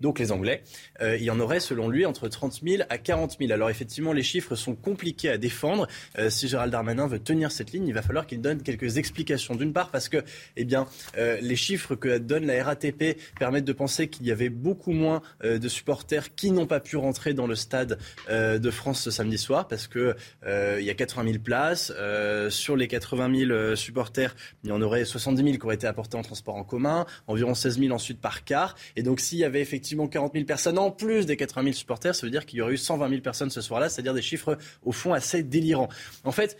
[0.00, 0.62] donc les Anglais.
[1.00, 3.52] Euh, il y en aurait, selon lui, entre 30 000 à 40 000.
[3.52, 5.86] Alors effectivement, les chiffres sont compliqués à défendre.
[6.18, 9.54] Euh, si Gérald Darmanin veut tenir cette ligne, il va falloir qu'il donne quelques explications.
[9.54, 10.24] D'une part, parce que
[10.56, 10.86] eh bien,
[11.16, 15.22] euh, les chiffres que donne la RATP permettent de penser qu'il y avait beaucoup moins
[15.42, 17.98] de supporters qui n'ont pas pu rentrer dans le stade
[18.28, 20.14] de France ce samedi soir, parce que
[20.46, 21.92] il y a 80 000 places.
[22.50, 24.34] sur les 80 000 supporters,
[24.64, 27.54] il y en aurait 70 000 qui auraient été apportés en transport en commun, environ
[27.54, 28.76] 16 000 ensuite par car.
[28.96, 32.14] Et donc, s'il y avait effectivement 40 000 personnes en plus des 80 000 supporters,
[32.14, 34.58] ça veut dire qu'il y aurait eu 120 000 personnes ce soir-là, c'est-à-dire des chiffres
[34.84, 35.88] au fond assez délirants.
[36.24, 36.56] En fait,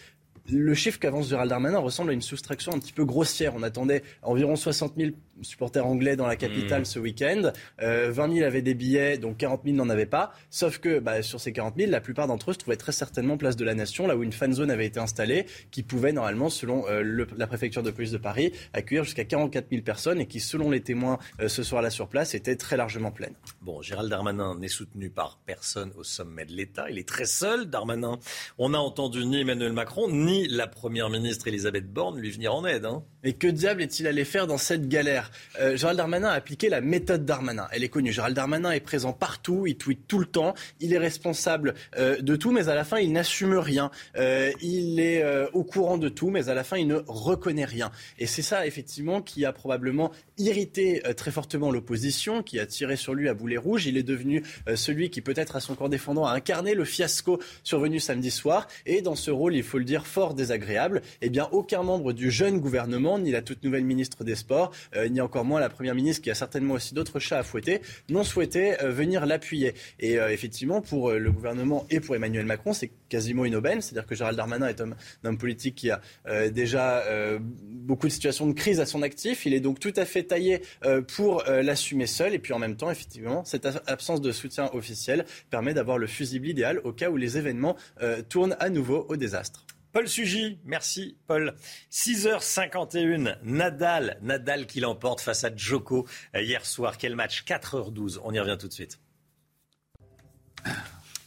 [0.49, 3.55] le chiffre qu'avance Gérald Darmanin ressemble à une soustraction un petit peu grossière.
[3.55, 5.11] On attendait environ 60 000
[5.43, 6.87] supporters anglais dans la capitale mmh.
[6.87, 7.53] ce week-end.
[7.83, 10.33] Euh, 20 000 avaient des billets, donc 40 000 n'en avaient pas.
[10.51, 13.37] Sauf que bah, sur ces 40 000, la plupart d'entre eux se trouvaient très certainement
[13.37, 16.51] place de la Nation, là où une fan zone avait été installée, qui pouvait normalement,
[16.51, 20.41] selon euh, la préfecture de police de Paris, accueillir jusqu'à 44 000 personnes et qui,
[20.41, 23.35] selon les témoins euh, ce soir-là sur place, était très largement pleine.
[23.63, 26.91] Bon, Gérald Darmanin n'est soutenu par personne au sommet de l'État.
[26.91, 28.19] Il est très seul, Darmanin.
[28.59, 32.65] On n'a entendu ni Emmanuel Macron, ni la Première ministre Elisabeth Borne lui venir en
[32.67, 32.85] aide.
[32.85, 33.03] Hein.
[33.25, 35.30] Et que diable est-il allé faire dans cette galère?
[35.61, 37.69] Euh, Gérald Darmanin a appliqué la méthode Darmanin.
[37.73, 38.13] Elle est connue.
[38.13, 42.37] Gérald Darmanin est présent partout, il tweet tout le temps, il est responsable euh, de
[42.37, 43.91] tout, mais à la fin, il n'assume rien.
[44.17, 47.91] Euh, il est au courant de tout, mais à la fin, il ne reconnaît rien.
[48.19, 53.15] Et c'est ça, effectivement, qui a probablement irrité très fortement l'opposition, qui a tiré sur
[53.15, 53.87] lui à boulet rouge.
[53.87, 54.43] Il est devenu
[54.75, 58.67] celui qui, peut-être à son corps défendant, a incarné le fiasco survenu samedi soir.
[58.87, 62.31] Et dans ce rôle, il faut le dire, fort désagréable, eh bien, aucun membre du
[62.31, 64.73] jeune gouvernement ni la toute nouvelle ministre des Sports,
[65.11, 68.25] ni encore moins la Première ministre, qui a certainement aussi d'autres chats à fouetter, n'ont
[68.25, 69.75] souhaité euh, venir l'appuyer.
[69.99, 73.81] Et euh, effectivement, pour le gouvernement et pour Emmanuel Macron, c'est quasiment une aubaine.
[73.81, 74.91] C'est-à-dire que Gérald Darmanin est un
[75.25, 76.01] homme politique qui a
[76.51, 77.03] déjà
[77.61, 79.47] beaucoup de situations de crise à son actif.
[79.47, 80.63] Il est donc tout à fait taillé
[81.09, 82.35] pour l'assumer seul.
[82.35, 86.49] Et puis en même temps, effectivement, cette absence de soutien officiel permet d'avoir le fusible
[86.49, 87.77] idéal au cas où les événements
[88.29, 89.65] tournent à nouveau au désastre.
[89.93, 91.55] Paul Sugy, merci Paul.
[91.91, 96.97] 6h51, Nadal, Nadal qui l'emporte face à Djoko hier soir.
[96.99, 97.45] Quel match?
[97.45, 99.01] 4h12, on y revient tout de suite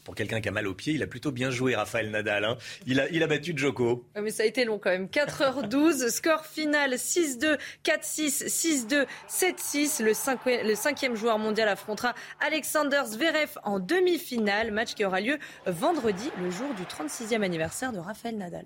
[0.03, 2.45] pour quelqu'un qui a mal au pied, il a plutôt bien joué, Raphaël Nadal.
[2.45, 2.57] Hein.
[2.85, 4.05] Il, a, battu Djoko.
[4.21, 5.07] mais ça a été long quand même.
[5.07, 10.03] 4h12, score final 6-2, 4-6, 6-2, 7-6.
[10.03, 14.71] Le, le cinquième joueur mondial affrontera Alexander Zverev en demi-finale.
[14.71, 18.65] Match qui aura lieu vendredi, le jour du 36e anniversaire de Raphaël Nadal.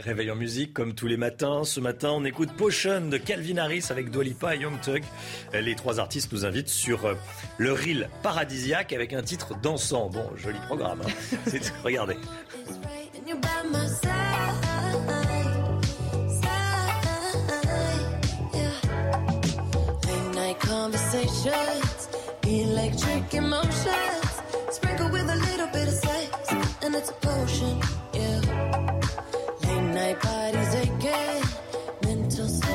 [0.00, 1.64] Réveil en musique comme tous les matins.
[1.64, 5.02] Ce matin, on écoute Potion de Calvin Harris avec Dwalipa et Young Thug.
[5.52, 7.14] Les trois artistes nous invitent sur euh,
[7.56, 10.08] le reel paradisiaque avec un titre dansant.
[10.08, 11.02] Bon, joli programme.
[11.04, 11.50] Hein.
[11.84, 12.16] Regardez.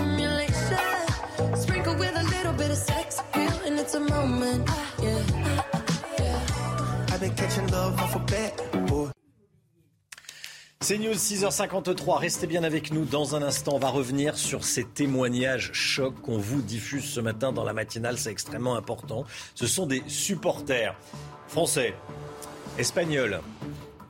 [0.04, 4.64] Emotions, sprinkle with a little bit of sex, and it's a potion.
[10.82, 12.20] C'est News 6h53.
[12.20, 13.06] Restez bien avec nous.
[13.06, 17.54] Dans un instant, on va revenir sur ces témoignages chocs qu'on vous diffuse ce matin
[17.54, 18.18] dans la matinale.
[18.18, 19.24] C'est extrêmement important.
[19.56, 20.96] Ce sont des supporters
[21.48, 21.94] français,
[22.78, 23.40] espagnols,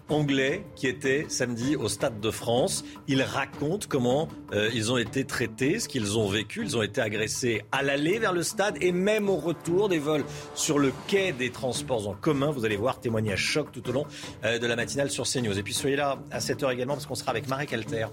[0.10, 2.84] anglais qui étaient samedi au Stade de France.
[3.08, 6.62] Ils racontent comment euh, ils ont été traités, ce qu'ils ont vécu.
[6.64, 10.24] Ils ont été agressés à l'aller vers le stade et même au retour des vols
[10.56, 12.51] sur le quai des transports en commun.
[12.51, 14.06] Vous allez voir, témoignage choc tout au long
[14.43, 15.58] euh, de la matinale sur CNews.
[15.58, 18.08] Et puis soyez là à 7h également parce qu'on sera avec Marek Alter.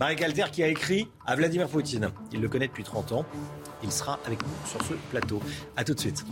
[0.00, 2.10] Marek Alter qui a écrit à Vladimir Poutine.
[2.32, 3.24] Il le connaît depuis 30 ans.
[3.82, 5.40] Il sera avec nous sur ce plateau.
[5.76, 6.24] A tout de suite.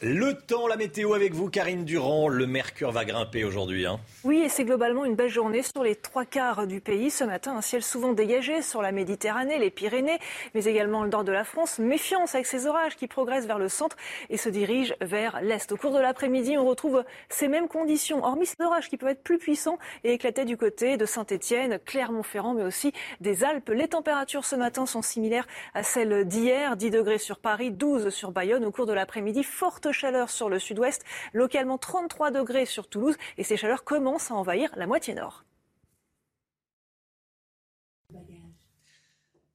[0.00, 2.28] Le temps, la météo avec vous, Karine Durand.
[2.28, 3.84] Le mercure va grimper aujourd'hui.
[3.84, 3.98] Hein.
[4.22, 7.10] Oui, et c'est globalement une belle journée sur les trois quarts du pays.
[7.10, 10.20] Ce matin, un ciel souvent dégagé sur la Méditerranée, les Pyrénées,
[10.54, 11.80] mais également le nord de la France.
[11.80, 13.96] Méfiance avec ces orages qui progressent vers le centre
[14.30, 15.72] et se dirigent vers l'est.
[15.72, 19.24] Au cours de l'après-midi, on retrouve ces mêmes conditions, hormis ces orages qui peuvent être
[19.24, 23.70] plus puissants et éclater du côté de Saint-Étienne, Clermont-Ferrand, mais aussi des Alpes.
[23.70, 26.76] Les températures ce matin sont similaires à celles d'hier.
[26.76, 28.64] 10 degrés sur Paris, 12 sur Bayonne.
[28.64, 33.44] Au cours de l'après-midi, forte chaleur sur le sud-ouest, localement 33 degrés sur Toulouse et
[33.44, 35.44] ces chaleurs commencent à envahir la moitié nord.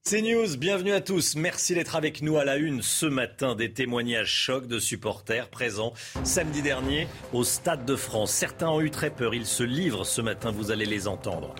[0.06, 1.38] C'est News, bienvenue à tous.
[1.38, 3.56] Merci d'être avec nous à la une ce matin.
[3.56, 5.94] Des témoignages chocs de supporters présents
[6.26, 8.34] samedi dernier au Stade de France.
[8.34, 11.56] Certains ont eu très peur, ils se livrent ce matin, vous allez les entendre.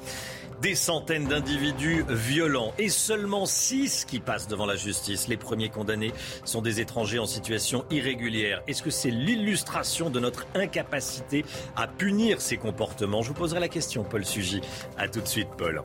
[0.62, 5.28] Des centaines d'individus violents et seulement six qui passent devant la justice.
[5.28, 6.14] Les premiers condamnés
[6.46, 8.62] sont des étrangers en situation irrégulière.
[8.68, 11.44] Est-ce que c'est l'illustration de notre incapacité
[11.76, 13.22] à punir ces comportements?
[13.22, 14.62] Je vous poserai la question, Paul Sugy.
[14.98, 15.82] A tout de suite, Paul.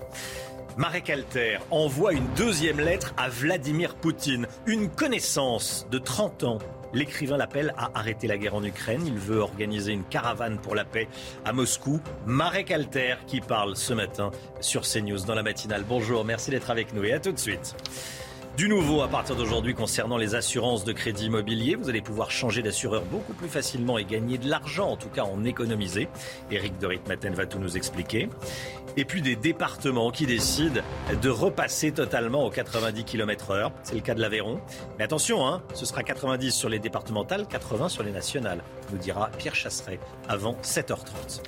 [0.76, 6.58] Marek Alter envoie une deuxième lettre à Vladimir Poutine, une connaissance de 30 ans
[6.92, 9.02] L'écrivain l'appelle à arrêter la guerre en Ukraine.
[9.06, 11.08] Il veut organiser une caravane pour la paix
[11.44, 12.00] à Moscou.
[12.26, 14.30] Marek Alter qui parle ce matin
[14.60, 15.84] sur CNews dans la matinale.
[15.88, 17.74] Bonjour, merci d'être avec nous et à tout de suite.
[18.58, 21.76] Du nouveau à partir d'aujourd'hui concernant les assurances de crédit immobilier.
[21.76, 25.22] Vous allez pouvoir changer d'assureur beaucoup plus facilement et gagner de l'argent, en tout cas
[25.22, 26.08] en économiser.
[26.50, 28.28] Eric de Ritmaten va tout nous expliquer.
[28.96, 30.80] Et puis des départements qui décident
[31.22, 33.70] de repasser totalement aux 90 km heure.
[33.84, 34.60] C'est le cas de l'Aveyron.
[34.98, 39.30] Mais attention, hein, ce sera 90 sur les départementales, 80 sur les nationales, nous dira
[39.38, 41.42] Pierre Chasseret avant 7h30.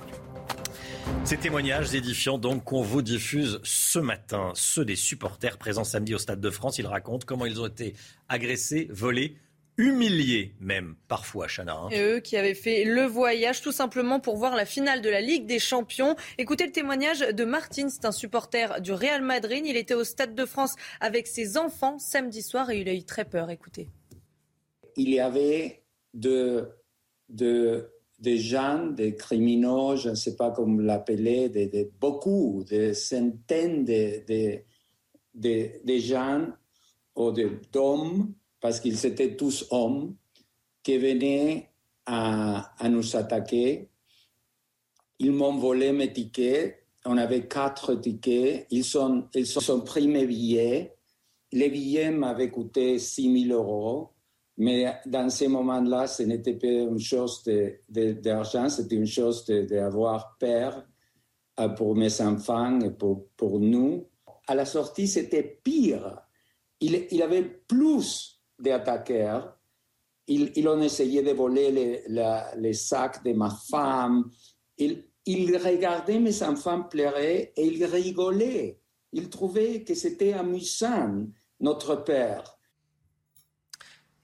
[1.24, 6.18] Ces témoignages édifiants donc qu'on vous diffuse ce matin, ceux des supporters présents samedi au
[6.18, 7.94] Stade de France, ils racontent comment ils ont été
[8.28, 9.36] agressés, volés,
[9.76, 11.74] humiliés même parfois, Chana.
[11.74, 11.88] Hein.
[11.90, 15.20] Et eux qui avaient fait le voyage tout simplement pour voir la finale de la
[15.20, 16.16] Ligue des Champions.
[16.38, 19.64] Écoutez le témoignage de Martin, c'est un supporter du Real Madrid.
[19.64, 23.05] Il était au Stade de France avec ses enfants samedi soir et il a eu
[23.05, 23.51] très peur.
[23.51, 23.88] Écoutez.
[24.96, 25.82] Il y avait
[26.14, 26.68] de,
[27.28, 27.90] de
[28.21, 34.62] des gens, des criminels, je ne sais pas comment l'appeler, de, beaucoup, des centaines de,
[35.35, 36.47] de, gens
[37.16, 37.33] ou
[37.73, 40.14] d'hommes, parce qu'ils étaient tous hommes,
[40.83, 41.71] qui venaient
[42.05, 43.89] à, à nous attaquer.
[45.18, 46.87] Ils m'ont volé mes tickets.
[47.07, 48.66] On avait quatre tickets.
[48.71, 50.95] Ils sont, ils sont pris mes billets.
[51.53, 54.10] Les billets m'avaient coûté 6 000 euros.
[54.61, 57.43] Mais dans ces moments-là, ce n'était pas une chose
[57.89, 60.85] d'argent, c'était une chose d'avoir peur
[61.79, 64.07] pour mes enfants et pour, pour nous.
[64.47, 66.21] À la sortie, c'était pire.
[66.79, 69.57] Il, il avait plus d'attaqueurs.
[70.27, 72.05] Ils, ils, ont essayé de voler les,
[72.59, 74.31] les sacs de ma femme.
[74.77, 78.79] Ils, ils regardaient mes enfants pleurer et ils rigolaient.
[79.15, 81.25] Ils trouvaient que c'était amusant,
[81.61, 82.60] notre père.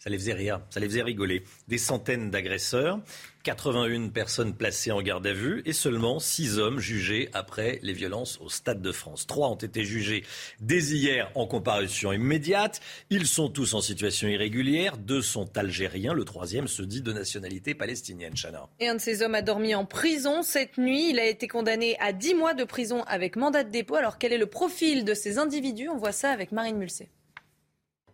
[0.06, 1.42] Ça les faisait rire, ça les faisait rigoler.
[1.66, 3.00] Des centaines d'agresseurs,
[3.42, 8.38] 81 personnes placées en garde à vue et seulement 6 hommes jugés après les violences
[8.40, 9.26] au Stade de France.
[9.26, 10.22] Trois ont été jugés
[10.60, 12.80] dès hier en comparution immédiate.
[13.10, 14.96] Ils sont tous en situation irrégulière.
[14.96, 16.14] Deux sont algériens.
[16.14, 18.34] Le troisième se dit de nationalité palestinienne.
[18.36, 18.68] Chana.
[18.78, 21.10] Et un de ces hommes a dormi en prison cette nuit.
[21.10, 23.96] Il a été condamné à 10 mois de prison avec mandat de dépôt.
[23.96, 25.88] Alors quel est le profil de ces individus?
[25.88, 27.08] On voit ça avec Marine Mulset.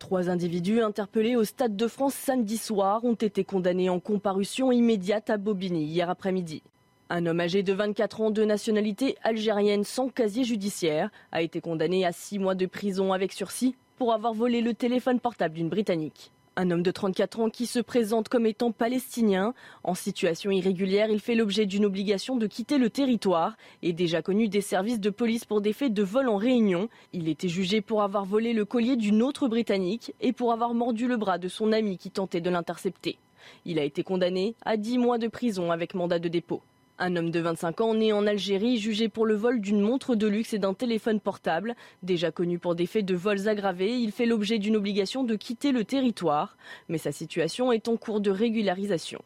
[0.02, 5.30] Trois individus interpellés au Stade de France samedi soir ont été condamnés en comparution immédiate
[5.30, 6.64] à Bobigny hier après-midi.
[7.08, 12.04] Un homme âgé de 24 ans de nationalité algérienne sans casier judiciaire a été condamné
[12.04, 16.32] à six mois de prison avec sursis pour avoir volé le téléphone portable d'une Britannique.
[16.54, 19.54] Un homme de 34 ans qui se présente comme étant palestinien.
[19.84, 24.48] En situation irrégulière, il fait l'objet d'une obligation de quitter le territoire et déjà connu
[24.48, 26.90] des services de police pour des faits de vol en réunion.
[27.14, 31.08] Il était jugé pour avoir volé le collier d'une autre Britannique et pour avoir mordu
[31.08, 33.16] le bras de son ami qui tentait de l'intercepter.
[33.64, 36.60] Il a été condamné à 10 mois de prison avec mandat de dépôt.
[37.04, 40.28] Un homme de 25 ans né en Algérie jugé pour le vol d'une montre de
[40.28, 41.74] luxe et d'un téléphone portable.
[42.04, 45.72] Déjà connu pour des faits de vols aggravés, il fait l'objet d'une obligation de quitter
[45.72, 46.56] le territoire,
[46.88, 49.20] mais sa situation est en cours de régularisation.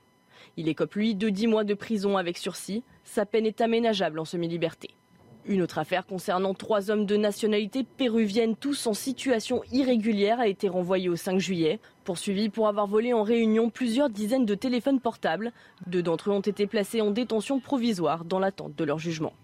[0.56, 2.82] Il écope lui de 10 mois de prison avec sursis.
[3.04, 4.88] Sa peine est aménageable en semi-liberté.
[5.48, 10.68] Une autre affaire concernant trois hommes de nationalité péruvienne, tous en situation irrégulière, a été
[10.68, 11.78] renvoyée au 5 juillet.
[12.04, 15.52] Poursuivis pour avoir volé en réunion plusieurs dizaines de téléphones portables.
[15.86, 19.34] Deux d'entre eux ont été placés en détention provisoire dans l'attente de leur jugement.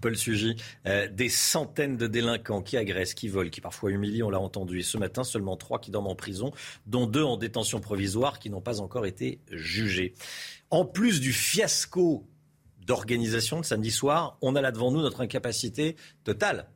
[0.00, 4.30] Paul Sugy, euh, des centaines de délinquants qui agressent, qui volent, qui parfois humilient, on
[4.30, 4.82] l'a entendu.
[4.82, 6.50] Ce matin, seulement trois qui dorment en prison,
[6.86, 10.14] dont deux en détention provisoire qui n'ont pas encore été jugés.
[10.70, 12.26] En plus du fiasco
[12.86, 16.68] d'organisation de samedi soir, on a là devant nous notre incapacité totale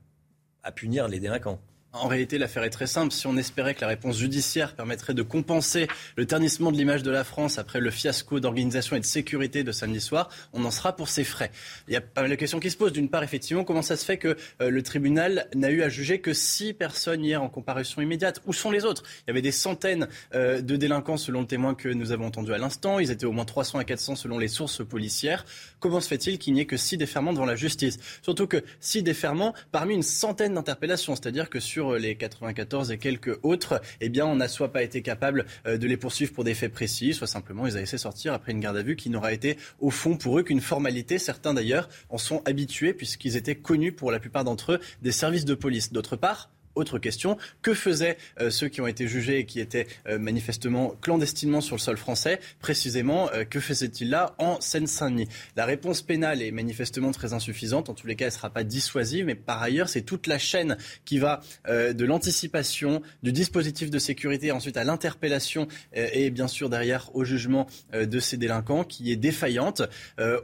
[0.63, 1.61] à punir les délinquants.
[1.95, 3.15] En réalité, l'affaire est très simple.
[3.15, 7.11] Si on espérait que la réponse judiciaire permettrait de compenser le ternissement de l'image de
[7.11, 10.95] la France après le fiasco d'organisation et de sécurité de samedi soir, on en sera
[10.95, 11.51] pour ses frais.
[11.89, 12.93] Il y a pas mal de questions qui se posent.
[12.93, 16.21] D'une part, effectivement, comment ça se fait que euh, le tribunal n'a eu à juger
[16.21, 18.43] que six personnes hier en comparution immédiate?
[18.47, 19.03] Où sont les autres?
[19.23, 22.53] Il y avait des centaines euh, de délinquants selon le témoin que nous avons entendu
[22.53, 22.99] à l'instant.
[22.99, 25.47] Ils étaient au moins 300 à 400 selon les sources policières.
[25.81, 27.99] Comment se fait-il qu'il n'y ait que six déferments devant la justice?
[28.21, 33.39] Surtout que six déferments parmi une centaine d'interpellations, c'est-à-dire que sur les 94 et quelques
[33.43, 36.55] autres, eh bien, on n'a soit pas été capable euh, de les poursuivre pour des
[36.55, 39.33] faits précis, soit simplement ils avaient laissé sortir après une garde à vue qui n'aura
[39.33, 41.19] été au fond pour eux qu'une formalité.
[41.19, 45.45] Certains d'ailleurs en sont habitués puisqu'ils étaient connus pour la plupart d'entre eux des services
[45.45, 45.93] de police.
[45.93, 49.87] D'autre part, autre question, que faisaient euh, ceux qui ont été jugés et qui étaient
[50.07, 52.41] euh, manifestement clandestinement sur le sol français?
[52.61, 55.29] Précisément, euh, que faisaient-ils là en Seine-Saint-Denis?
[55.57, 57.89] La réponse pénale est manifestement très insuffisante.
[57.89, 59.27] En tous les cas, elle ne sera pas dissuasive.
[59.27, 64.53] Mais par ailleurs, c'est toute la chaîne qui va de l'anticipation, du dispositif de sécurité,
[64.53, 69.83] ensuite à l'interpellation et bien sûr derrière au jugement de ces délinquants qui est défaillante.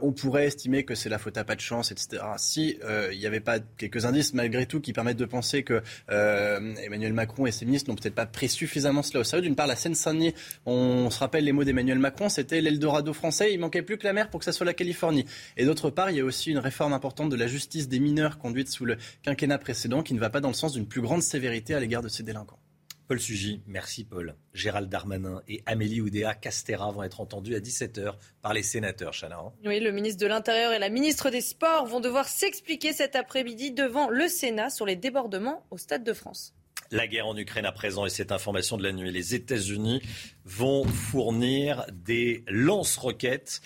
[0.01, 2.23] on pourrait estimer que c'est la faute à pas de chance, etc.
[2.37, 2.77] Si
[3.11, 5.81] il n'y avait pas quelques indices malgré tout qui permettent de penser que
[6.25, 9.43] euh, Emmanuel Macron et ses ministres n'ont peut-être pas pris suffisamment cela au sérieux.
[9.43, 10.33] D'une part, la Seine-Saint-Denis,
[10.65, 14.13] on se rappelle les mots d'Emmanuel Macron, c'était l'Eldorado français, il manquait plus que la
[14.13, 15.25] mer pour que ça soit la Californie.
[15.57, 18.37] Et d'autre part, il y a aussi une réforme importante de la justice des mineurs
[18.37, 21.21] conduite sous le quinquennat précédent qui ne va pas dans le sens d'une plus grande
[21.21, 22.59] sévérité à l'égard de ces délinquants.
[23.07, 24.35] Paul Sugy, merci Paul.
[24.53, 29.37] Gérald Darmanin et Amélie Oudéa Castera vont être entendus à 17h par les sénateurs, Chana.
[29.37, 29.53] Hein.
[29.63, 33.71] Oui, le ministre de l'Intérieur et la ministre des Sports vont devoir s'expliquer cet après-midi
[33.71, 36.55] devant le Sénat sur les débordements au Stade de France.
[36.89, 39.11] La guerre en Ukraine à présent et cette information de la nuit.
[39.11, 40.01] Les États-Unis
[40.43, 43.61] vont fournir des lance-roquettes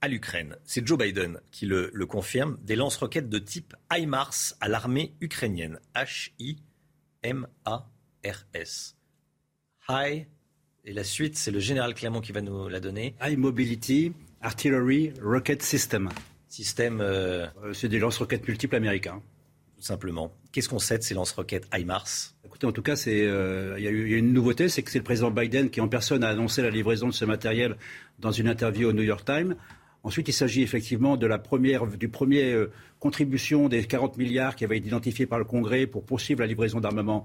[0.00, 0.56] à l'Ukraine.
[0.64, 2.58] C'est Joe Biden qui le, le confirme.
[2.62, 5.78] Des lance-roquettes de type HIMARS à l'armée ukrainienne.
[5.94, 7.91] H-I-M-A.
[8.24, 8.96] RS.
[9.88, 10.26] High,
[10.84, 13.14] et la suite, c'est le général Clermont qui va nous la donner.
[13.22, 16.08] High Mobility Artillery Rocket System.
[16.48, 17.00] Système.
[17.00, 19.22] Euh, euh, c'est des lance-roquettes multiples américains.
[19.76, 20.32] Tout simplement.
[20.50, 22.34] Qu'est-ce qu'on sait de ces lance-roquettes HIMARS?
[22.44, 25.04] Écoutez, en tout cas, euh, il y, a eu une nouveauté, c'est que c'est le
[25.04, 27.76] président Biden qui en personne a annoncé la livraison de ce matériel
[28.18, 29.54] dans une interview au New York Times.
[30.02, 32.56] Ensuite, il s'agit effectivement de la première, du premier
[32.98, 36.80] contribution des 40 milliards qui avaient été identifiés par le Congrès pour poursuivre la livraison
[36.80, 37.24] d'armement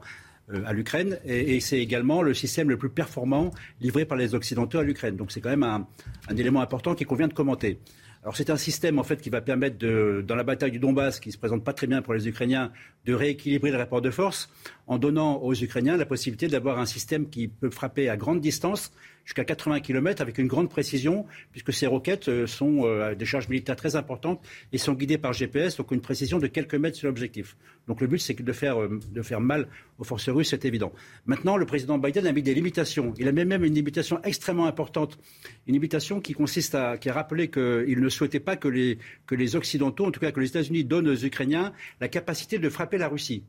[0.66, 4.84] à l'Ukraine et, c'est également le système le plus performant livré par les Occidentaux à
[4.84, 5.16] l'Ukraine.
[5.16, 5.88] Donc c'est quand même un,
[6.30, 7.80] un élément important qu'il convient de commenter.
[8.24, 11.20] Alors c'est un système en fait qui va permettre de, dans la bataille du Donbass,
[11.20, 12.72] qui se présente pas très bien pour les Ukrainiens,
[13.06, 14.50] de rééquilibrer le rapport de force
[14.88, 18.92] en donnant aux Ukrainiens la possibilité d'avoir un système qui peut frapper à grande distance
[19.28, 23.50] jusqu'à 80 km avec une grande précision, puisque ces roquettes euh, sont euh, des charges
[23.50, 27.08] militaires très importantes et sont guidées par GPS, donc une précision de quelques mètres sur
[27.08, 27.58] l'objectif.
[27.90, 29.68] Donc le but, c'est de faire, euh, de faire mal
[30.00, 30.94] aux forces russes, c'est évident.
[31.26, 33.14] Maintenant, le président Biden a mis des limitations.
[33.18, 35.20] Il a mis même une limitation extrêmement importante,
[35.68, 39.36] une limitation qui consiste à, qui a rappelé qu'il ne souhaitait pas que les, que
[39.36, 42.98] les Occidentaux, en tout cas que les États-Unis, donnent aux Ukrainiens la capacité de frapper
[42.98, 43.44] la Russie.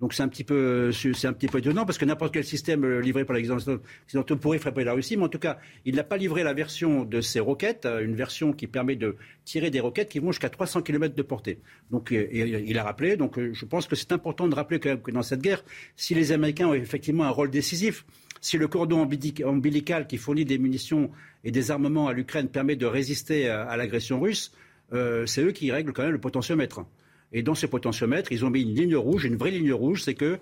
[0.00, 2.84] Donc c'est un petit peu, c'est un petit peu étonnant parce que n'importe quel système
[2.84, 6.04] euh, livré par les Occidentaux pourrait frapper la Russie, mais en tout cas, il n'a
[6.04, 9.16] pas livré la version de ces roquettes, euh, une version qui permet de
[9.46, 11.60] tirer des roquettes qui vont jusqu'à 300 km de portée.
[11.90, 13.16] Donc euh, il a rappelé.
[13.16, 15.64] Donc je pense que c'est important de rappeler que, que dans cette guerre,
[15.96, 18.04] si les Américains ont effectivement un rôle décisif,
[18.42, 19.08] si le cordon
[19.44, 21.10] ombilical qui fournit des munitions
[21.42, 24.52] et des armements à l'Ukraine permet de résister à, l'agression russe,
[24.92, 26.84] c'est eux qui règlent quand même le potentiomètre.
[27.36, 30.14] Et dans ce potentiomètre, ils ont mis une ligne rouge, une vraie ligne rouge, c'est
[30.14, 30.38] que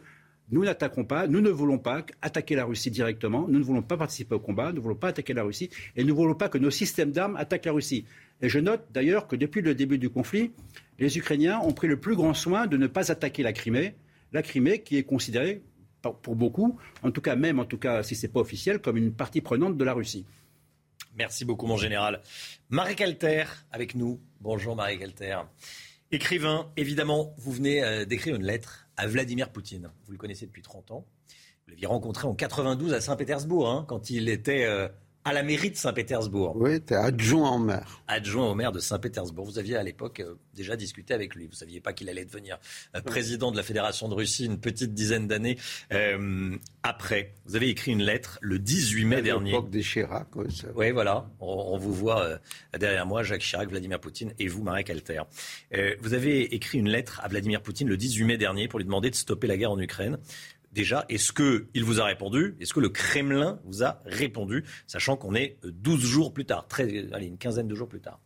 [0.52, 3.96] nous n'attaquons pas, nous ne voulons pas attaquer la Russie directement, nous ne voulons pas
[3.96, 6.48] participer au combat, nous ne voulons pas attaquer la Russie, et nous ne voulons pas
[6.48, 8.04] que nos systèmes d'armes attaquent la Russie.
[8.42, 10.52] Et je note d'ailleurs que depuis le début du conflit,
[11.00, 13.96] les Ukrainiens ont pris le plus grand soin de ne pas attaquer la Crimée,
[14.32, 15.62] la Crimée qui est considérée
[16.22, 18.98] pour beaucoup, en tout cas même en tout cas si ce n'est pas officiel, comme
[18.98, 20.26] une partie prenante de la Russie.
[21.16, 22.22] Merci beaucoup mon général.
[22.70, 24.20] Marie Calter avec nous.
[24.40, 25.38] Bonjour Marie Calter.
[26.14, 29.90] Écrivain, évidemment, vous venez euh, d'écrire une lettre à Vladimir Poutine.
[30.06, 31.04] Vous le connaissez depuis 30 ans.
[31.28, 34.86] Vous l'aviez rencontré en 92 à Saint-Pétersbourg, hein, quand il était euh,
[35.24, 36.54] à la mairie de Saint-Pétersbourg.
[36.56, 38.02] Oui, tu es adjoint au maire.
[38.08, 39.46] Adjoint au maire de Saint-Pétersbourg.
[39.46, 41.44] Vous aviez à l'époque euh, déjà discuté avec lui.
[41.46, 42.58] Vous ne saviez pas qu'il allait devenir
[42.94, 45.56] euh, président de la Fédération de Russie une petite dizaine d'années
[45.92, 47.32] euh, après.
[47.46, 49.52] Vous avez écrit une lettre le 18 mai dernier.
[49.52, 50.28] l'époque des Chirac.
[50.74, 51.26] Oui, voilà.
[51.40, 52.38] On, on vous voit
[52.78, 55.22] derrière moi, Jacques Chirac, Vladimir Poutine et vous, Marek Alter.
[56.00, 59.10] vous avez écrit une lettre à Vladimir Poutine le 18 mai dernier pour lui demander
[59.10, 60.18] de stopper la guerre en Ukraine
[60.74, 62.56] déjà, est-ce qu'il vous a répondu?
[62.60, 64.64] Est-ce que le Kremlin vous a répondu?
[64.86, 68.20] Sachant qu'on est 12 jours plus tard, très, allez, une quinzaine de jours plus tard.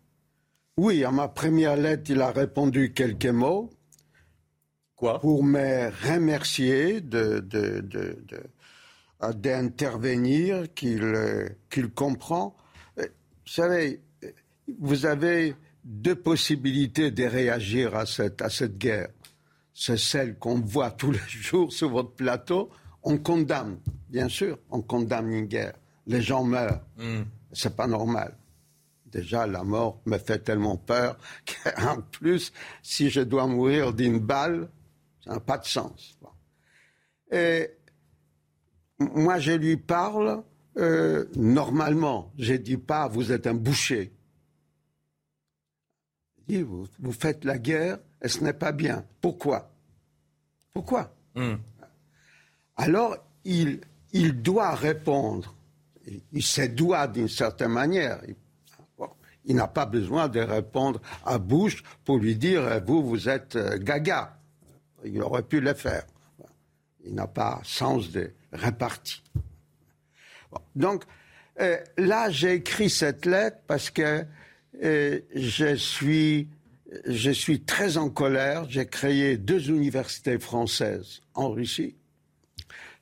[0.77, 3.71] Oui, à ma première lettre, il a répondu quelques mots.
[4.97, 5.21] Quoi?
[5.21, 7.41] Pour me remercier de,
[9.35, 11.15] d'intervenir, qu'il,
[11.71, 12.57] qu'il comprend.
[12.99, 14.01] Euh, vous savez,
[14.81, 19.09] vous avez deux possibilités de réagir à cette, à cette guerre
[19.79, 22.69] c'est celle qu'on voit tous les jours sur votre plateau,
[23.05, 25.75] on condamne, bien sûr, on condamne une guerre.
[26.07, 26.83] Les gens meurent.
[26.97, 27.23] Mm.
[27.53, 28.37] C'est pas normal.
[29.07, 31.17] Déjà, la mort me fait tellement peur
[31.47, 32.53] qu'en plus,
[32.83, 34.69] si je dois mourir d'une balle,
[35.25, 36.19] ça n'a pas de sens.
[37.31, 37.71] Et
[38.99, 40.43] moi, je lui parle
[40.77, 42.33] euh, normalement.
[42.37, 44.13] Je ne dis pas, vous êtes un boucher.
[46.37, 49.05] Je dis, vous, vous faites la guerre et ce n'est pas bien.
[49.21, 49.71] Pourquoi?
[50.73, 51.13] Pourquoi?
[51.35, 51.57] Hmm.
[52.77, 53.81] Alors, il,
[54.13, 55.55] il doit répondre.
[56.33, 58.21] Il, se doit d'une certaine manière.
[59.45, 63.79] Il, n'a pas besoin de répondre à bouche pour lui dire vous, vous êtes euh,
[63.79, 64.37] gaga.
[65.05, 66.05] Il aurait pu le faire.
[67.05, 69.23] Il n'a pas sens de répartie.
[70.75, 71.05] Donc,
[71.61, 74.25] euh, là, j'ai écrit cette lettre parce que
[74.83, 76.49] euh, je suis
[77.07, 78.69] je suis très en colère.
[78.69, 81.97] J'ai créé deux universités françaises en Russie.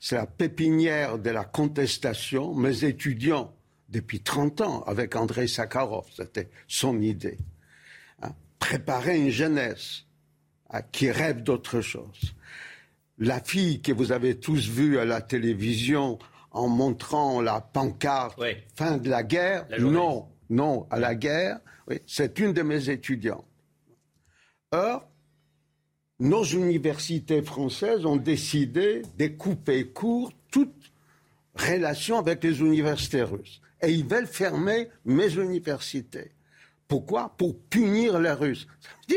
[0.01, 2.55] C'est la pépinière de la contestation.
[2.55, 3.55] Mes étudiants,
[3.89, 7.39] depuis 30 ans, avec Andrei Sakharov, c'était son idée.
[8.23, 10.05] Hein, préparer une jeunesse
[10.71, 12.35] hein, qui rêve d'autre chose.
[13.19, 16.19] La fille que vous avez tous vue à la télévision
[16.51, 18.39] en montrant la pancarte
[18.75, 21.61] fin de la guerre, non, non à la guerre,
[22.07, 23.47] c'est une de mes étudiantes.
[24.77, 25.09] Or,
[26.21, 30.93] nos universités françaises ont décidé de couper court toute
[31.55, 33.63] relation avec les universités russes.
[33.81, 36.33] Et ils veulent fermer mes universités.
[36.89, 37.35] Pourquoi?
[37.37, 38.67] Pour punir les Russes.
[39.09, 39.15] Ça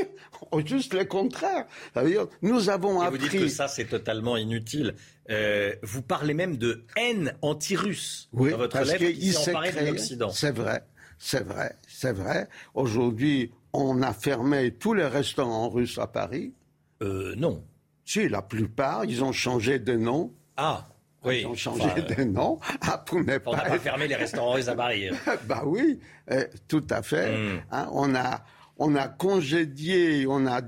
[0.51, 1.66] veut dire juste le contraire.
[1.93, 3.20] Ça veut dire nous avons appris.
[3.20, 4.95] Vous dites que ça c'est totalement inutile.
[5.30, 10.30] Euh, vous parlez même de haine anti-russe oui, dans votre parce lettre qui de l'Occident.
[10.30, 10.84] C'est vrai,
[11.20, 12.47] c'est vrai, c'est vrai.
[12.74, 16.53] Aujourd'hui, on a fermé tous les restaurants russes à Paris.
[17.01, 17.63] Euh, non.
[18.05, 20.34] Si, la plupart, ils ont changé de nom.
[20.57, 20.88] Ah,
[21.24, 21.41] oui.
[21.41, 22.59] Ils ont changé de nom.
[22.82, 25.09] Ah, on n'a pas fermé les restaurants russes à Paris.
[25.47, 25.99] bah oui,
[26.32, 27.38] euh, tout à fait.
[27.38, 27.61] Hmm.
[27.72, 28.43] Hein, on, a,
[28.78, 30.61] on a congédié, on a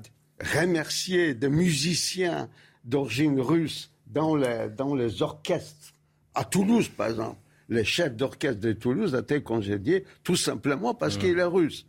[0.55, 2.49] remercié des musiciens
[2.83, 5.93] d'origine russe dans les, dans les orchestres.
[6.35, 7.37] À Toulouse, par exemple.
[7.69, 11.19] Les chefs d'orchestre de Toulouse étaient congédiés tout simplement parce hmm.
[11.19, 11.85] qu'il est russe.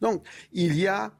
[0.00, 1.12] Donc, il y a.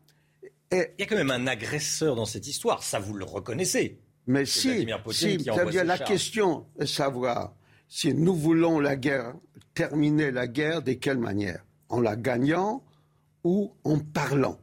[0.71, 3.99] Il y a quand même un agresseur dans cette histoire, ça vous le reconnaissez.
[4.27, 7.55] Mais si, si la question est de savoir
[7.89, 9.35] si nous voulons la guerre,
[9.75, 11.63] terminer la guerre, de quelle manière?
[11.91, 12.83] En la gagnant
[13.45, 14.59] ou en parlant?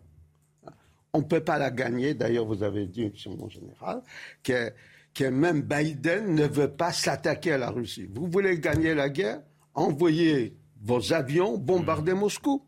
[1.13, 4.01] On ne peut pas la gagner, d'ailleurs vous avez dit, mon général,
[4.41, 4.72] que,
[5.13, 8.07] que même Biden ne veut pas s'attaquer à la Russie.
[8.11, 9.41] Vous voulez gagner la guerre?
[9.76, 12.65] Envoyez vos avions bombarder Moscou.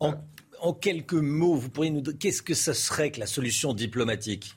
[0.00, 0.14] En
[0.60, 4.56] en quelques mots, vous pourriez nous dire qu'est-ce que ce serait que la solution diplomatique?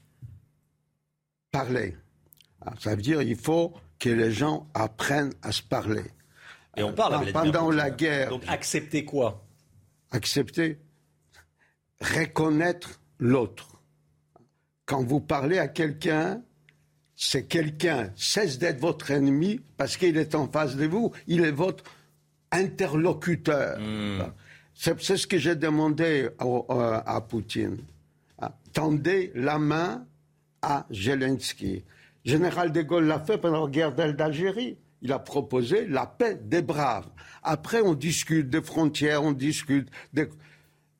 [1.51, 1.97] Parler.
[2.61, 6.03] Ah, ça veut dire qu'il faut que les gens apprennent à se parler.
[6.77, 8.29] Et on parle euh, pendant la guerre.
[8.29, 9.45] Donc accepter quoi?
[10.11, 10.79] Accepter,
[11.99, 13.81] reconnaître l'autre.
[14.85, 16.41] Quand vous parlez à quelqu'un,
[17.15, 21.11] c'est quelqu'un cesse d'être votre ennemi parce qu'il est en face de vous.
[21.27, 21.83] Il est votre
[22.51, 23.79] interlocuteur.
[23.79, 24.23] Hmm.
[24.81, 27.77] C'est ce que j'ai demandé à, Poutine.
[28.39, 30.07] Ah, tendez la main
[30.63, 31.83] à Zelensky.
[32.25, 34.77] Général de Gaulle l'a fait pendant la guerre d'Algérie.
[35.03, 37.05] Il a proposé la paix des braves.
[37.43, 40.27] Après, on discute des frontières, on discute des...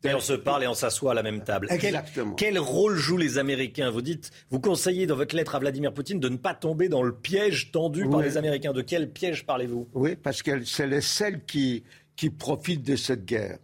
[0.04, 1.66] Et on se parle et on s'assoit à la même table.
[1.72, 2.36] Exactement.
[2.36, 3.90] Quel, rôle jouent les Américains?
[3.90, 7.02] Vous dites, vous conseillez dans votre lettre à Vladimir Poutine de ne pas tomber dans
[7.02, 8.74] le piège tendu par les Américains.
[8.74, 9.88] De quel piège parlez-vous?
[9.96, 11.84] Oui, parce que c'est les seuls qui,
[12.16, 13.58] qui profitent de cette guerre.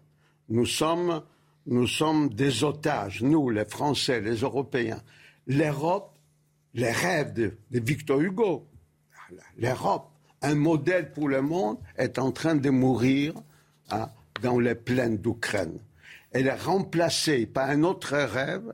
[0.49, 1.21] Nous sommes,
[1.65, 5.01] nous sommes des otages, nous, les Français, les Européens.
[5.45, 6.17] L'Europe,
[6.73, 8.67] les rêves de, Victor Hugo,
[9.57, 10.09] l'Europe
[10.41, 13.33] un modèle pour le monde est en train de mourir
[13.89, 14.09] hein,
[14.41, 15.79] dans les plaines d'Ukraine.
[16.31, 18.73] Elle est remplacée par un autre rêve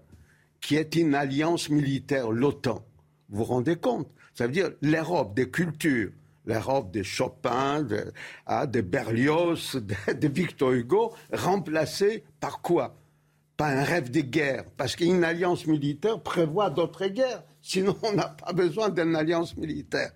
[0.60, 2.84] qui est une alliance militaire, l'OTAN.
[3.30, 4.08] Vous vous rendez compte?
[4.34, 6.12] Ça veut dire l'Europe des cultures,
[6.46, 8.12] l'Europe des Chopin, de,
[8.46, 9.76] ah, de Berlioz,
[10.08, 12.96] de, Victor Hugo, remplacée par quoi?
[13.58, 14.66] Par un rêve de guerre.
[14.78, 17.44] Parce qu'une alliance militaire prévoit d'autres guerres.
[17.62, 20.12] Sinon, on n'a pas besoin d'une alliance militaire.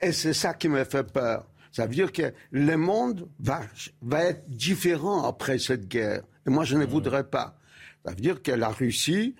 [0.00, 1.46] Et c'est ça qui me fait peur.
[1.72, 3.60] Ça veut dire que le monde va,
[4.02, 6.22] va être différent après cette guerre.
[6.46, 7.58] Et moi, je ne voudrais pas.
[8.04, 9.34] Ça veut dire que la Russie,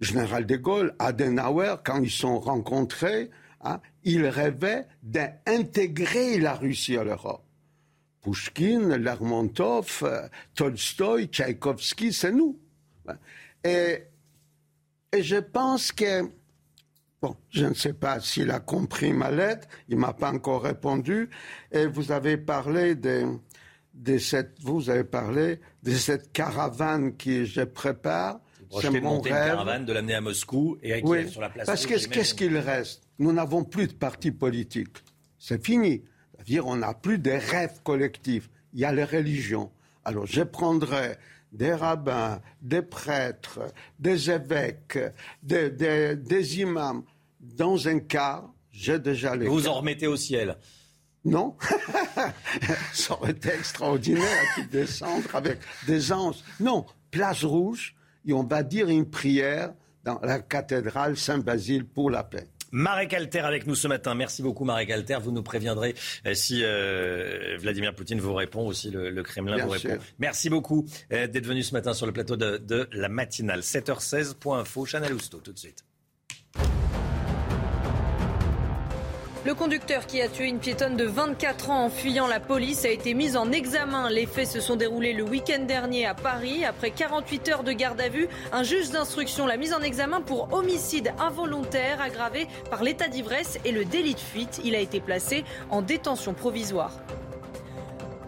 [0.00, 3.30] général de Gaulle, Adenauer, quand ils sont rencontrés,
[3.60, 7.44] hein, ils rêvaient d'intégrer la Russie à l'Europe.
[8.22, 12.58] Pushkin, Lermontov, euh, Tolstoï, Tchaïkovski, c'est nous.
[13.64, 14.02] Et,
[15.12, 16.28] et je pense que
[17.20, 21.28] Bon, je ne sais pas s'il a compris ma lettre, il m'a pas encore répondu.
[21.72, 23.26] Et vous avez parlé de,
[23.94, 28.40] de cette, vous avez parlé de cette caravane que je prépare.
[28.80, 29.32] C'est mon rêve.
[29.32, 31.66] Une caravane, de l'amener à Moscou et à oui, sur la place.
[31.66, 33.07] Parce que qu'est-ce qu'il reste?
[33.18, 34.98] Nous n'avons plus de parti politique.
[35.38, 36.02] C'est fini.
[36.34, 38.48] C'est-à-dire, on n'a plus de rêves collectifs.
[38.72, 39.70] Il y a les religions.
[40.04, 41.16] Alors, je prendrai
[41.52, 43.60] des rabbins, des prêtres,
[43.98, 44.98] des évêques,
[45.42, 47.02] des, imams.
[47.40, 49.48] Dans un cas, j'ai déjà les.
[49.48, 50.56] Vous en remettez au ciel
[51.24, 51.56] non,
[52.94, 56.38] ça aurait été extraordinaire de descendre avec des anges.
[56.60, 62.22] Non, place rouge, et on va dire une prière dans la cathédrale Saint-Basile pour la
[62.22, 62.46] paix.
[62.70, 64.14] Marek Alter avec nous ce matin.
[64.14, 65.18] Merci beaucoup Marek Alter.
[65.22, 65.94] Vous nous préviendrez
[66.26, 69.98] euh, si euh, Vladimir Poutine vous répond ou si le, Kremlin vous répond.
[70.18, 73.60] Merci beaucoup euh, d'être venu ce matin sur le plateau de, de la matinale.
[73.60, 75.87] 7h16, point info, Chanel Housteau tout de suite.
[79.48, 82.90] Le conducteur qui a tué une piétonne de 24 ans en fuyant la police a
[82.90, 84.10] été mis en examen.
[84.10, 86.66] Les faits se sont déroulés le week-end dernier à Paris.
[86.66, 90.52] Après 48 heures de garde à vue, un juge d'instruction l'a mise en examen pour
[90.52, 94.60] homicide involontaire aggravé par l'état d'ivresse et le délit de fuite.
[94.64, 96.92] Il a été placé en détention provisoire.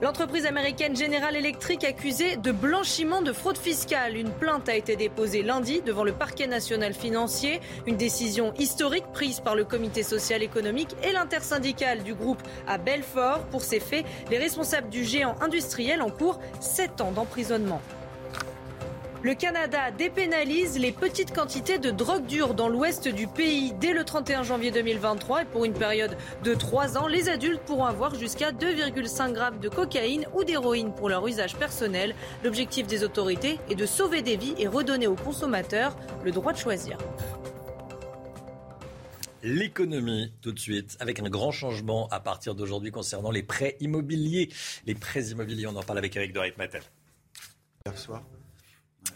[0.02, 4.16] L'entreprise américaine General Electric accusée de blanchiment de fraude fiscale.
[4.16, 7.60] Une plainte a été déposée lundi devant le parquet national financier.
[7.86, 13.40] Une décision historique prise par le comité social économique et l'intersyndicale du groupe à Belfort.
[13.50, 17.82] Pour ces faits, les responsables du géant industriel encourent 7 ans d'emprisonnement.
[19.22, 24.02] Le Canada dépénalise les petites quantités de drogue dure dans l'ouest du pays dès le
[24.02, 28.50] 31 janvier 2023 et pour une période de 3 ans, les adultes pourront avoir jusqu'à
[28.50, 32.14] 2,5 grammes de cocaïne ou d'héroïne pour leur usage personnel.
[32.44, 36.58] L'objectif des autorités est de sauver des vies et redonner aux consommateurs le droit de
[36.58, 36.96] choisir.
[39.42, 44.48] L'économie, tout de suite, avec un grand changement à partir d'aujourd'hui concernant les prêts immobiliers.
[44.86, 46.82] Les prêts immobiliers, on en parle avec Eric de Matel.
[47.96, 48.22] soir.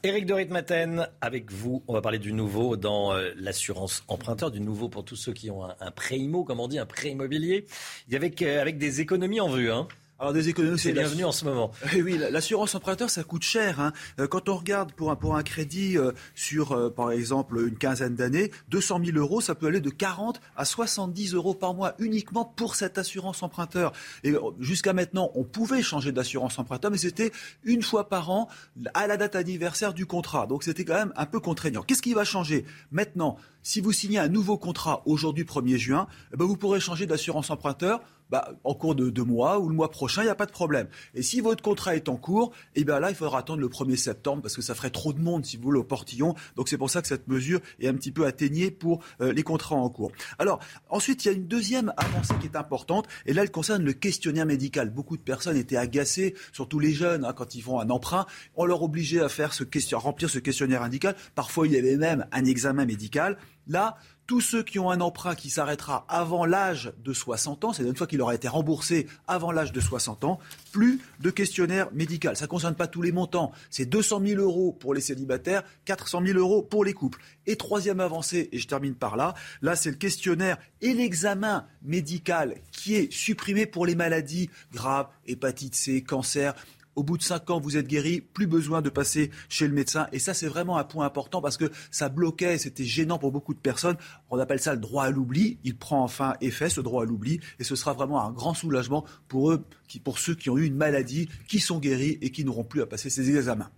[0.02, 4.60] Éric de Ritmaten, avec vous, on va parler du nouveau dans euh, l'assurance emprunteur, du
[4.60, 7.66] nouveau pour tous ceux qui ont un, prêt immo, comme on dit, un prêt immobilier,
[8.12, 9.70] avec, avec des économies en vue.
[9.70, 9.88] Hein.
[10.20, 11.72] Alors des économies, c'est bienvenu en ce moment.
[11.92, 13.80] Eh oui, l'assurance emprunteur, ça coûte cher.
[13.80, 13.92] Hein.
[14.20, 17.76] Euh, quand on regarde pour un, pour un crédit euh, sur, euh, par exemple, une
[17.76, 21.94] quinzaine d'années, 200 000 euros, ça peut aller de 40 à 70 euros par mois
[21.98, 23.92] uniquement pour cette assurance emprunteur.
[24.22, 27.32] Et jusqu'à maintenant, on pouvait changer d'assurance emprunteur, mais c'était
[27.64, 28.48] une fois par an
[28.94, 30.46] à la date anniversaire du contrat.
[30.46, 31.82] Donc c'était quand même un peu contraignant.
[31.82, 32.64] Qu'est-ce qui va changer?
[32.92, 33.36] Maintenant
[33.66, 37.48] Si vous signez un nouveau contrat aujourd'hui 1er juin, eh ben vous pourrez changer d'assurance
[37.48, 40.46] emprunteur bah, en cours de deux mois ou le mois prochain, il n'y a pas
[40.46, 40.88] de problème.
[41.14, 43.96] Et si votre contrat est en cours, eh bien là, il faudra attendre le 1er
[43.96, 46.34] septembre parce que ça ferait trop de monde, si vous voulez, au portillon.
[46.56, 49.42] Donc c'est pour ça que cette mesure est un petit peu atteignée pour euh, les
[49.42, 50.12] contrats en cours.
[50.38, 50.58] Alors,
[50.88, 53.92] ensuite, il y a une deuxième avancée qui est importante, et là, elle concerne le
[53.92, 54.90] questionnaire médical.
[54.90, 58.26] Beaucoup de personnes étaient agacées, surtout les jeunes, hein, quand ils font un emprunt.
[58.56, 61.14] On leur obligeait à faire ce question, à remplir ce questionnaire médical.
[61.34, 63.38] Parfois, il y avait même un examen médical.
[63.66, 63.96] Là,
[64.26, 67.96] tous ceux qui ont un emprunt qui s'arrêtera avant l'âge de 60 ans, c'est-à-dire une
[67.96, 70.38] fois qu'il aura été remboursé avant l'âge de 60 ans,
[70.72, 72.36] plus de questionnaire médical.
[72.36, 73.52] Ça ne concerne pas tous les montants.
[73.68, 77.20] C'est 200 000 euros pour les célibataires, 400 000 euros pour les couples.
[77.46, 82.56] Et troisième avancée, et je termine par là, là c'est le questionnaire et l'examen médical
[82.72, 86.54] qui est supprimé pour les maladies graves, hépatite C, cancer,
[86.96, 90.06] au bout de 5 ans, vous êtes guéri, plus besoin de passer chez le médecin.
[90.12, 93.54] Et ça, c'est vraiment un point important parce que ça bloquait, c'était gênant pour beaucoup
[93.54, 93.96] de personnes.
[94.30, 95.58] On appelle ça le droit à l'oubli.
[95.64, 97.40] Il prend enfin effet, ce droit à l'oubli.
[97.58, 99.64] Et ce sera vraiment un grand soulagement pour eux,
[100.02, 102.86] pour ceux qui ont eu une maladie, qui sont guéris et qui n'auront plus à
[102.86, 103.70] passer ces examens.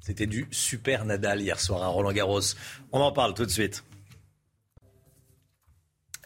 [0.00, 2.40] C'était du super Nadal hier soir à Roland Garros.
[2.90, 3.84] On en parle tout de suite.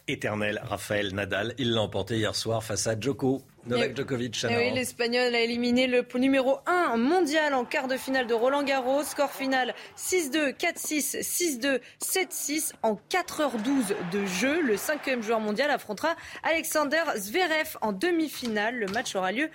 [0.07, 1.53] éternel, Raphaël Nadal.
[1.57, 3.43] Il l'a emporté hier soir face à Djoko.
[3.67, 4.45] Novak Djokovic.
[4.49, 9.03] Oui, l'Espagnol a éliminé le numéro 1 mondial en quart de finale de Roland Garros.
[9.03, 14.61] Score final 6-2, 4-6, 6-2, 7-6 en 4h12 de jeu.
[14.61, 18.75] Le cinquième joueur mondial affrontera Alexander Zverev en demi-finale.
[18.75, 19.49] Le match aura lieu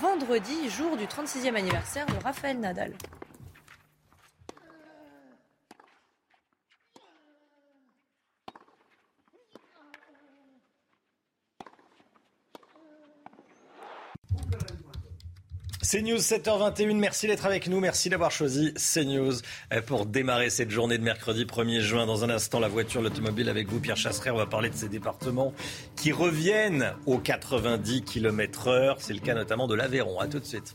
[0.00, 2.92] vendredi, jour du 36e anniversaire de Raphaël Nadal.
[15.88, 19.34] CNews 7h21, merci d'être avec nous, merci d'avoir choisi CNews
[19.72, 22.06] euh, pour démarrer cette journée de mercredi 1er juin.
[22.06, 24.30] Dans un instant, la voiture, l'automobile avec vous, Pierre Chasseret.
[24.30, 25.54] On va parler de ces départements
[25.94, 28.96] qui reviennent aux 90 km heure.
[28.98, 30.18] C'est le cas notamment de l'Aveyron.
[30.18, 30.74] À tout de suite.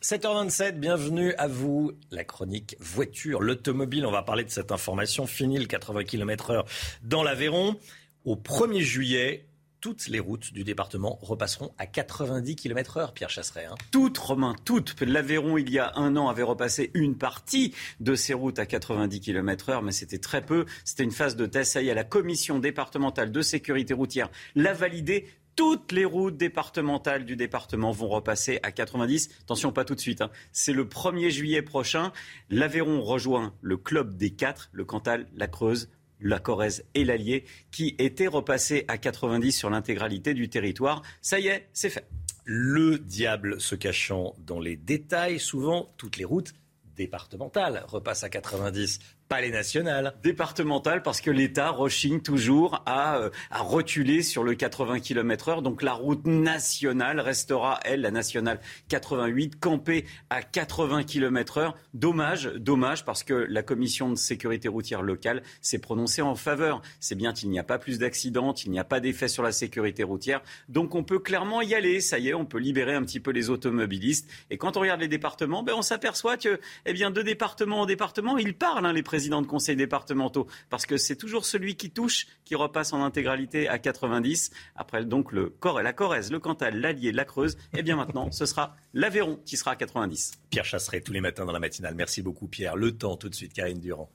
[0.00, 1.90] 7h27, bienvenue à vous.
[2.12, 4.06] La chronique voiture, l'automobile.
[4.06, 5.26] On va parler de cette information.
[5.26, 6.66] Fini le 80 km heure
[7.02, 7.76] dans l'Aveyron.
[8.24, 9.47] Au 1er juillet,
[9.80, 13.66] toutes les routes du département repasseront à 90 km heure, Pierre Chasseret.
[13.66, 13.74] Hein.
[13.90, 15.00] Toutes, Romain, toutes.
[15.00, 19.20] L'Aveyron, il y a un an, avait repassé une partie de ces routes à 90
[19.20, 20.66] km heure, mais c'était très peu.
[20.84, 21.72] C'était une phase de test.
[21.72, 25.26] Ça y la commission départementale de sécurité routière l'a validé
[25.58, 29.28] toutes les routes départementales du département vont repasser à 90.
[29.42, 30.20] Attention, pas tout de suite.
[30.20, 30.30] Hein.
[30.52, 32.12] C'est le 1er juillet prochain.
[32.48, 37.94] L'Aveyron rejoint le club des quatre, le Cantal, la Creuse, la Corrèze et l'Allier, qui
[37.98, 41.02] étaient repassés à 90 sur l'intégralité du territoire.
[41.22, 42.08] Ça y est, c'est fait.
[42.44, 46.54] Le diable se cachant dans les détails, souvent toutes les routes
[46.96, 48.98] départementales repassent à 90
[49.28, 50.14] pas les nationales.
[50.22, 55.62] Départementales, parce que l'État rechigne toujours à, euh, à reculer sur le 80 km heure.
[55.62, 61.76] Donc la route nationale restera, elle, la nationale 88, campée à 80 km heure.
[61.92, 66.80] Dommage, dommage, parce que la commission de sécurité routière locale s'est prononcée en faveur.
[66.98, 69.52] C'est bien qu'il n'y a pas plus d'accidents, qu'il n'y a pas d'effet sur la
[69.52, 70.40] sécurité routière.
[70.68, 72.00] Donc on peut clairement y aller.
[72.00, 74.28] Ça y est, on peut libérer un petit peu les automobilistes.
[74.48, 77.86] Et quand on regarde les départements, ben, on s'aperçoit que, eh bien, de département en
[77.86, 81.74] département, ils parlent, hein, les présidents présidents de conseils départementaux, parce que c'est toujours celui
[81.74, 84.52] qui touche qui repasse en intégralité à 90.
[84.76, 88.46] Après donc le la Corrèze, le Cantal, l'Allier, la Creuse, et eh bien maintenant ce
[88.46, 90.34] sera l'Aveyron qui sera à 90.
[90.50, 91.96] Pierre Chasseret tous les matins dans la matinale.
[91.96, 92.76] Merci beaucoup Pierre.
[92.76, 94.08] Le temps tout de suite, Karine Durand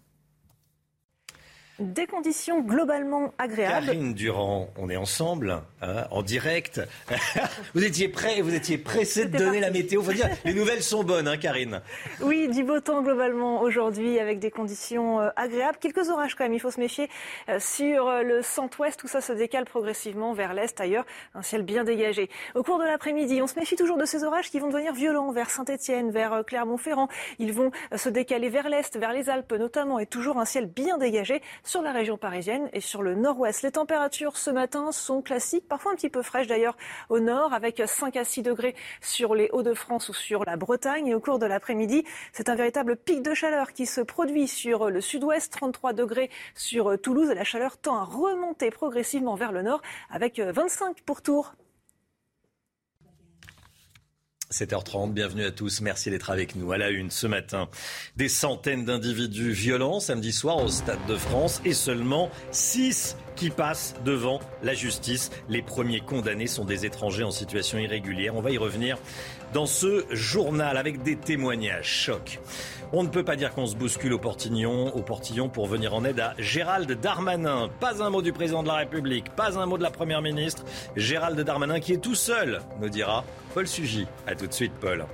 [1.80, 3.88] des conditions globalement agréables.
[3.88, 6.82] Karine Durand, on est ensemble, hein, en direct.
[7.74, 10.04] vous étiez prêt, vous étiez pressé de donner la météo.
[10.04, 11.82] Faut dire, les nouvelles sont bonnes, hein, Karine.
[12.22, 15.78] Oui, du beau temps globalement aujourd'hui, avec des conditions euh, agréables.
[15.80, 17.10] Quelques orages quand même, il faut se méfier
[17.50, 19.00] euh, sur euh, le centre-ouest.
[19.00, 22.30] Tout ça se décale progressivement vers l'est, ailleurs, un ciel bien dégagé.
[22.54, 25.32] Au cours de l'après-midi, on se méfie toujours de ces orages qui vont devenir violents
[25.32, 27.08] vers Saint-Etienne, vers Clermont-Ferrand.
[27.40, 31.00] Ils vont se décaler vers l'est, vers les Alpes notamment, et toujours un ciel bien
[31.00, 33.62] dégagé sur la région parisienne et sur le nord-ouest.
[33.62, 36.78] Les températures ce matin sont classiques, parfois un petit peu fraîches d'ailleurs
[37.10, 41.08] au nord, avec 5 à 6 degrés sur les Hauts-de-France ou sur la Bretagne.
[41.08, 44.90] Et au cours de l'après-midi, c'est un véritable pic de chaleur qui se produit sur
[44.90, 47.30] le sud-ouest, 33 degrés sur Toulouse.
[47.30, 51.54] Et la chaleur tend à remonter progressivement vers le nord, avec 25 pour Tours.
[54.54, 55.82] 7h30, bienvenue à tous.
[55.82, 56.72] Merci d'être avec nous.
[56.72, 57.70] À la une ce matin,
[58.18, 63.96] des centaines d'individus violents samedi soir au Stade de France et seulement 6 qui passent
[64.06, 65.32] devant la justice.
[65.50, 68.36] Les premiers condamnés sont des étrangers en situation irrégulière.
[68.36, 69.00] On va y revenir
[69.54, 72.40] dans ce journal avec des témoignages chocs.
[72.92, 76.06] On ne peut pas dire qu'on se bouscule au portillon, au portillon pour venir en
[76.06, 77.70] aide à Gérald Darmanin.
[77.80, 80.64] Pas un mot du président de la République, pas un mot de la première ministre.
[80.96, 84.08] Gérald Darmanin qui est tout seul, nous dira Paul Sugy.
[84.28, 85.06] A tout de suite, Paul.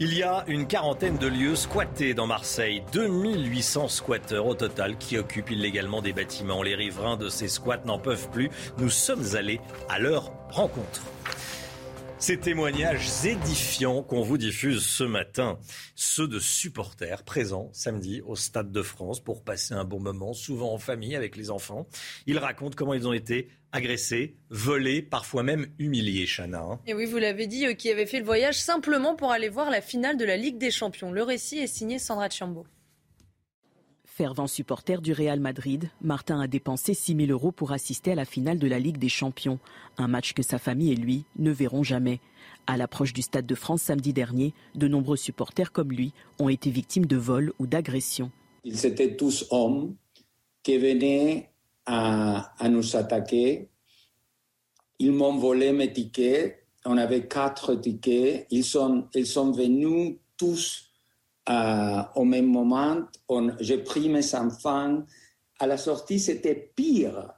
[0.00, 2.82] Il y a une quarantaine de lieux squattés dans Marseille.
[2.92, 6.64] 2800 squatteurs au total qui occupent illégalement des bâtiments.
[6.64, 8.50] Les riverains de ces squats n'en peuvent plus.
[8.78, 11.02] Nous sommes allés à leur rencontre.
[12.18, 15.58] Ces témoignages édifiants qu'on vous diffuse ce matin,
[15.94, 20.72] ceux de supporters présents samedi au Stade de France pour passer un bon moment, souvent
[20.72, 21.86] en famille avec les enfants.
[22.26, 26.62] Ils racontent comment ils ont été agressés, volés, parfois même humiliés, Chana.
[26.62, 26.80] Hein.
[26.86, 29.70] Et oui, vous l'avez dit, eux qui avaient fait le voyage simplement pour aller voir
[29.70, 31.10] la finale de la Ligue des Champions.
[31.10, 32.64] Le récit est signé Sandra Chambaud.
[34.16, 38.24] Fervent supporter du Real Madrid, Martin a dépensé 6 000 euros pour assister à la
[38.24, 39.58] finale de la Ligue des Champions.
[39.98, 42.20] Un match que sa famille et lui ne verront jamais.
[42.68, 46.70] À l'approche du Stade de France samedi dernier, de nombreux supporters comme lui ont été
[46.70, 48.30] victimes de vols ou d'agressions.
[48.62, 49.96] Ils étaient tous hommes
[50.62, 51.50] qui venaient
[51.84, 53.68] à, nous attaquer.
[55.00, 56.64] Ils m'ont volé mes tickets.
[56.84, 58.46] On avait quatre tickets.
[58.52, 60.83] Ils sont, ils sont venus tous
[61.48, 63.06] au même moment.
[63.60, 65.04] J'ai pris mes enfants
[65.58, 67.32] à la sortie, c'était pire.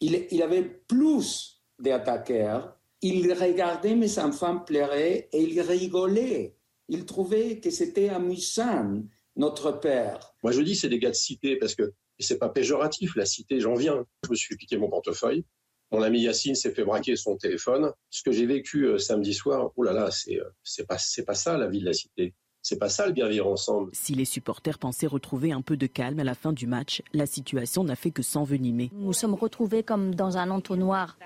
[0.00, 2.76] Il, avait plus d'attaqueurs.
[3.02, 6.56] Il regardait mes enfants pleurer et il rigolait.
[6.88, 9.02] Il trouvait que c'était amusant,
[9.36, 10.34] notre père.
[10.42, 13.60] Moi, je dis, c'est des gars de cité parce que c'est pas péjoratif, la cité,
[13.60, 14.04] j'en viens.
[14.24, 15.44] Je me suis piqué mon portefeuille.
[15.90, 17.92] Mon ami Yacine s'est fait braquer son téléphone.
[18.10, 20.84] Ce que j'ai vécu euh, samedi soir, oh là là, c'est euh,
[21.26, 22.34] pas ça la vie de la cité.
[22.62, 23.90] C'est pas ça le bien vivre ensemble.
[23.92, 27.26] Si les supporters pensaient retrouver un peu de calme à la fin du match, la
[27.26, 28.90] situation n'a fait que s'envenimer.
[28.92, 31.18] Nous nous sommes retrouvés comme dans un entonnoir,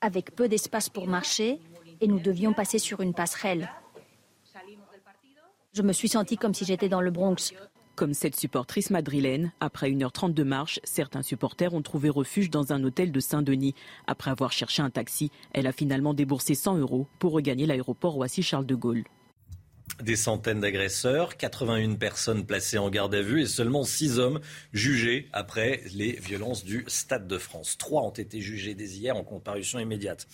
[0.00, 1.60] avec peu d'espace pour marcher,
[2.00, 3.70] et nous devions passer sur une passerelle.
[5.72, 7.54] Je me suis sentie comme si j'étais dans le Bronx.
[7.94, 12.82] Comme cette supportrice madrilène, après 1h30 de marche, certains supporters ont trouvé refuge dans un
[12.82, 13.74] hôtel de Saint-Denis.
[14.06, 18.66] Après avoir cherché un taxi, elle a finalement déboursé 100 euros pour regagner l'aéroport Roissy-Charles
[18.66, 19.04] de Gaulle.
[20.02, 24.40] Des centaines d'agresseurs, 81 personnes placées en garde à vue et seulement 6 hommes
[24.72, 27.78] jugés après les violences du Stade de France.
[27.78, 30.26] Trois ont été jugés dès hier en comparution immédiate.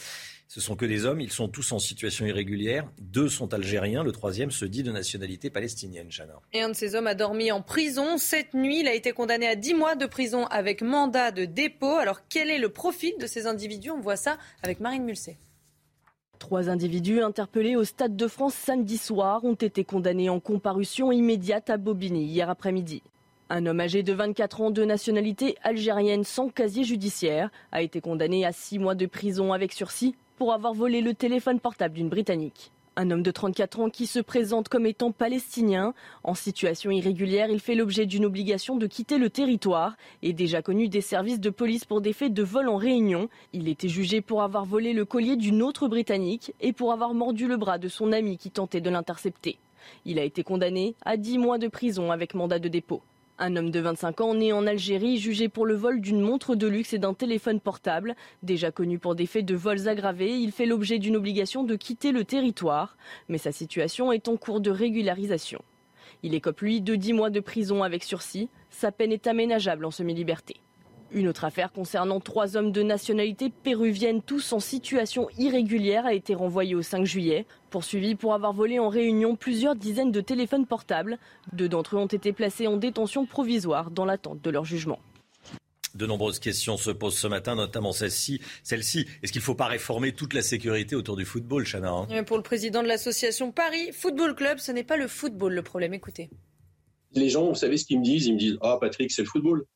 [0.48, 2.86] Ce sont que des hommes, ils sont tous en situation irrégulière.
[3.00, 6.34] Deux sont algériens, le troisième se dit de nationalité palestinienne, Chana.
[6.52, 8.18] Et un de ces hommes a dormi en prison.
[8.18, 11.96] Cette nuit, il a été condamné à 10 mois de prison avec mandat de dépôt.
[11.96, 13.90] Alors quel est le profil de ces individus?
[13.90, 15.38] On voit ça avec Marine Mulset.
[16.42, 21.70] Trois individus interpellés au Stade de France samedi soir ont été condamnés en comparution immédiate
[21.70, 23.00] à Bobigny hier après-midi.
[23.48, 28.44] Un homme âgé de 24 ans de nationalité algérienne sans casier judiciaire a été condamné
[28.44, 32.72] à 6 mois de prison avec sursis pour avoir volé le téléphone portable d'une Britannique.
[32.94, 35.94] Un homme de 34 ans qui se présente comme étant palestinien.
[36.24, 40.88] En situation irrégulière, il fait l'objet d'une obligation de quitter le territoire et déjà connu
[40.88, 43.30] des services de police pour des faits de vol en réunion.
[43.54, 47.46] Il était jugé pour avoir volé le collier d'une autre Britannique et pour avoir mordu
[47.46, 49.58] le bras de son ami qui tentait de l'intercepter.
[50.04, 53.00] Il a été condamné à 10 mois de prison avec mandat de dépôt.
[53.44, 56.68] Un homme de 25 ans né en Algérie, jugé pour le vol d'une montre de
[56.68, 58.14] luxe et d'un téléphone portable.
[58.44, 62.12] Déjà connu pour des faits de vols aggravés, il fait l'objet d'une obligation de quitter
[62.12, 62.96] le territoire,
[63.28, 65.60] mais sa situation est en cours de régularisation.
[66.22, 68.48] Il écope lui de 10 mois de prison avec sursis.
[68.70, 70.60] Sa peine est aménageable en semi-liberté.
[71.14, 76.34] Une autre affaire concernant trois hommes de nationalité péruvienne, tous en situation irrégulière, a été
[76.34, 81.18] renvoyée au 5 juillet, poursuivis pour avoir volé en réunion plusieurs dizaines de téléphones portables.
[81.52, 85.00] Deux d'entre eux ont été placés en détention provisoire dans l'attente de leur jugement.
[85.94, 88.40] De nombreuses questions se posent ce matin, notamment celle-ci.
[88.62, 92.24] Celle-ci, est-ce qu'il ne faut pas réformer toute la sécurité autour du football, Chana hein?
[92.24, 95.92] Pour le président de l'association Paris Football Club, ce n'est pas le football le problème.
[95.92, 96.30] Écoutez.
[97.12, 98.24] Les gens, vous savez ce qu'ils me disent?
[98.24, 99.66] Ils me disent Ah, Patrick, c'est le football.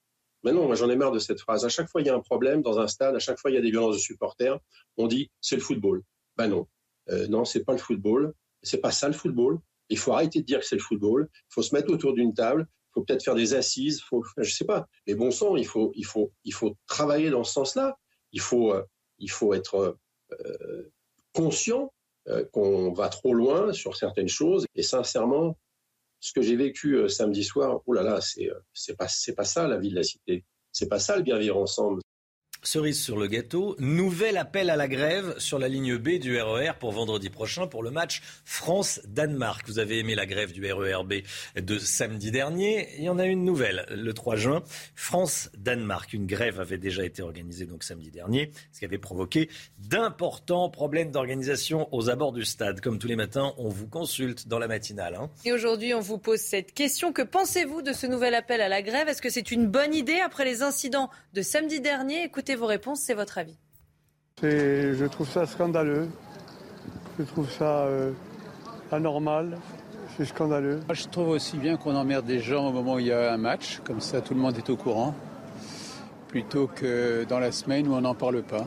[0.46, 1.64] Mais non, j'en ai marre de cette phrase.
[1.64, 3.54] À chaque fois il y a un problème dans un stade, à chaque fois il
[3.54, 4.58] y a des violences de supporters,
[4.96, 6.02] on dit c'est le football.
[6.36, 6.68] Ben non,
[7.10, 8.32] euh, non, c'est pas le football.
[8.62, 9.58] C'est pas ça le football.
[9.88, 11.28] Il faut arrêter de dire que c'est le football.
[11.32, 12.68] Il faut se mettre autour d'une table.
[12.70, 14.00] Il faut peut-être faire des assises.
[14.02, 14.86] Faut, je sais pas.
[15.06, 17.98] Mais bon sang, il faut, il faut, il faut travailler dans ce sens-là.
[18.30, 18.82] Il faut, euh,
[19.18, 19.98] il faut être
[20.32, 20.92] euh,
[21.32, 21.92] conscient
[22.28, 24.66] euh, qu'on va trop loin sur certaines choses.
[24.74, 25.56] Et sincèrement,
[26.26, 29.78] ce que j'ai vécu euh, samedi soir, oh là là, c'est pas pas ça la
[29.78, 30.44] vie de la cité.
[30.72, 32.02] C'est pas ça le bien vivre ensemble.
[32.66, 36.72] Cerise sur le gâteau, nouvel appel à la grève sur la ligne B du RER
[36.80, 39.68] pour vendredi prochain pour le match France-Danemark.
[39.68, 41.14] Vous avez aimé la grève du RERB
[41.54, 42.88] de samedi dernier.
[42.98, 44.64] Il y en a une nouvelle le 3 juin.
[44.96, 46.12] France-Danemark.
[46.12, 49.48] Une grève avait déjà été organisée donc samedi dernier, ce qui avait provoqué
[49.78, 52.80] d'importants problèmes d'organisation aux abords du stade.
[52.80, 55.14] Comme tous les matins, on vous consulte dans la matinale.
[55.14, 55.30] Hein.
[55.44, 57.12] Et aujourd'hui, on vous pose cette question.
[57.12, 59.06] Que pensez-vous de ce nouvel appel à la grève?
[59.06, 62.24] Est-ce que c'est une bonne idée après les incidents de samedi dernier?
[62.24, 63.56] Écoutez vos réponses, c'est votre avis.
[64.42, 66.08] Je trouve ça scandaleux.
[67.18, 68.12] Je trouve ça euh,
[68.92, 69.58] anormal.
[70.16, 70.80] C'est scandaleux.
[70.86, 73.32] Moi, je trouve aussi bien qu'on emmerde des gens au moment où il y a
[73.32, 75.14] un match, comme ça tout le monde est au courant,
[76.28, 78.64] plutôt que dans la semaine où on n'en parle pas.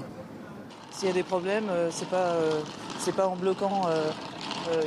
[0.91, 2.61] S'il y a des problèmes, euh, c'est pas, euh,
[2.99, 4.09] c'est pas en bloquant euh,
[4.71, 4.81] euh,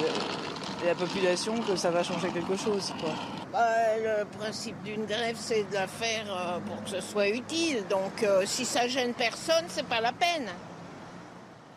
[0.84, 2.92] la population que ça va changer quelque chose.
[3.00, 3.10] Quoi.
[3.52, 7.84] Bah, le principe d'une grève, c'est de la faire euh, pour que ce soit utile.
[7.90, 10.48] Donc, euh, si ça gêne personne, c'est pas la peine.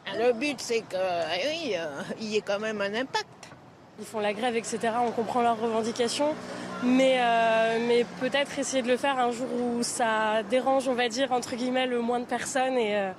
[0.08, 3.28] Hein, Le but, c'est que, eh euh, y ait quand même un impact.
[4.00, 4.80] Ils font la grève, etc.
[5.06, 6.34] On comprend leurs revendications.
[6.82, 7.20] Mais,
[8.22, 11.88] peut-être essayer de le faire un jour où ça dérange, on va dire, entre guillemets,
[11.88, 13.12] le moins de personnes et,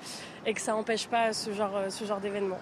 [0.47, 2.59] et que ça n'empêche pas ce genre, ce genre d'événement.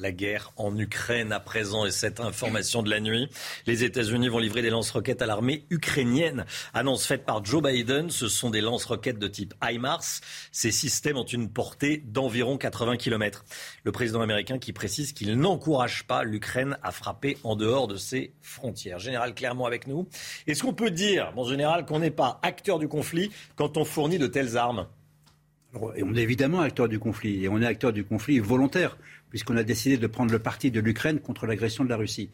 [0.00, 3.28] La guerre en Ukraine à présent et cette information de la nuit.
[3.66, 6.46] Les États-Unis vont livrer des lance-roquettes à l'armée ukrainienne.
[6.72, 10.20] Annonce faite par Joe Biden, ce sont des lance-roquettes de type HIMARS.
[10.52, 13.44] Ces systèmes ont une portée d'environ 80 km.
[13.84, 18.32] Le président américain qui précise qu'il n'encourage pas l'Ukraine à frapper en dehors de ses
[18.40, 18.98] frontières.
[18.98, 20.08] Général clairement avec nous.
[20.46, 24.18] Est-ce qu'on peut dire, mon général, qu'on n'est pas acteur du conflit quand on fournit
[24.18, 24.86] de telles armes?
[25.72, 28.98] On est évidemment acteur du conflit, et on est acteur du conflit volontaire,
[29.30, 32.30] puisqu'on a décidé de prendre le parti de l'Ukraine contre l'agression de la Russie.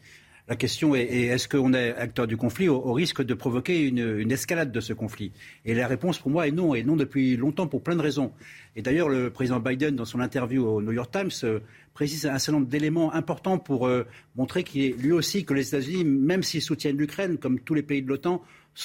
[0.49, 4.71] La question est, est-ce qu'on est acteur du conflit au, risque de provoquer une, escalade
[4.71, 5.33] de ce conflit?
[5.65, 8.31] Et la réponse pour moi est non, et non depuis longtemps pour plein de raisons.
[8.77, 11.59] Et d'ailleurs, le président Biden, dans son interview au New York Times, euh,
[11.93, 14.05] précise un certain nombre d'éléments importants pour euh,
[14.37, 18.07] montrer lui aussi que les États-Unis, même s'ils soutiennent l'Ukraine, comme tous les pays de
[18.07, 18.41] l'OTAN,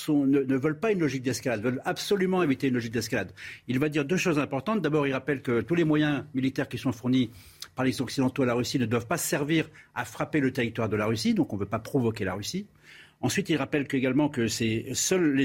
[0.08, 3.30] ne, veulent pas une logique d'escalade, veulent absolument éviter une logique d'escalade.
[3.68, 4.82] Il va dire deux choses importantes.
[4.82, 7.30] D'abord, il rappelle que tous les moyens militaires qui sont fournis
[7.74, 10.96] par les Occidentaux à la Russie ne doivent pas servir à frapper le territoire de
[10.96, 12.66] la Russie, donc on ne veut pas provoquer la Russie.
[13.22, 15.40] Ensuite, il rappelle également que c'est seuls,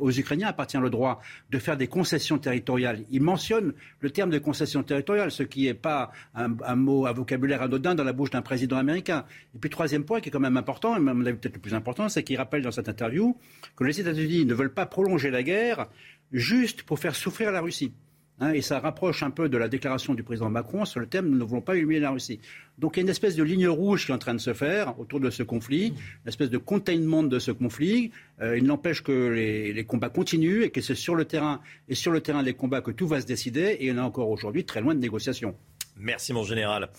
[0.00, 1.20] aux Ukrainiens appartient le droit
[1.50, 3.04] de faire des concessions territoriales.
[3.10, 7.60] Il mentionne le terme de concession territoriale, ce qui n'est pas un, mot, un vocabulaire
[7.60, 9.26] anodin dans la bouche d'un président américain.
[9.54, 12.08] Et puis, troisième point qui est quand même important, et même peut-être le plus important,
[12.08, 13.36] c'est qu'il rappelle dans cette interview
[13.76, 15.88] que les États-Unis ne veulent pas prolonger la guerre
[16.32, 17.92] juste pour faire souffrir la Russie.
[18.38, 21.30] Hein, et ça rapproche un peu de la déclaration du président Macron sur le thème
[21.30, 22.38] nous ne voulons pas humilier la Russie.
[22.78, 24.52] Donc il y a une espèce de ligne rouge qui est en train de se
[24.52, 28.12] faire autour de ce conflit, une espèce de containment de ce conflit.
[28.42, 32.12] Euh, il n'empêche que les, combats continuent et que c'est sur le terrain et sur
[32.12, 33.78] le terrain des combats que tout va se décider.
[33.80, 35.54] Et en a encore aujourd'hui très loin de négociations.
[35.96, 36.90] Merci mon général.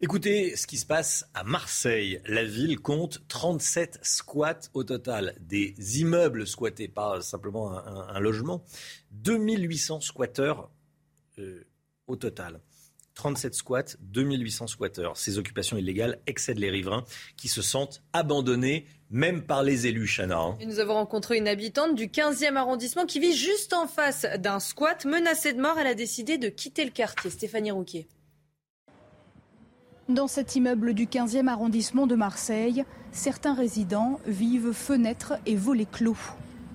[0.00, 2.20] Écoutez ce qui se passe à Marseille.
[2.24, 5.34] La ville compte 37 squats au total.
[5.40, 8.62] Des immeubles squattés, pas simplement un, logement.
[9.10, 10.70] 2800 squatteurs
[11.40, 11.64] euh,
[12.06, 12.60] au total.
[13.14, 15.16] 37 squats, 2800 squatteurs.
[15.16, 17.04] Ces occupations illégales excèdent les riverains
[17.36, 20.38] qui se sentent abandonnés, même par les élus, Chana.
[20.38, 20.58] Hein.
[20.64, 25.04] Nous avons rencontré une habitante du 15e arrondissement qui vit juste en face d'un squat.
[25.06, 27.30] Menacée de mort, elle a décidé de quitter le quartier.
[27.30, 28.06] Stéphanie Rouquier.
[30.08, 36.16] Dans cet immeuble du 15e arrondissement de Marseille, certains résidents vivent fenêtres et volets clos.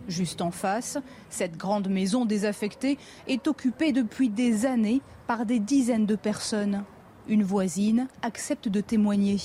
[0.08, 1.00] Juste en face,
[1.32, 6.84] cette grande maison désaffectée est occupée depuis des années par des dizaines de personnes.
[7.28, 9.38] Une voisine accepte de témoigner.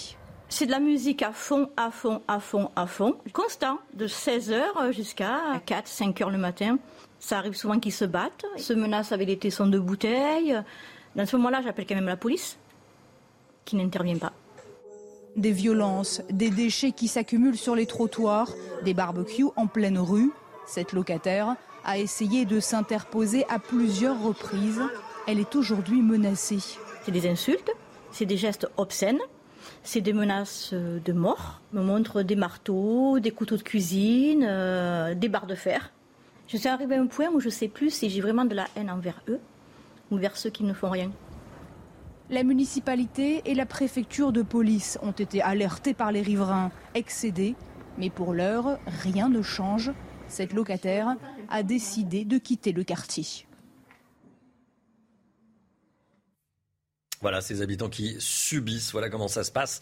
[0.50, 4.92] C'est de la musique à fond, à fond, à fond, à fond, constant, de 16h
[4.92, 6.78] jusqu'à 4, 5 h le matin.
[7.20, 10.60] Ça arrive souvent qu'ils se battent, se menacent avec des tessons de bouteilles.
[11.16, 12.58] Dans ce moment-là, j'appelle quand même la police
[13.68, 14.32] qui n'intervient pas.
[15.36, 18.50] Des violences, des déchets qui s'accumulent sur les trottoirs,
[18.84, 20.32] des barbecues en pleine rue.
[20.66, 21.54] Cette locataire
[21.84, 24.82] a essayé de s'interposer à plusieurs reprises.
[25.26, 26.78] Elle est aujourd'hui menacée.
[27.04, 27.70] C'est des insultes,
[28.10, 29.20] c'est des gestes obscènes,
[29.82, 31.60] c'est des menaces de mort.
[31.72, 35.92] me montre des marteaux, des couteaux de cuisine, euh, des barres de fer.
[36.48, 38.54] Je suis arrivée à un point où je ne sais plus si j'ai vraiment de
[38.54, 39.40] la haine envers eux
[40.10, 41.10] ou vers ceux qui ne font rien.
[42.30, 47.54] La municipalité et la préfecture de police ont été alertés par les riverains excédés,
[47.96, 49.92] mais pour l'heure, rien ne change.
[50.28, 51.16] Cette locataire
[51.48, 53.46] a décidé de quitter le quartier.
[57.22, 59.80] Voilà, ces habitants qui subissent, voilà comment ça se passe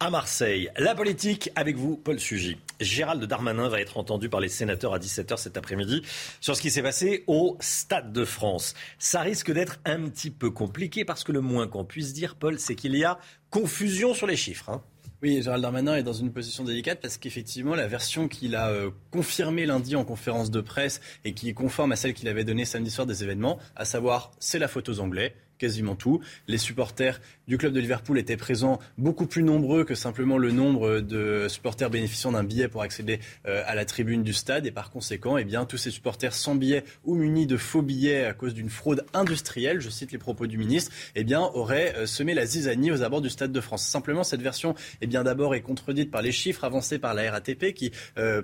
[0.00, 0.70] à Marseille.
[0.76, 2.58] La politique avec vous, Paul Sugy.
[2.84, 6.02] Gérald Darmanin va être entendu par les sénateurs à 17h cet après-midi
[6.40, 8.74] sur ce qui s'est passé au Stade de France.
[8.98, 12.58] Ça risque d'être un petit peu compliqué parce que le moins qu'on puisse dire, Paul,
[12.58, 13.18] c'est qu'il y a
[13.50, 14.68] confusion sur les chiffres.
[14.68, 14.82] Hein.
[15.22, 18.90] Oui, Gérald Darmanin est dans une position délicate parce qu'effectivement, la version qu'il a euh,
[19.10, 22.66] confirmée lundi en conférence de presse et qui est conforme à celle qu'il avait donnée
[22.66, 26.20] samedi soir des événements, à savoir c'est la faute aux Anglais, quasiment tout.
[26.48, 31.00] Les supporters du club de Liverpool étaient présents beaucoup plus nombreux que simplement le nombre
[31.00, 34.66] de supporters bénéficiant d'un billet pour accéder euh, à la tribune du stade.
[34.66, 38.24] Et par conséquent, eh bien, tous ces supporters sans billet ou munis de faux billets
[38.24, 42.06] à cause d'une fraude industrielle, je cite les propos du ministre, eh bien, auraient euh,
[42.06, 43.86] semé la zizanie aux abords du Stade de France.
[43.86, 47.72] Simplement, cette version, eh bien, d'abord est contredite par les chiffres avancés par la RATP
[47.74, 48.42] qui euh,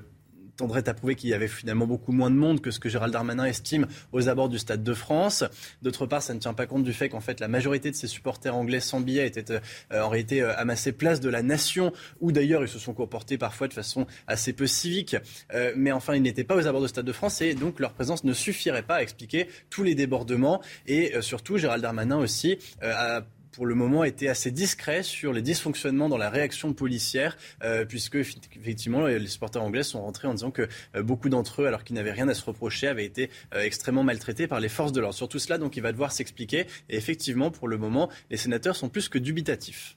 [0.60, 3.14] tendrait à prouver qu'il y avait finalement beaucoup moins de monde que ce que Gérald
[3.14, 5.42] Darmanin estime aux abords du Stade de France.
[5.80, 8.06] D'autre part, ça ne tient pas compte du fait qu'en fait la majorité de ces
[8.06, 12.30] supporters anglais sans billets étaient euh, en réalité euh, amassés place de la nation, où
[12.30, 15.16] d'ailleurs ils se sont comportés parfois de façon assez peu civique.
[15.54, 17.94] Euh, mais enfin, ils n'étaient pas aux abords du Stade de France et donc leur
[17.94, 20.60] présence ne suffirait pas à expliquer tous les débordements.
[20.86, 26.08] Et surtout, Gérald Darmanin aussi a pour le moment, été assez discret sur les dysfonctionnements
[26.08, 30.68] dans la réaction policière, euh, puisque effectivement, les supporters anglais sont rentrés en disant que
[30.94, 34.04] euh, beaucoup d'entre eux, alors qu'ils n'avaient rien à se reprocher, avaient été euh, extrêmement
[34.04, 35.16] maltraités par les forces de l'ordre.
[35.16, 36.66] Sur tout cela, donc, il va devoir s'expliquer.
[36.88, 39.96] Et effectivement, pour le moment, les sénateurs sont plus que dubitatifs.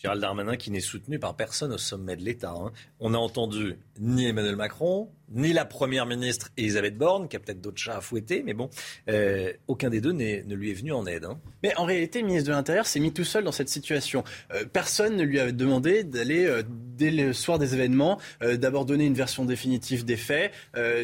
[0.00, 2.54] Gérald Darmanin qui n'est soutenu par personne au sommet de l'État.
[2.56, 2.72] Hein.
[3.00, 7.60] On n'a entendu ni Emmanuel Macron, ni la Première ministre Elisabeth Borne, qui a peut-être
[7.60, 8.70] d'autres chats à fouetter, mais bon,
[9.10, 11.26] euh, aucun des deux ne lui est venu en aide.
[11.26, 11.38] Hein.
[11.62, 14.24] Mais en réalité, le ministre de l'Intérieur s'est mis tout seul dans cette situation.
[14.54, 19.04] Euh, personne ne lui avait demandé d'aller, euh, dès le soir des événements, d'abord donner
[19.04, 20.52] une version définitive des faits,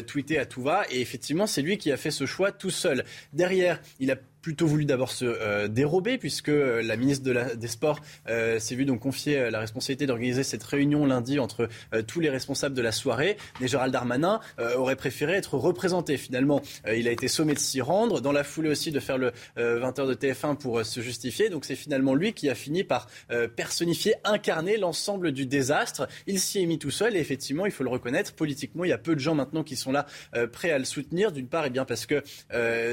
[0.05, 3.03] tweeter à tout va, et effectivement, c'est lui qui a fait ce choix tout seul.
[3.33, 4.15] Derrière, il a
[4.47, 7.99] plutôt voulu d'abord se euh, dérober puisque euh, la ministre des Sports
[8.29, 11.67] euh, s'est vue donc confier la responsabilité d'organiser cette réunion lundi entre
[12.07, 13.35] tous les responsables de la soirée.
[13.59, 14.39] Mais Gérald Darmanin
[14.75, 16.17] aurait préféré être représenté.
[16.17, 16.61] Finalement,
[16.93, 20.07] il a été sommé de s'y rendre, dans la foulée aussi de faire le 20h
[20.07, 21.49] de TF1 pour se justifier.
[21.49, 23.07] Donc c'est finalement lui qui a fini par
[23.55, 26.07] personnifier, incarner l'ensemble du désastre.
[26.25, 28.93] Il s'y est mis tout seul et effectivement, il faut le reconnaître, politiquement, il y
[28.93, 30.05] a peu de gens maintenant qui sont là
[30.51, 31.31] prêts à le soutenir.
[31.31, 32.23] D'une part, et eh bien parce que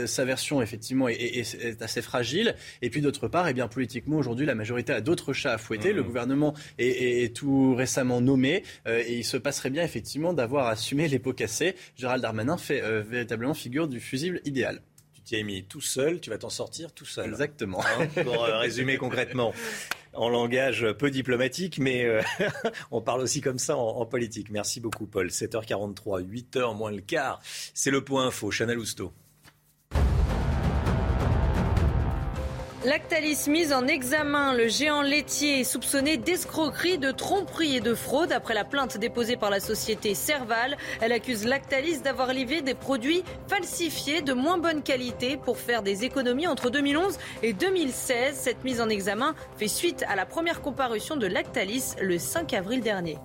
[0.06, 2.54] sa version effectivement est est, assez fragile.
[2.82, 5.58] Et puis d'autre part, et eh bien politiquement aujourd'hui, la majorité a d'autres chats à
[5.58, 5.92] fouetter.
[5.92, 5.96] Mmh.
[5.96, 11.08] Le gouvernement est, tout récemment nommé euh, et il se passerait bien effectivement d'avoir assumé
[11.08, 11.74] les pots cassés.
[11.96, 14.82] Gérald Darmanin fait euh, véritablement figure du fusible idéal
[15.14, 17.30] Tu t'y es mis tout seul, tu vas t'en sortir tout seul.
[17.30, 17.82] Exactement.
[17.84, 19.52] Hein, pour euh, résumer concrètement,
[20.14, 22.06] en langage peu diplomatique, mais
[22.90, 24.50] on parle aussi comme ça en, en, politique.
[24.50, 25.28] Merci beaucoup, Paul.
[25.28, 27.40] 7h43, 8h moins le quart.
[27.74, 28.50] C'est le point info.
[28.50, 29.12] Chanel Housteau.
[32.84, 38.52] Lactalis mise en examen, le géant laitier soupçonné d'escroquerie, de tromperie et de fraude après
[38.52, 40.76] la plainte déposée par la société Serval.
[41.00, 46.04] Elle accuse Lactalis d'avoir livré des produits falsifiés de moins bonne qualité pour faire des
[46.04, 48.36] économies entre 2011 et 2016.
[48.36, 52.82] Cette mise en examen fait suite à la première comparution de Lactalis le 5 avril
[52.82, 53.16] dernier.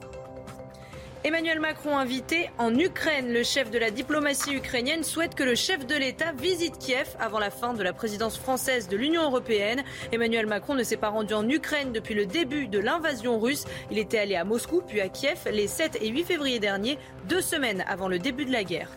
[1.26, 3.34] Emmanuel Macron invité en Ukraine.
[3.34, 7.40] Le chef de la diplomatie ukrainienne souhaite que le chef de l'État visite Kiev avant
[7.40, 9.84] la fin de la présidence française de l'Union européenne.
[10.14, 13.66] Emmanuel Macron ne s'est pas rendu en Ukraine depuis le début de l'invasion russe.
[13.91, 16.98] Il était allé à Moscou puis à Kiev les 7 et 8 février dernier,
[17.28, 18.90] deux semaines avant le début de la guerre.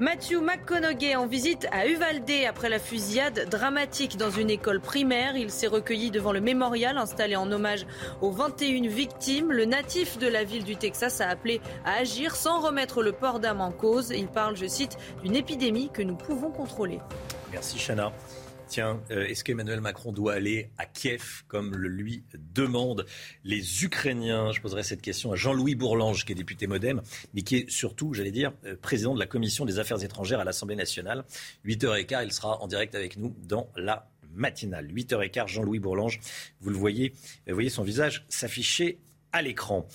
[0.00, 5.36] Matthew McConaughey en visite à Uvalde après la fusillade dramatique dans une école primaire.
[5.36, 7.86] Il s'est recueilli devant le mémorial installé en hommage
[8.22, 9.52] aux 21 victimes.
[9.52, 13.40] Le natif de la ville du Texas a appelé à agir sans remettre le port
[13.40, 14.08] d'âme en cause.
[14.08, 16.98] Il parle, je cite, d'une épidémie que nous pouvons contrôler.
[17.52, 18.10] Merci Chana.
[18.70, 22.22] Tiens, euh, est-ce qu'Emmanuel Macron doit aller à Kiev comme le lui
[22.54, 23.04] demandent
[23.42, 24.52] les Ukrainiens?
[24.52, 27.02] Je poserai cette question à Jean-Louis Bourlange, qui est député modem,
[27.34, 30.44] mais qui est surtout, j'allais dire, euh, président de la Commission des Affaires étrangères à
[30.44, 31.24] l'Assemblée nationale.
[31.66, 34.86] 8h15, il sera en direct avec nous dans la matinale.
[34.86, 36.20] 8h15, Jean-Louis Bourlange,
[36.60, 37.12] vous le voyez,
[37.48, 39.00] vous voyez son visage s'afficher
[39.32, 39.88] à l'écran.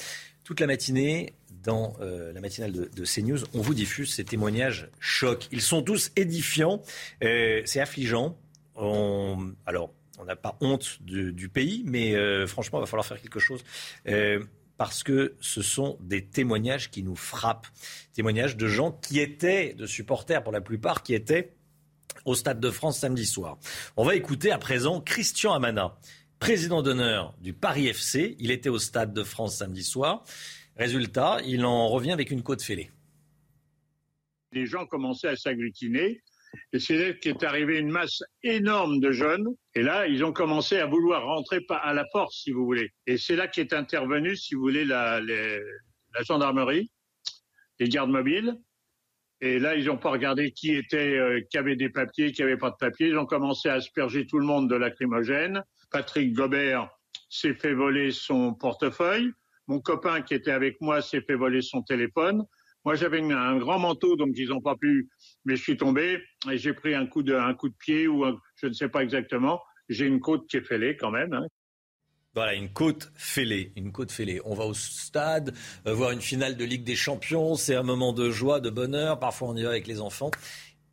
[0.44, 1.32] Toute la matinée,
[1.64, 5.48] dans euh, la matinale de, CNews, on vous diffuse ces témoignages chocs.
[5.54, 6.82] Ils sont tous édifiants,
[7.22, 8.38] c'est affligeant
[8.78, 13.40] alors, on n'a pas honte du, pays, mais euh, franchement, il va falloir faire quelque
[13.40, 13.64] chose.
[14.08, 14.44] Euh,
[14.78, 17.68] parce que ce sont des témoignages qui nous frappent.
[18.14, 21.54] Témoignages de gens qui étaient, de supporters pour la plupart, qui étaient
[22.26, 23.58] au Stade de France samedi soir.
[23.96, 25.98] On va écouter à présent Christian Amana,
[26.40, 28.36] président d'honneur du Paris FC.
[28.40, 30.24] Il était au Stade de France samedi soir.
[30.76, 32.92] Résultat, il en revient avec une côte fêlée.
[34.52, 36.22] Les gens commençaient à s'agglutiner
[36.74, 39.48] et c'est là qu'est arrivée une masse énorme de jeunes.
[39.74, 42.92] Et là, ils ont commencé à vouloir rentrer à la force, si vous voulez.
[43.08, 45.22] Et c'est là qu'est intervenue, si vous voulez, la,
[46.22, 46.92] gendarmerie,
[47.80, 48.56] les gardes mobiles.
[49.42, 52.58] Et là, ils n'ont pas regardé qui était, euh, qui avait des papiers, qui avait
[52.58, 53.10] pas de papiers.
[53.10, 55.62] Ils ont commencé à asperger tout le monde de lacrymogène.
[55.92, 56.90] Patrick Gobert
[57.30, 59.32] s'est fait voler son portefeuille.
[59.68, 62.46] Mon copain qui était avec moi s'est fait voler son téléphone.
[62.86, 65.10] Moi, j'avais un grand manteau, donc ils n'ont pas pu
[65.46, 68.26] mais je suis tombé et j'ai pris un coup de, un coup de pied ou
[68.56, 69.62] je ne sais pas exactement.
[69.88, 71.34] J'ai une côte qui est fêlée quand même.
[71.34, 71.46] Hein.
[72.36, 74.42] Voilà, une côte fêlée, une côte fêlée.
[74.44, 75.56] On va au stade,
[75.88, 79.20] euh, voir une finale de Ligue des Champions, c'est un moment de joie, de bonheur.
[79.20, 80.32] Parfois, on y va avec les enfants.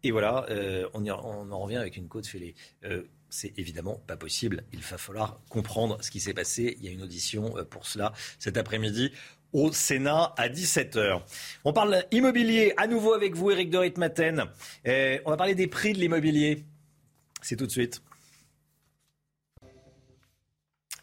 [0.04, 2.54] Et voilà, euh, on, en revient avec une côte fêlée.
[2.84, 4.62] Euh, c'est évidemment pas possible.
[4.72, 6.76] Il va falloir comprendre ce qui s'est passé.
[6.78, 9.10] Il y a une audition pour cela cet après-midi
[9.52, 11.20] au Sénat à 17h.
[11.64, 14.44] On parle immobilier à nouveau avec vous, Eric de Ritmaten.
[14.86, 16.64] Euh, on va parler des prix de l'immobilier.
[17.40, 18.02] C'est tout de suite.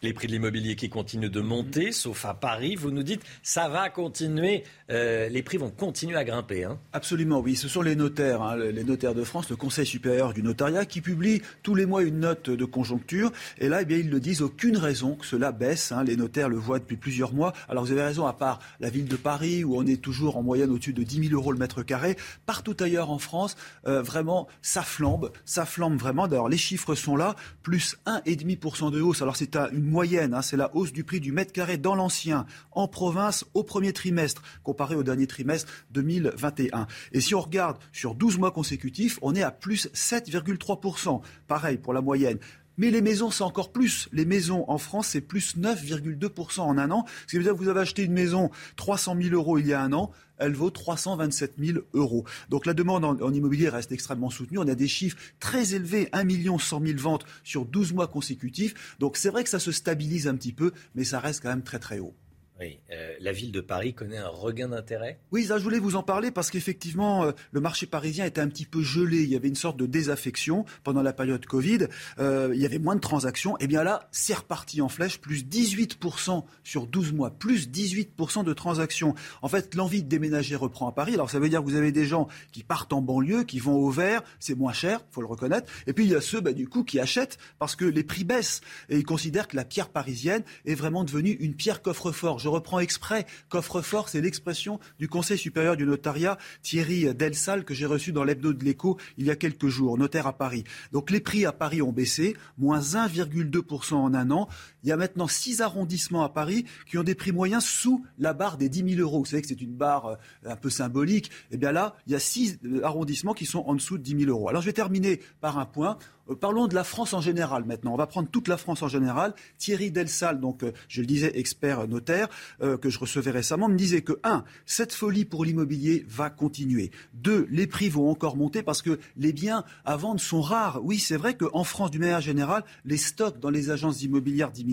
[0.02, 2.74] Les prix de l'immobilier qui continuent de monter, sauf à Paris.
[2.74, 6.64] Vous nous dites, ça va continuer, euh, les prix vont continuer à grimper.
[6.64, 6.78] Hein.
[6.94, 7.54] Absolument, oui.
[7.54, 11.02] Ce sont les notaires, hein, les notaires de France, le Conseil supérieur du notariat, qui
[11.02, 13.30] publie tous les mois une note de conjoncture.
[13.58, 15.92] Et là, eh bien, ils ne disent aucune raison que cela baisse.
[15.92, 16.02] Hein.
[16.02, 17.52] Les notaires le voient depuis plusieurs mois.
[17.68, 20.42] Alors vous avez raison, à part la ville de Paris, où on est toujours en
[20.42, 22.16] moyenne au-dessus de 10 000 euros le mètre carré,
[22.46, 23.54] partout ailleurs en France,
[23.86, 25.30] euh, vraiment, ça flambe.
[25.44, 26.26] Ça flambe vraiment.
[26.26, 29.20] D'ailleurs, les chiffres sont là, plus 1,5% de hausse.
[29.20, 32.46] Alors c'est une moyenne, hein, c'est la hausse du prix du mètre carré dans l'ancien,
[32.72, 36.86] en province, au premier trimestre, comparé au dernier trimestre 2021.
[37.12, 41.20] Et si on regarde sur 12 mois consécutifs, on est à plus 7,3%.
[41.46, 42.38] Pareil pour la moyenne.
[42.78, 44.08] Mais les maisons, c'est encore plus.
[44.12, 47.04] Les maisons en France, c'est plus 9,2% en un an.
[47.22, 49.72] Ce qui veut dire que vous avez acheté une maison 300 000 euros il y
[49.72, 52.24] a un an, elle vaut 327 000 euros.
[52.48, 54.58] Donc la demande en, immobilier reste extrêmement soutenue.
[54.58, 58.96] On a des chiffres très élevés, 1 million 100 000 ventes sur 12 mois consécutifs.
[58.98, 61.62] Donc c'est vrai que ça se stabilise un petit peu, mais ça reste quand même
[61.62, 62.14] très très haut.
[62.60, 65.18] Oui, euh, la ville de Paris connaît un regain d'intérêt?
[65.32, 68.48] Oui, ça, je voulais vous en parler parce qu'effectivement, euh, le marché parisien était un
[68.48, 69.22] petit peu gelé.
[69.22, 71.86] Il y avait une sorte de désaffection pendant la période Covid.
[72.18, 73.56] Euh, il y avait moins de transactions.
[73.56, 78.44] Et eh bien là, c'est reparti en flèche, plus 18% sur 12 mois, plus 18%
[78.44, 79.14] de transactions.
[79.40, 81.14] En fait, l'envie de déménager reprend à Paris.
[81.14, 83.76] Alors ça veut dire que vous avez des gens qui partent en banlieue, qui vont
[83.76, 85.72] au vert, c'est moins cher, faut le reconnaître.
[85.86, 88.24] Et puis il y a ceux, bah, du coup, qui achètent parce que les prix
[88.24, 88.60] baissent.
[88.90, 93.26] Et ils considèrent que la pierre parisienne est vraiment devenue une pierre coffre-fort reprends exprès.
[93.48, 98.52] Coffre-fort, c'est l'expression du Conseil supérieur du notariat, Thierry Delsal, que j'ai reçu dans l'hebdo
[98.52, 100.64] de l'écho il y a quelques jours, notaire à Paris.
[100.92, 104.48] Donc les prix à Paris ont baissé, moins 1,2% en un an.
[104.82, 108.32] Il y a maintenant six arrondissements à Paris qui ont des prix moyens sous la
[108.32, 109.18] barre des 10 000 euros.
[109.18, 110.16] Vous savez que c'est une barre euh,
[110.46, 111.30] un peu symbolique.
[111.50, 114.24] Eh bien là, il y a six euh, arrondissements qui sont en dessous de 10
[114.24, 114.48] 000 euros.
[114.48, 115.98] Alors je vais terminer par un point.
[116.30, 117.92] Euh, parlons de la France en général maintenant.
[117.92, 119.34] On va prendre toute la France en général.
[119.58, 122.28] Thierry Delsal, donc je le disais, expert notaire,
[122.60, 126.90] que je recevais récemment, me disait que, un, cette folie pour l'immobilier va continuer.
[127.14, 130.80] Deux, les prix vont encore monter parce que les biens à vendre sont rares.
[130.82, 134.69] Oui, c'est vrai qu'en France, d'une manière générale, les stocks dans les agences immobilières diminuent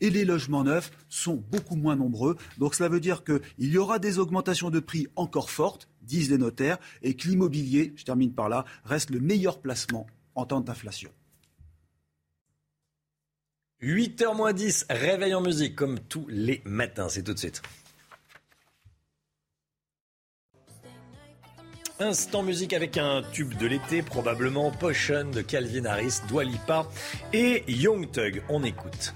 [0.00, 2.36] et les logements neufs sont beaucoup moins nombreux.
[2.58, 6.38] Donc cela veut dire qu'il y aura des augmentations de prix encore fortes, disent les
[6.38, 11.10] notaires, et que l'immobilier, je termine par là, reste le meilleur placement en temps d'inflation.
[13.82, 17.62] 8h moins 10, réveil en musique comme tous les matins, c'est tout de suite.
[22.00, 26.86] Instant musique avec un tube de l'été, probablement Potion de Calvin Harris, Dwalipa
[27.32, 28.42] et Young Thug.
[28.48, 29.14] On écoute.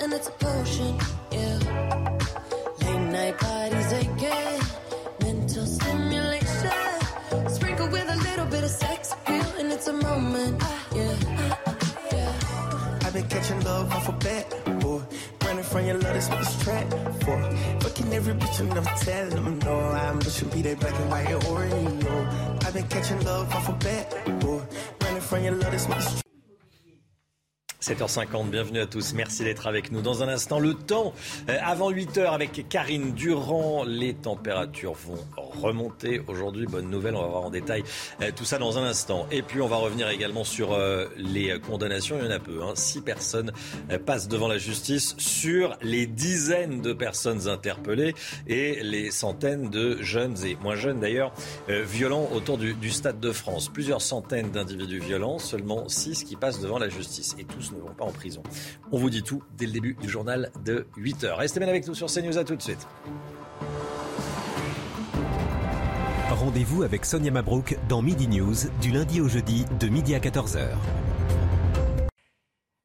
[0.00, 0.98] and it's a potion,
[1.32, 1.58] yeah.
[2.80, 3.87] Late night parties
[9.88, 10.62] a moment.
[10.94, 11.14] Yeah.
[12.12, 13.00] yeah.
[13.04, 15.00] I've been catching love off a bat, boy.
[15.44, 16.90] Running from your love, that's what this track
[17.22, 17.38] for.
[17.80, 19.78] Fucking every bitch, I'm never telling them no.
[19.78, 22.64] I'm pushing be that black and white Oreo.
[22.64, 24.62] I've been catching love off a bat, boy.
[25.02, 26.27] Running from your love, that's what this
[27.88, 29.14] 7h50, bienvenue à tous.
[29.14, 30.02] Merci d'être avec nous.
[30.02, 31.14] Dans un instant, le temps
[31.48, 33.82] euh, avant 8h avec Karine Durand.
[33.84, 36.66] Les températures vont remonter aujourd'hui.
[36.66, 37.84] Bonne nouvelle, on va voir en détail
[38.20, 39.26] euh, tout ça dans un instant.
[39.30, 42.18] Et puis on va revenir également sur euh, les condamnations.
[42.20, 42.62] Il y en a peu.
[42.62, 42.72] Hein.
[42.74, 43.52] Six personnes
[44.04, 48.14] passent devant la justice sur les dizaines de personnes interpellées
[48.46, 51.32] et les centaines de jeunes et moins jeunes d'ailleurs
[51.68, 53.70] violents autour du, du Stade de France.
[53.70, 57.34] Plusieurs centaines d'individus violents, seulement six qui passent devant la justice.
[57.38, 58.42] Et tous ne pas en prison.
[58.92, 61.34] On vous dit tout dès le début du journal de 8h.
[61.34, 62.86] Restez bien avec nous sur CNews, à tout de suite.
[66.30, 70.68] Rendez-vous avec Sonia Mabrouk dans Midi News du lundi au jeudi de midi à 14h.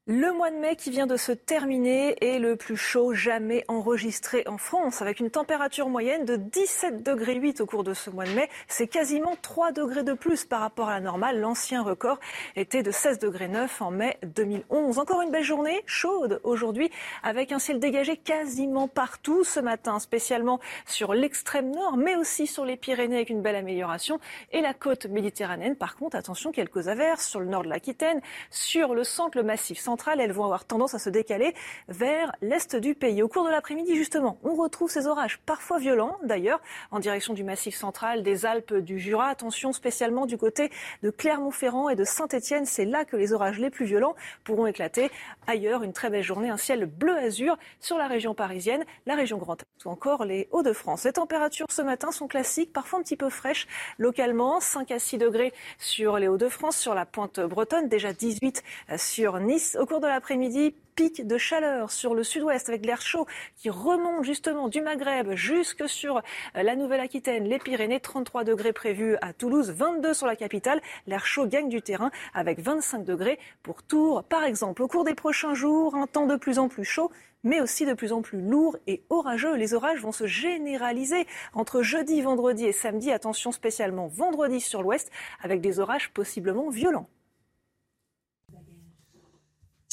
[0.06, 4.44] Le mois de mai qui vient de se terminer est le plus chaud jamais enregistré
[4.48, 8.26] en France, avec une température moyenne de 17 degrés 8 au cours de ce mois
[8.26, 8.50] de mai.
[8.68, 11.40] C'est quasiment 3 degrés de plus par rapport à la normale.
[11.40, 12.20] L'ancien record
[12.58, 15.00] était de 16 degrés 9 en mai 2011.
[15.00, 16.92] Encore une belle journée, chaude aujourd'hui,
[17.24, 22.66] avec un ciel dégagé quasiment partout ce matin, spécialement sur l'extrême nord, mais aussi sur
[22.66, 24.20] les Pyrénées avec une belle amélioration.
[24.52, 28.20] Et la côte méditerranéenne, par contre, attention, quelques averses sur le nord de l'Aquitaine,
[28.50, 29.80] sur le centre, le massif
[30.20, 31.54] Elles vont avoir tendance à se décaler
[31.88, 33.22] vers l'est du pays.
[33.22, 36.62] Au cours de l'après-midi, justement, on retrouve ces orages, parfois violents d'ailleurs,
[36.92, 39.28] en direction du Massif central, des Alpes, du Jura.
[39.28, 40.72] Attention spécialement du côté
[41.02, 42.66] de Clermont-Ferrand et de Saint-Étienne.
[42.66, 45.12] C'est là que les orages les plus violents pourront éclater.
[45.48, 49.62] Ailleurs, une très belle journée, un ciel bleu-azur sur la région parisienne, la région Grand
[49.62, 51.04] Est ou encore les Hauts-de-France.
[51.06, 53.68] Les températures ce matin sont classiques, parfois un petit peu fraîches
[53.98, 54.60] localement.
[54.60, 58.64] 5 à 6 degrés sur les Hauts-de-France, sur la pointe bretonne, déjà 18
[58.98, 59.78] sur Nice.
[59.84, 63.28] Au cours de l'après-midi, pic de chaleur sur le sud-ouest avec l'air chaud
[63.58, 66.22] qui remonte justement du Maghreb jusque sur
[66.56, 70.80] la Nouvelle-Aquitaine, les Pyrénées, 33 degrés prévus à Toulouse, 22 sur la capitale.
[71.06, 74.82] L'air chaud gagne du terrain avec 25 degrés pour Tours, par exemple.
[74.84, 77.12] Au cours des prochains jours, un temps de plus en plus chaud
[77.44, 79.58] mais aussi de plus en plus lourd et orageux.
[79.58, 83.12] Les orages vont se généraliser entre jeudi, vendredi et samedi.
[83.12, 85.12] Attention spécialement vendredi sur l'ouest
[85.42, 87.10] avec des orages possiblement violents.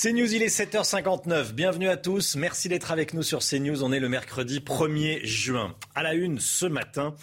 [0.02, 1.52] CNews, il est 7h59.
[1.52, 2.34] Bienvenue à tous.
[2.34, 3.84] Merci d'être avec nous sur CNews.
[3.84, 5.74] On est le mercredi 1er juin.
[5.94, 7.14] À la une ce matin,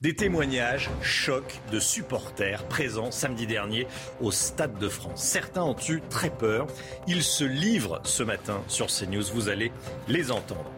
[0.00, 3.86] des témoignages chocs de supporters présents samedi dernier
[4.20, 5.22] au Stade de France.
[5.22, 6.66] Certains ont eu très peur.
[7.06, 9.22] Ils se livrent ce matin sur CNews.
[9.32, 9.70] Vous allez
[10.08, 10.72] les entendre.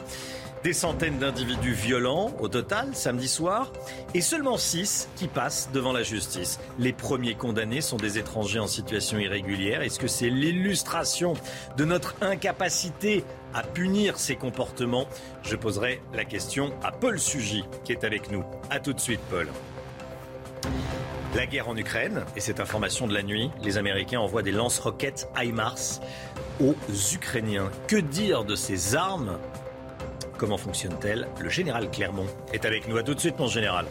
[0.66, 3.72] Des centaines d'individus violents au total samedi soir
[4.14, 6.58] et seulement six qui passent devant la justice.
[6.80, 9.82] Les premiers condamnés sont des étrangers en situation irrégulière.
[9.82, 11.34] Est-ce que c'est l'illustration
[11.76, 13.22] de notre incapacité
[13.54, 15.06] à punir ces comportements?
[15.44, 18.42] Je poserai la question à Paul Sugy qui est avec nous.
[18.68, 19.46] A tout de suite Paul.
[21.36, 25.28] La guerre en Ukraine et cette information de la nuit, les Américains envoient des lance-roquettes
[25.40, 26.00] HIMARS
[26.60, 26.74] aux
[27.14, 27.70] Ukrainiens.
[27.86, 29.38] Que dire de ces armes
[30.38, 32.96] Comment fonctionne-t-elle Le général Clermont est avec nous.
[32.96, 33.86] À tout de suite, mon général.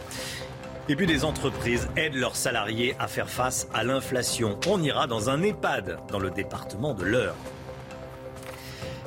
[0.88, 4.60] Et puis des entreprises aident leurs salariés à faire face à l'inflation.
[4.68, 7.36] On ira dans un EHPAD dans le département de l'Eure.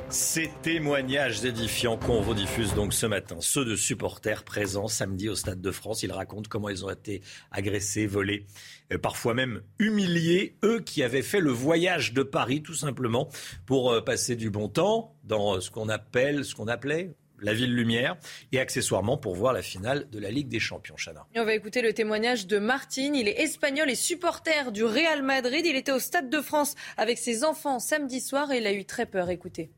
[0.09, 5.35] Ces témoignages édifiants qu'on vous diffuse donc ce matin, ceux de supporters présents samedi au
[5.35, 7.21] Stade de France, ils racontent comment ils ont été
[7.51, 8.47] agressés, volés,
[8.91, 13.29] euh, parfois même humiliés, eux qui avaient fait le voyage de Paris tout simplement
[13.67, 17.73] pour euh, passer du bon temps dans ce qu'on appelle, ce qu'on appelait la ville
[17.73, 18.17] lumière,
[18.51, 20.95] et accessoirement pour voir la finale de la Ligue des Champions.
[20.97, 21.25] Chana.
[21.35, 23.15] on va écouter le témoignage de Martine.
[23.15, 25.65] Il est espagnol et supporter du Real Madrid.
[25.65, 28.85] Il était au Stade de France avec ses enfants samedi soir et il a eu
[28.85, 29.29] très peur.
[29.29, 29.71] Écoutez.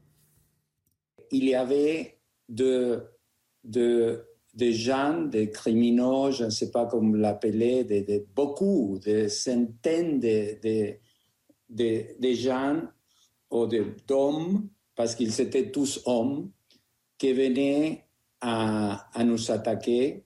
[1.31, 2.19] Il y avait
[2.49, 3.03] de,
[3.63, 9.29] de, des gens, des criminels, je ne sais pas comment l'appeler, de, de, beaucoup, des
[9.29, 10.93] centaines de, de,
[11.69, 12.81] de, de gens
[13.49, 13.67] ou
[14.07, 16.51] d'hommes, parce qu'ils étaient tous hommes,
[17.21, 18.03] qui venaient
[18.41, 20.25] à, nous attaquer.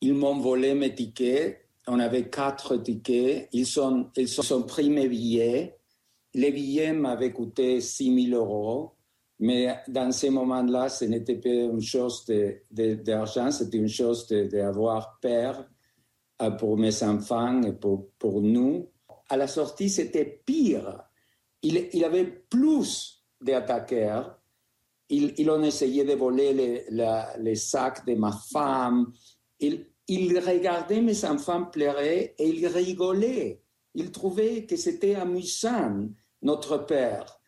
[0.00, 1.68] Ils m'ont volé mes tickets.
[1.86, 3.50] On avait quatre tickets.
[3.52, 5.76] Ils ont, ils ont pris mes billets.
[6.32, 8.94] Les billets m'avaient coûté 6 000 euros.
[9.40, 12.24] Mais dans ces moments-là, ce n'était pas une chose
[12.70, 15.68] d'argent, de, c'était une chose d'avoir peur
[16.40, 18.88] euh, pour mes enfants et pour, pour nous.
[19.28, 21.02] À la sortie, c'était pire.
[21.60, 24.37] Il, il avait plus d'attaqueurs
[25.08, 29.12] ils, ils, ont essayé de voler les, la, sacs de ma femme.
[29.60, 33.62] Ils, ils regardaient mes enfants pleurer et ils rigolaient.
[33.94, 36.08] Ils trouvaient que c'était amusant,
[36.42, 37.38] notre père.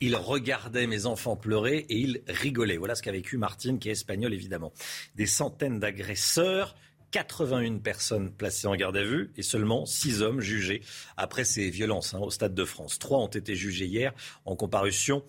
[0.00, 2.76] Il regardait mes enfants pleurer et il rigolait.
[2.76, 4.72] Voilà ce qu'a vécu Martine, qui est espagnole évidemment.
[5.16, 6.76] Des centaines d'agresseurs,
[7.10, 10.82] 81 personnes placées en garde à vue et seulement 6 hommes jugés
[11.16, 12.98] après ces violences hein, au Stade de France.
[12.98, 14.12] Trois ont été jugés hier
[14.44, 15.24] en comparution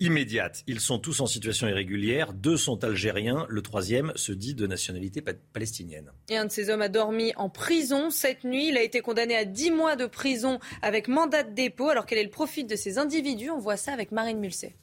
[0.00, 0.62] immédiate.
[0.66, 2.32] Ils sont tous en situation irrégulière.
[2.32, 3.46] Deux sont algériens.
[3.48, 5.22] Le troisième se dit de nationalité
[5.52, 6.10] palestinienne.
[6.28, 8.68] Et un de ces hommes a dormi en prison cette nuit.
[8.68, 11.88] Il a été condamné à 10 mois de prison avec mandat de dépôt.
[11.88, 13.50] Alors quel est le profit de ces individus?
[13.50, 14.74] On voit ça avec Marine Mulset.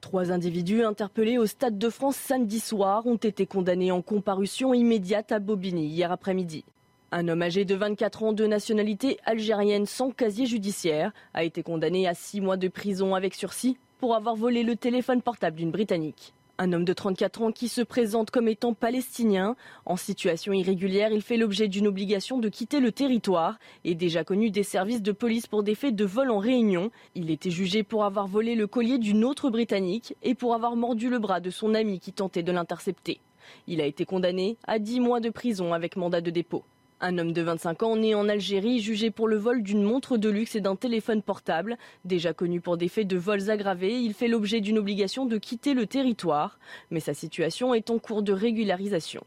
[0.00, 5.30] Trois individus interpellés au Stade de France samedi soir ont été condamnés en comparution immédiate
[5.30, 6.64] à Bobigny hier après-midi.
[7.12, 12.06] Un homme âgé de 24 ans de nationalité algérienne sans casier judiciaire a été condamné
[12.06, 16.32] à six mois de prison avec sursis pour avoir volé le téléphone portable d'une Britannique.
[16.56, 19.56] Un homme de 34 ans qui se présente comme étant palestinien.
[19.84, 24.50] En situation irrégulière, il fait l'objet d'une obligation de quitter le territoire et déjà connu
[24.50, 26.90] des services de police pour des faits de vol en réunion.
[27.14, 31.10] Il était jugé pour avoir volé le collier d'une autre Britannique et pour avoir mordu
[31.10, 33.20] le bras de son ami qui tentait de l'intercepter.
[33.66, 36.64] Il a été condamné à 10 mois de prison avec mandat de dépôt.
[37.02, 40.28] Un homme de 25 ans né en Algérie jugé pour le vol d'une montre de
[40.28, 41.78] luxe et d'un téléphone portable.
[42.04, 45.72] Déjà connu pour des faits de vols aggravés, il fait l'objet d'une obligation de quitter
[45.72, 46.58] le territoire,
[46.90, 49.24] mais sa situation est en cours de régularisation.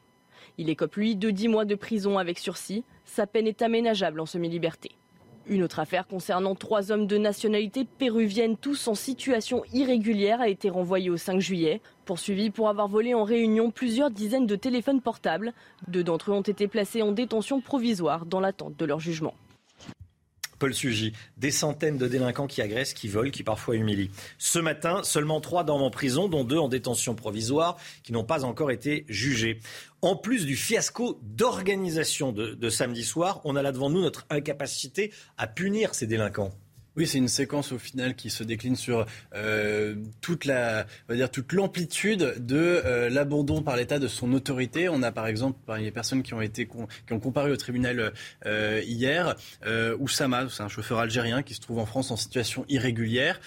[0.59, 2.83] Il écope lui de 10 mois de prison avec sursis.
[3.05, 4.91] Sa peine est aménageable en semi-liberté.
[5.45, 10.69] Une autre affaire concernant trois hommes de nationalité péruvienne, tous en situation irrégulière, a été
[10.69, 11.81] renvoyée au 5 juillet.
[12.05, 15.53] Poursuivis pour avoir volé en réunion plusieurs dizaines de téléphones portables.
[15.89, 19.33] Deux d'entre eux ont été placés en détention provisoire dans l'attente de leur jugement.
[20.63, 24.11] Paul Sugy, des centaines de délinquants qui agressent, qui volent, qui parfois humilient.
[24.37, 28.45] Ce matin, seulement trois dorment en prison, dont deux en détention provisoire, qui n'ont pas
[28.45, 29.59] encore été jugés.
[30.01, 34.25] En plus du fiasco d'organisation de, de samedi soir, on a là devant nous notre
[34.29, 36.53] incapacité à punir ces délinquants.
[36.95, 40.85] Oui, c'est une séquence au final qui se décline sur euh, toute la,
[41.51, 42.55] l'amplitude de
[42.85, 44.89] euh, l'abandon par l'État de son autorité.
[44.89, 48.13] On a par exemple parmi les personnes qui ont été qui ont comparu au tribunal
[48.45, 49.35] euh, hier,
[49.99, 53.41] Oussama, c'est un chauffeur algérien qui se trouve en France en situation irrégulière,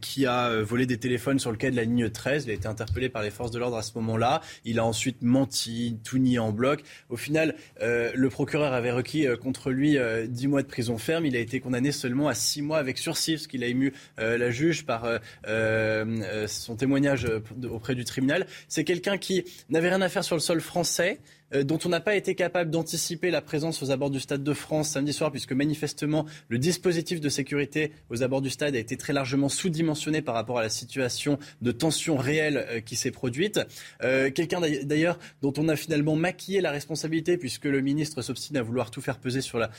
[0.00, 2.44] qui a volé des téléphones sur le quai de la ligne 13.
[2.44, 4.42] Il a été interpellé par les forces de l'ordre à ce moment-là.
[4.64, 6.82] Il a ensuite menti, tout nié en bloc.
[7.08, 9.98] Au final, le procureur avait requis contre lui
[10.28, 11.26] 10 mois de prison ferme.
[11.26, 14.38] Il a été condamné seulement à six mois avec sursis, ce qu'il a ému euh,
[14.38, 17.26] la juge par euh, euh, son témoignage
[17.70, 18.46] auprès du tribunal.
[18.68, 21.20] C'est quelqu'un qui n'avait rien à faire sur le sol français,
[21.52, 24.90] dont on n'a pas été capable d'anticiper la présence aux abords du Stade de France
[24.90, 29.12] samedi soir, puisque manifestement le dispositif de sécurité aux abords du stade a été très
[29.12, 33.60] largement sous-dimensionné par rapport à la situation de tension réelle euh, qui s'est produite.
[34.02, 38.62] Euh, quelqu'un d'ailleurs dont on a finalement maquillé la responsabilité, puisque le ministre s'obstine à
[38.62, 39.70] vouloir tout faire peser sur la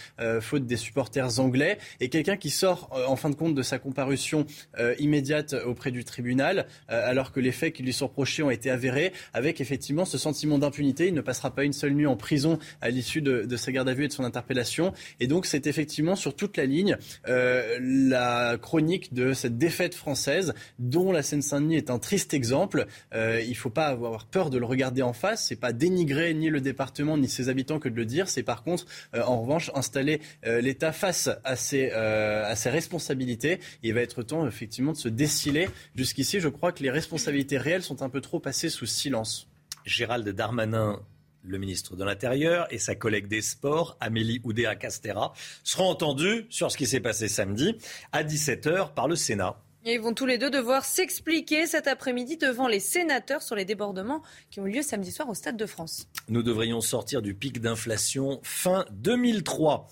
[0.42, 4.46] faute des supporters anglais, et quelqu'un qui sort en fin de compte de sa comparution
[5.00, 9.14] immédiate auprès du tribunal, alors que les faits qui lui sont reprochés ont été avérés,
[9.34, 11.08] avec effectivement ce sentiment d'impunité.
[11.08, 13.90] Il ne passera pas pas une seule nuit en prison à l'issue de, sa garde
[13.90, 14.94] à vue et de son interpellation.
[15.20, 16.96] Et donc c'est effectivement sur toute la ligne
[17.28, 22.88] euh, la chronique de cette défaite française dont la Seine-Saint-Denis est un triste exemple.
[23.14, 25.48] Euh, il ne faut pas avoir peur de le regarder en face.
[25.48, 28.30] C'est pas dénigrer ni le département ni ses habitants que de le dire.
[28.30, 31.90] C'est par contre, euh, en revanche, installer l'État face à ses,
[32.70, 33.60] responsabilités.
[33.84, 35.68] Il va être temps effectivement de se déciler.
[35.94, 39.50] Jusqu'ici, je crois que les responsabilités réelles sont un peu trop passées sous silence.
[39.86, 41.02] Gérald Darmanin
[41.44, 45.34] le ministre de l'Intérieur et sa collègue des Sports, Amélie Oudéa-Castera,
[45.64, 47.78] seront entendus sur ce qui s'est passé samedi
[48.12, 49.58] à 17h par le Sénat.
[49.86, 54.22] ils vont tous les deux devoir s'expliquer cet après-midi devant les sénateurs sur les débordements
[54.50, 56.08] qui ont eu lieu samedi soir au Stade de France.
[56.28, 59.88] Nous devrions sortir du pic d'inflation fin 2003.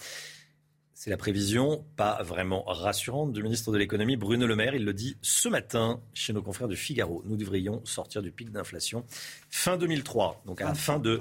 [1.00, 4.74] C'est la prévision, pas vraiment rassurante, du ministre de l'économie Bruno Le Maire.
[4.74, 7.22] Il le dit ce matin chez nos confrères du Figaro.
[7.28, 9.06] Nous devrions sortir du pic d'inflation
[9.52, 11.20] fin 2003, donc à la fin de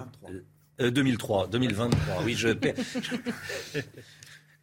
[0.79, 2.15] 2003, 2023.
[2.15, 2.49] Euh, oui, je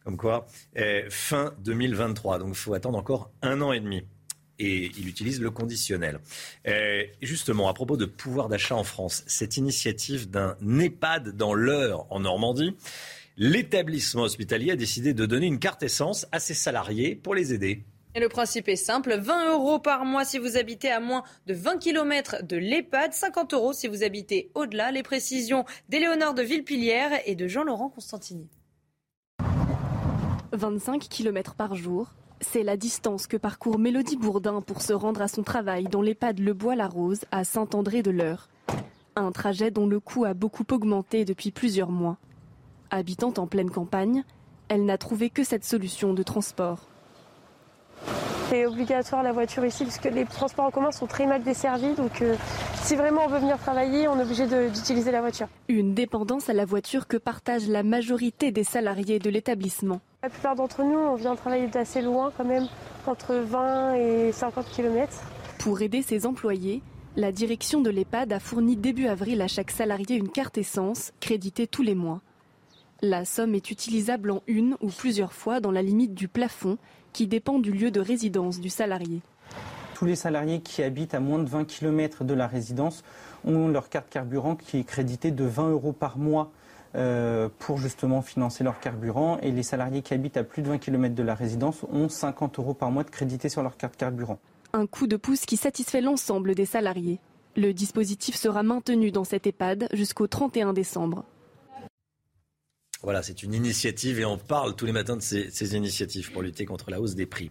[0.04, 2.40] Comme quoi, euh, fin 2023.
[2.40, 4.02] Donc il faut attendre encore un an et demi
[4.58, 6.18] et il utilise le conditionnel.
[6.66, 12.04] Euh, justement, à propos de pouvoir d'achat en France, cette initiative d'un EHPAD dans l'heure
[12.10, 12.74] en Normandie
[13.36, 17.84] l'établissement hospitalier a décidé de donner une carte essence à ses salariés pour les aider.
[18.16, 21.54] Et le principe est simple, 20 euros par mois si vous habitez à moins de
[21.54, 24.92] 20 km de l'EHPAD, 50 euros si vous habitez au-delà.
[24.92, 28.48] Les précisions d'Éléonore de Villepilière et de Jean-Laurent Constantini.
[30.52, 35.26] 25 km par jour, c'est la distance que parcourt Mélodie Bourdin pour se rendre à
[35.26, 38.48] son travail dans l'EHPAD Le Bois-la-Rose à Saint-André-de-l'Eure.
[39.16, 42.18] Un trajet dont le coût a beaucoup augmenté depuis plusieurs mois.
[42.90, 44.24] Habitante en pleine campagne,
[44.68, 46.88] elle n'a trouvé que cette solution de transport.
[48.50, 51.94] C'est obligatoire la voiture ici puisque les transports en commun sont très mal desservis.
[51.94, 52.36] Donc euh,
[52.82, 55.48] si vraiment on veut venir travailler, on est obligé d'utiliser la voiture.
[55.68, 60.00] Une dépendance à la voiture que partage la majorité des salariés de l'établissement.
[60.22, 62.66] La plupart d'entre nous, on vient travailler d'assez loin quand même,
[63.06, 65.12] entre 20 et 50 km.
[65.58, 66.82] Pour aider ses employés,
[67.16, 71.66] la direction de l'EHPAD a fourni début avril à chaque salarié une carte essence créditée
[71.66, 72.20] tous les mois.
[73.04, 76.78] La somme est utilisable en une ou plusieurs fois dans la limite du plafond
[77.12, 79.20] qui dépend du lieu de résidence du salarié.
[79.92, 83.04] Tous les salariés qui habitent à moins de 20 km de la résidence
[83.44, 86.50] ont leur carte carburant qui est créditée de 20 euros par mois
[86.94, 89.36] euh, pour justement financer leur carburant.
[89.42, 92.58] Et les salariés qui habitent à plus de 20 km de la résidence ont 50
[92.58, 94.38] euros par mois de crédité sur leur carte carburant.
[94.72, 97.20] Un coup de pouce qui satisfait l'ensemble des salariés.
[97.54, 101.26] Le dispositif sera maintenu dans cette EHPAD jusqu'au 31 décembre.
[103.04, 106.64] Voilà, c'est une initiative et on parle tous les matins de ces, initiatives pour lutter
[106.64, 107.50] contre la hausse des prix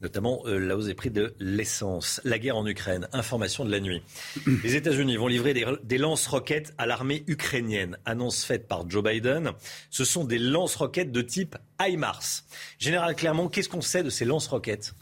[0.00, 2.20] notamment euh, la hausse des prix de l'essence.
[2.24, 4.02] La guerre en Ukraine, information de la nuit.
[4.64, 7.96] Les États-Unis vont livrer des, des lance-roquettes à l'armée ukrainienne.
[8.04, 9.52] Annonce faite par Joe Biden.
[9.90, 12.42] Ce sont des lance-roquettes de type HIMARS.
[12.80, 14.92] Général Clermont, qu'est-ce qu'on sait de ces lance-roquettes?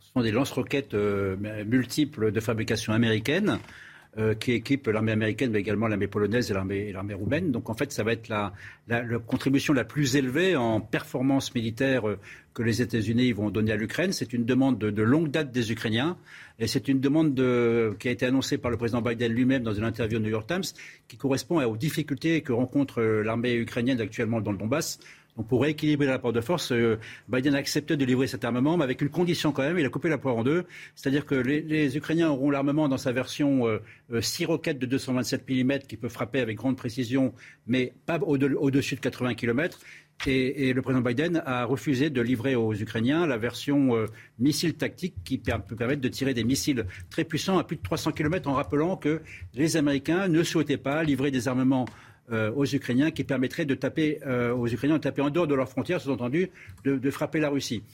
[0.00, 1.36] Ce sont des lance-roquettes euh,
[1.66, 3.58] multiples de fabrication américaine
[4.18, 7.52] euh, qui équipe l'armée américaine, mais également l'armée polonaise et l'armée roumaine.
[7.52, 8.52] Donc en fait, ça va être la,
[9.26, 12.18] contribution la plus élevée en performance militaire euh,
[12.54, 14.12] que les États-Unis vont donner à l'Ukraine.
[14.12, 16.16] C'est une demande de, longue date des Ukrainiens
[16.58, 17.34] et c'est une demande
[17.98, 20.46] qui a été annoncée par le président Biden lui-même dans une interview au New York
[20.46, 20.64] Times
[21.08, 24.98] qui correspond aux difficultés que rencontre euh, l'armée ukrainienne actuellement dans le Donbass
[25.36, 26.98] donc pour rééquilibrer le rapport de force, euh,
[27.28, 29.88] Biden a accepté de livrer cet armement, mais avec une condition quand même, il a
[29.90, 30.64] coupé la poire en deux,
[30.94, 33.64] c'est-à-dire que les, Ukrainiens auront l'armement dans sa version
[34.18, 37.34] 6 euh, euh, roquettes de 227 mm qui peut frapper avec grande précision,
[37.66, 39.78] mais pas au-dessus de 80 km.
[40.26, 44.06] Et, le président Biden a refusé de livrer aux Ukrainiens la version
[44.38, 48.12] missile tactique qui peut permettre de tirer des missiles très puissants à plus de 300
[48.12, 49.20] km en rappelant que
[49.52, 51.84] les Américains ne souhaitaient pas livrer des armements
[52.32, 55.54] euh, aux Ukrainiens qui permettrait de taper euh, aux Ukrainiens de taper en dehors de
[55.54, 56.50] leurs frontières, sous-entendu
[56.84, 57.84] de, frapper la Russie.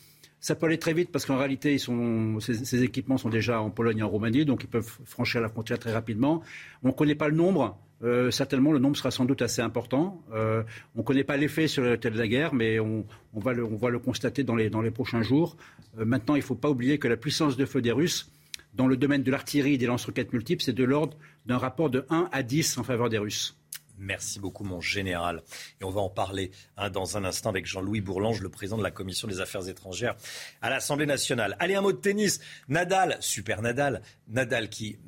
[0.40, 4.02] Ça peut aller très vite parce qu'en réalité, ces, équipements sont déjà en Pologne et
[4.02, 6.42] en Roumanie, donc ils peuvent franchir la frontière très rapidement.
[6.82, 7.78] On ne connaît pas le nombre.
[8.02, 10.22] Euh, certainement, le nombre sera sans doute assez important.
[10.32, 10.64] on
[10.96, 13.04] ne connaît pas l'effet sur le de la guerre, mais on,
[13.34, 15.58] va le, constater dans les, prochains jours.
[15.96, 18.32] maintenant, il ne faut pas oublier que la puissance de feu des Russes,
[18.72, 22.06] dans le domaine de l'artillerie et des lance-roquettes multiples, c'est de l'ordre d'un rapport de
[22.08, 23.61] 1 à 10 en faveur des Russes.
[24.02, 25.42] Merci beaucoup, mon général.
[25.80, 28.82] Et on va en parler hein, dans un instant avec Jean-Louis Bourlange, le président de
[28.82, 30.16] la Commission des Affaires étrangères
[30.60, 31.56] à l'Assemblée nationale.
[31.60, 32.40] Allez, un mot de tennis.
[32.68, 34.02] Nadal, super Nadal.
[34.26, 34.98] Nadal qui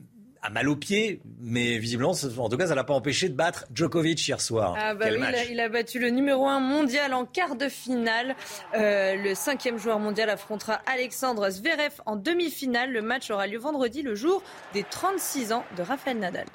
[0.42, 3.64] a mal au pied, mais visiblement, en tout cas, ça l'a pas empêché de battre
[3.74, 4.76] Djokovic hier soir.
[4.78, 8.36] Ah bah il, a, battu le numéro 1 mondial en quart de finale.
[8.74, 12.92] Euh, le cinquième joueur mondial affrontera Alexandre Zverev en demi-finale.
[12.92, 14.42] Le match aura lieu vendredi, le jour
[14.74, 16.46] des 36 ans de Rafael Nadal.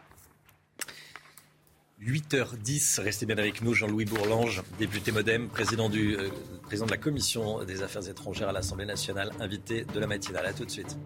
[2.01, 7.83] 8h10, restez bien avec nous, Jean-Louis Bourlange, député Modem, euh, président de la Commission des
[7.83, 10.45] Affaires étrangères à l'Assemblée nationale, invité de la matinale.
[10.45, 10.97] A tout de suite.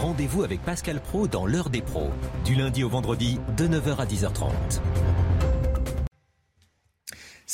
[0.00, 2.10] Rendez-vous avec Pascal Pro dans l'heure des pros,
[2.44, 4.50] du lundi au vendredi de 9h à 10h30.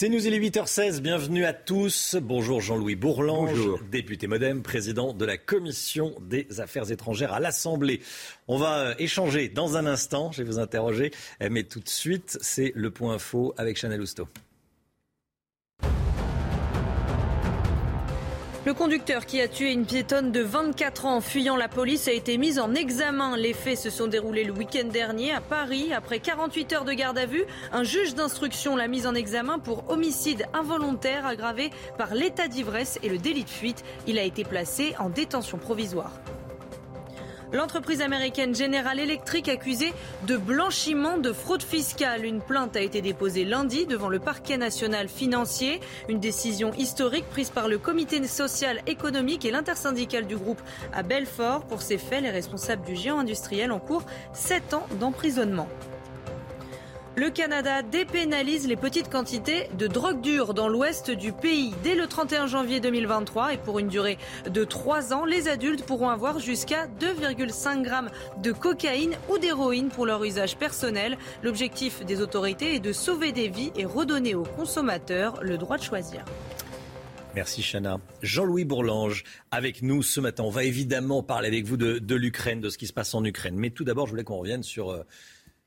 [0.00, 1.02] C'est nous, il est 8h16.
[1.02, 2.16] Bienvenue à tous.
[2.22, 3.60] Bonjour Jean-Louis Bourlange,
[3.90, 8.00] député Modem, président de la Commission des Affaires étrangères à l'Assemblée.
[8.48, 10.32] On va euh, échanger dans un instant.
[10.32, 11.10] Je vais vous interroger.
[11.50, 14.26] Mais tout de suite, c'est le point info avec Chanel Housteau.
[18.66, 22.12] Le conducteur qui a tué une piétonne de 24 ans en fuyant la police a
[22.12, 23.34] été mis en examen.
[23.34, 25.94] Les faits se sont déroulés le week-end dernier à Paris.
[25.94, 29.90] Après 48 heures de garde à vue, un juge d'instruction l'a mis en examen pour
[29.90, 33.82] homicide involontaire aggravé par l'état d'ivresse et le délit de fuite.
[34.06, 36.12] Il a été placé en détention provisoire.
[37.52, 39.92] L'entreprise américaine General Electric accusée
[40.28, 42.24] de blanchiment de fraude fiscale.
[42.24, 45.80] Une plainte a été déposée lundi devant le parquet national financier.
[46.08, 50.60] Une décision historique prise par le comité social économique et l'intersyndical du groupe
[50.92, 51.64] à Belfort.
[51.64, 55.68] Pour ces faits, les responsables du géant industriel encourent 7 ans d'emprisonnement.
[57.16, 61.74] Le Canada dépénalise les petites quantités de drogue dure dans l'ouest du pays.
[61.82, 64.16] Dès le 31 janvier 2023 et pour une durée
[64.48, 68.10] de 3 ans, les adultes pourront avoir jusqu'à 2,5 grammes
[68.40, 71.18] de cocaïne ou d'héroïne pour leur usage personnel.
[71.42, 75.82] L'objectif des autorités est de sauver des vies et redonner aux consommateurs le droit de
[75.82, 76.24] choisir.
[77.34, 77.98] Merci Chana.
[78.22, 80.44] Jean-Louis Bourlange avec nous ce matin.
[80.44, 83.24] On va évidemment parler avec vous de, de l'Ukraine, de ce qui se passe en
[83.24, 83.56] Ukraine.
[83.56, 85.04] Mais tout d'abord, je voulais qu'on revienne sur...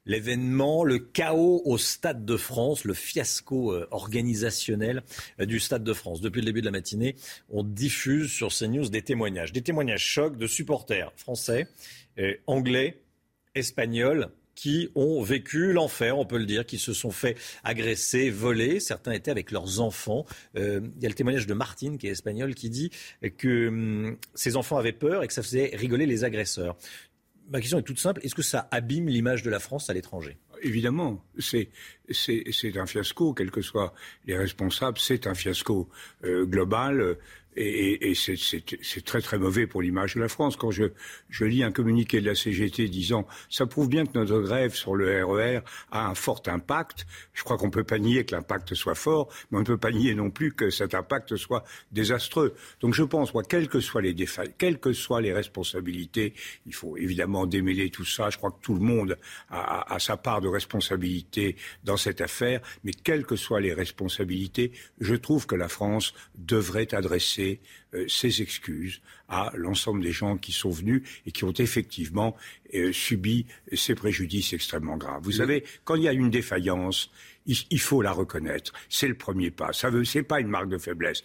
[0.06, 5.02] L'événement, le chaos au Stade de France, le fiasco euh, organisationnel
[5.40, 6.20] euh, du Stade de France.
[6.20, 7.16] Depuis le début de la matinée,
[7.50, 11.68] on diffuse sur CNews des témoignages, des témoignages chocs de supporters français,
[12.20, 13.02] euh, anglais,
[13.56, 18.80] espagnols, qui ont vécu l'enfer, on peut le dire, qui se sont fait agresser, voler.
[18.80, 20.28] Certains étaient avec leurs enfants.
[20.54, 22.92] il y a le témoignage de Martine, qui est espagnole, qui dit
[23.40, 26.78] que hum, ses enfants avaient peur et que ça faisait rigoler les agresseurs
[27.50, 28.22] ma question est toute simple.
[28.24, 30.38] Est-ce que ça abîme l'image de la France à l'étranger?
[30.62, 31.70] Évidemment, c'est
[32.76, 33.94] un fiasco, quels que soient
[34.26, 35.90] les responsables, c'est un fiasco
[36.24, 37.18] euh, global.
[37.56, 40.56] Et, c'est très très mauvais pour l'image de la France.
[40.56, 40.86] Quand je,
[41.42, 45.26] lis un communiqué de la CGT disant ça prouve bien que notre grève sur le
[45.26, 45.62] RER e
[45.92, 49.58] a un fort impact, je crois qu'on peut pas nier que l'impact soit fort, mais
[49.58, 52.56] on ne peut pas nier non plus que cet impact soit désastreux.
[52.82, 54.16] Donc je pense, moi, quelles que soient les
[54.58, 56.34] quelles que soient les responsabilités,
[56.66, 58.30] il faut évidemment démêler tout ça.
[58.30, 59.18] Je crois que tout le monde
[59.50, 65.16] a sa part de responsabilité dans cette affaire, mais quelles que soient les responsabilités, je
[65.16, 67.43] trouve que la France devrait adresser
[68.08, 72.36] ses excuses à l'ensemble des gens qui sont venus et qui ont effectivement
[72.92, 75.24] subi ces préjudices extrêmement graves.
[75.24, 77.12] Vous savez, quand il y a une défaillance,
[77.46, 78.74] il, faut la reconnaître.
[78.90, 79.72] C'est le premier pas.
[79.84, 81.24] Veut, c'est pas une marque de faiblesse.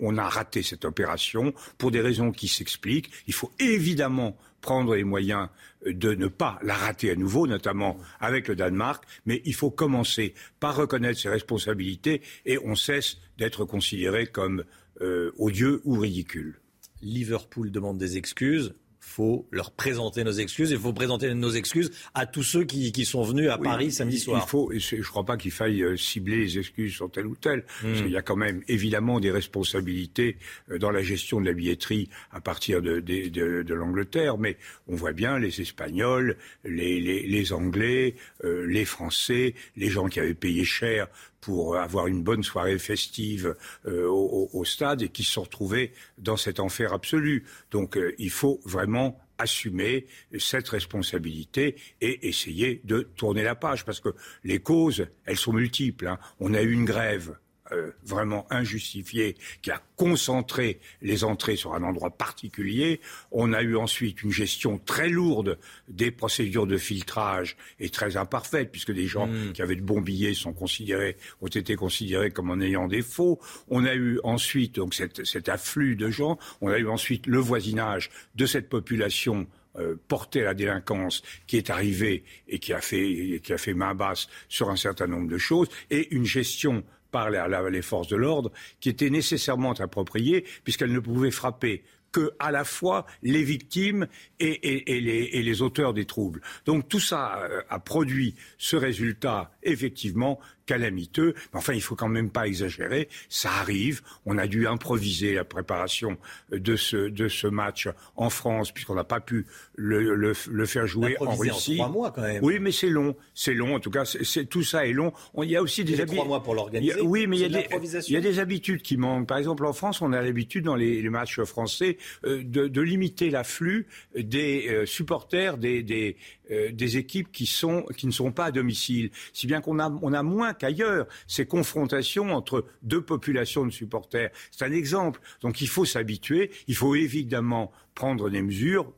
[0.00, 3.10] On, a raté cette opération pour des raisons qui s'expliquent.
[3.26, 5.48] Il faut évidemment prendre les moyens
[5.84, 10.34] de ne pas la rater à nouveau, notamment avec le Danemark, mais il faut commencer
[10.58, 14.64] par reconnaître ses responsabilités et on cesse d'être considéré comme
[15.02, 16.60] euh, odieux ou ridicule.
[17.02, 18.74] Liverpool demande des excuses
[19.06, 20.72] faut leur présenter nos excuses.
[20.72, 24.42] Il faut présenter nos excuses à tous ceux qui, sont venus à Paris samedi soir.
[24.44, 27.36] Il faut, je ne crois pas qu'il faille euh, cibler les excuses sur tel ou
[27.36, 27.62] tel.
[27.62, 28.02] Parce hmm.
[28.02, 30.38] qu'il y a quand même évidemment des responsabilités
[30.70, 34.38] euh, dans la gestion de la billetterie à partir de, de, l'Angleterre.
[34.38, 34.58] Mais
[34.88, 40.34] on voit bien les Espagnols, les, les, Anglais, euh, les Français, les gens qui avaient
[40.34, 41.06] payé cher
[41.46, 43.54] pour avoir une bonne soirée festive
[43.86, 47.44] euh, au, stade et qui se sont retrouvés dans cet enfer absolu.
[47.70, 50.06] Donc euh, il faut vraiment assumer
[50.40, 54.08] cette responsabilité et essayer de tourner la page parce que
[54.42, 56.08] les causes, elles sont multiples.
[56.08, 56.18] Hein.
[56.40, 57.36] On a eu une grève
[57.72, 63.00] euh, vraiment injustifié qui a concentré les entrées sur un endroit particulier.
[63.32, 68.70] On a eu ensuite une gestion très lourde des procédures de filtrage et très imparfaite,
[68.70, 69.52] puisque des gens hmm.
[69.52, 73.40] qui avaient de bons billets sont considérés, ont été considérés comme en ayant des faux.
[73.68, 76.38] On a eu ensuite donc cet afflux de gens.
[76.60, 79.46] On a eu ensuite le voisinage de cette population
[79.78, 83.74] euh, portée à la délinquance qui est arrivée et qui a fait qui a fait
[83.74, 86.82] main basse sur un certain nombre de choses et une gestion
[87.16, 91.82] par les forces de l'ordre qui était nécessairement appropriée puisqu'elles ne pouvaient frapper
[92.12, 94.06] que à la fois les victimes
[94.38, 96.42] et, les, et, les, auteurs des troubles.
[96.66, 101.34] Donc tout ça euh, a produit ce résultat effectivement calamiteux.
[101.52, 103.08] Mais enfin, il faut quand même pas exagérer.
[103.28, 104.02] Ça arrive.
[104.26, 106.18] On a dû improviser la préparation
[106.50, 110.86] de ce, de ce match en France, puisqu'on n'a pas pu le, le, le faire
[110.86, 111.74] jouer en Russie.
[111.74, 112.42] En trois mois, quand même.
[112.42, 113.16] Oui, mais c'est long.
[113.34, 113.76] C'est long.
[113.76, 115.12] En tout cas, c'est, tout ça est long.
[115.42, 116.16] il y a aussi des habitudes.
[116.16, 117.00] trois mois pour l'organiser.
[117.00, 117.66] Oui, mais il y, a des,
[118.08, 119.28] il y a des habitudes qui manquent.
[119.28, 122.80] Par exemple, en France, on a l'habitude dans les, les matchs français euh, de, de,
[122.80, 123.86] limiter l'afflux
[124.16, 126.16] des euh, supporters des, des,
[126.50, 129.10] euh, des équipes qui, sont, qui ne sont pas à domicile.
[129.32, 134.30] Si bien qu'on a, on a moins qu'ailleurs ces confrontations entre deux populations de supporters.
[134.50, 135.20] C'est un exemple.
[135.40, 138.92] Donc il faut s'habituer, il faut évidemment prendre des mesures,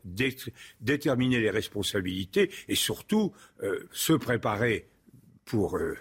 [0.80, 3.32] déterminer les responsabilités et surtout
[3.62, 4.88] euh, se préparer
[5.44, 5.96] pour euh,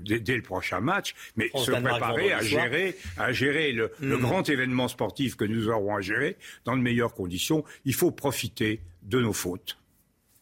[0.00, 4.20] dès, le prochain match, mais se préparer à gérer, à gérer le, le, hmm.
[4.20, 7.64] grand événement sportif que nous aurons à gérer dans de meilleures conditions.
[7.84, 9.78] Il faut profiter de nos fautes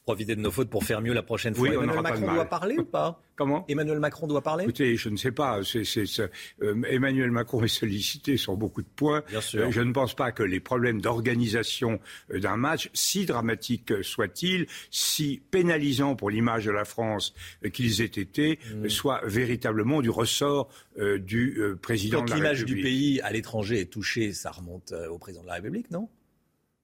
[0.07, 1.69] profiter de nos fautes pour faire mieux la prochaine fois.
[1.69, 3.21] Emmanuel Macron doit parler ou pas?
[3.35, 3.65] Comment?
[3.69, 4.63] Emmanuel Macron doit parler?
[4.63, 5.61] Écoutez, je ne sais pas.
[5.61, 9.25] Euh, Emmanuel Macron est sollicité sur beaucoup de points.
[9.29, 9.67] Bien sûr.
[9.67, 11.99] Euh, je ne pense pas que les problèmes d'organisation
[12.31, 17.35] euh, d'un match, si dramatiques soient-ils, si pénalisants pour l'image de la France
[17.73, 18.89] qu'ils aient été, mm.
[18.89, 20.69] soient véritablement du ressort
[21.19, 22.37] du président de la République.
[22.37, 26.09] l'image du pays à l'étranger est touchée, ça remonte au président de la République, non?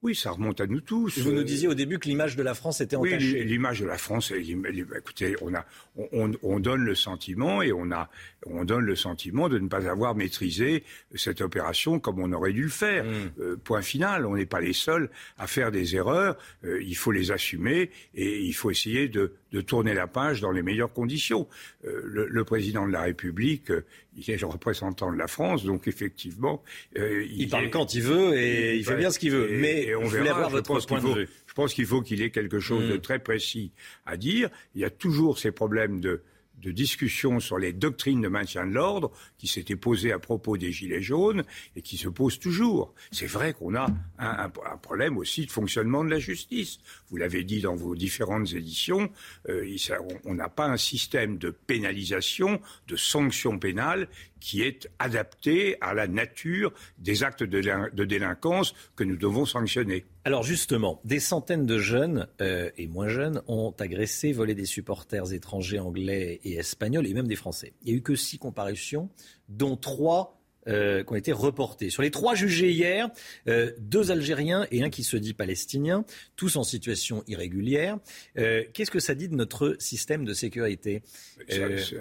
[0.02, 1.18] Oui, ça remonte à nous tous.
[1.20, 3.38] Vous nous disiez au début que l'image de la France était entachée.
[3.40, 5.64] Oui, l'image de la France, écoutez, on, a,
[5.96, 8.10] on, on, donne le sentiment et on, a,
[8.46, 10.82] on donne le sentiment de ne pas avoir maîtrisé
[11.14, 13.04] cette opération comme on aurait dû le faire.
[13.04, 13.30] Hmm.
[13.40, 15.08] Euh, point final, on n'est pas les seuls
[15.38, 16.36] à faire des erreurs.
[16.64, 20.50] Euh, il faut les assumer et il faut essayer de, de tourner la page dans
[20.50, 21.46] les meilleures conditions.
[21.84, 23.70] Euh, le, le, président de la République,
[24.16, 26.62] il est le représentant de la France, donc effectivement,
[26.96, 29.48] il, il parle quand il veut et il fait bien ce qu'il veut.
[29.52, 30.48] Mais on verra.
[30.48, 31.28] votre point de vue.
[31.46, 33.00] Je pense qu'il faut qu'il ait quelque chose de hmm.
[33.00, 33.72] très précis
[34.06, 34.48] à dire.
[34.74, 36.22] Il y a toujours ces problèmes de,
[36.62, 40.72] de discussion sur les doctrines de maintien de l'ordre qui s'étaient posées à propos des
[40.72, 41.44] Gilets jaunes
[41.76, 42.94] et qui se posent toujours.
[43.10, 43.86] C'est vrai qu'on a
[44.18, 44.48] un,
[44.78, 46.78] problème aussi de fonctionnement de la justice.
[47.10, 49.10] Vous l'avez dit dans vos différentes éditions,
[49.48, 49.76] euh,
[50.24, 54.08] on n'a pas un système de pénalisation, de sanctions pénales
[54.42, 60.04] qui est adapté à la nature des actes de, délinquance que nous devons sanctionner.
[60.24, 65.32] Alors justement, des centaines de jeunes euh, et moins jeunes ont agressé, volé des supporters
[65.32, 67.72] étrangers, anglais et espagnols, et même des Français.
[67.82, 69.10] Il n'y a eu que six comparutions,
[69.48, 71.90] dont trois euh, qui ont été reportés.
[71.90, 73.10] Sur les trois jugés hier,
[73.48, 76.04] euh, deux Algériens et un qui se dit palestinien,
[76.36, 77.98] tous en situation irrégulière.
[78.38, 81.02] Euh, qu'est-ce que ça dit de notre système de sécurité?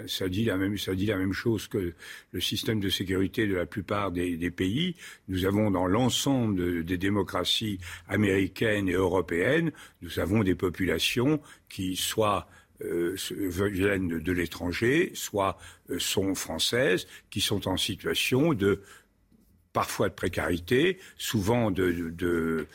[0.06, 1.94] Ça, dit la même, ça dit la même chose que
[2.30, 4.94] le système de sécurité de la plupart des, des pays.
[5.26, 7.78] Nous avons dans l'ensemble des démocraties
[8.08, 9.72] américaines et européennes,
[10.02, 12.46] nous avons des populations qui soient
[12.84, 15.58] euh, viennent de l'étranger, soit
[15.90, 18.82] euh, sont françaises, qui sont en situation de
[19.72, 22.66] parfois de précarité, souvent de,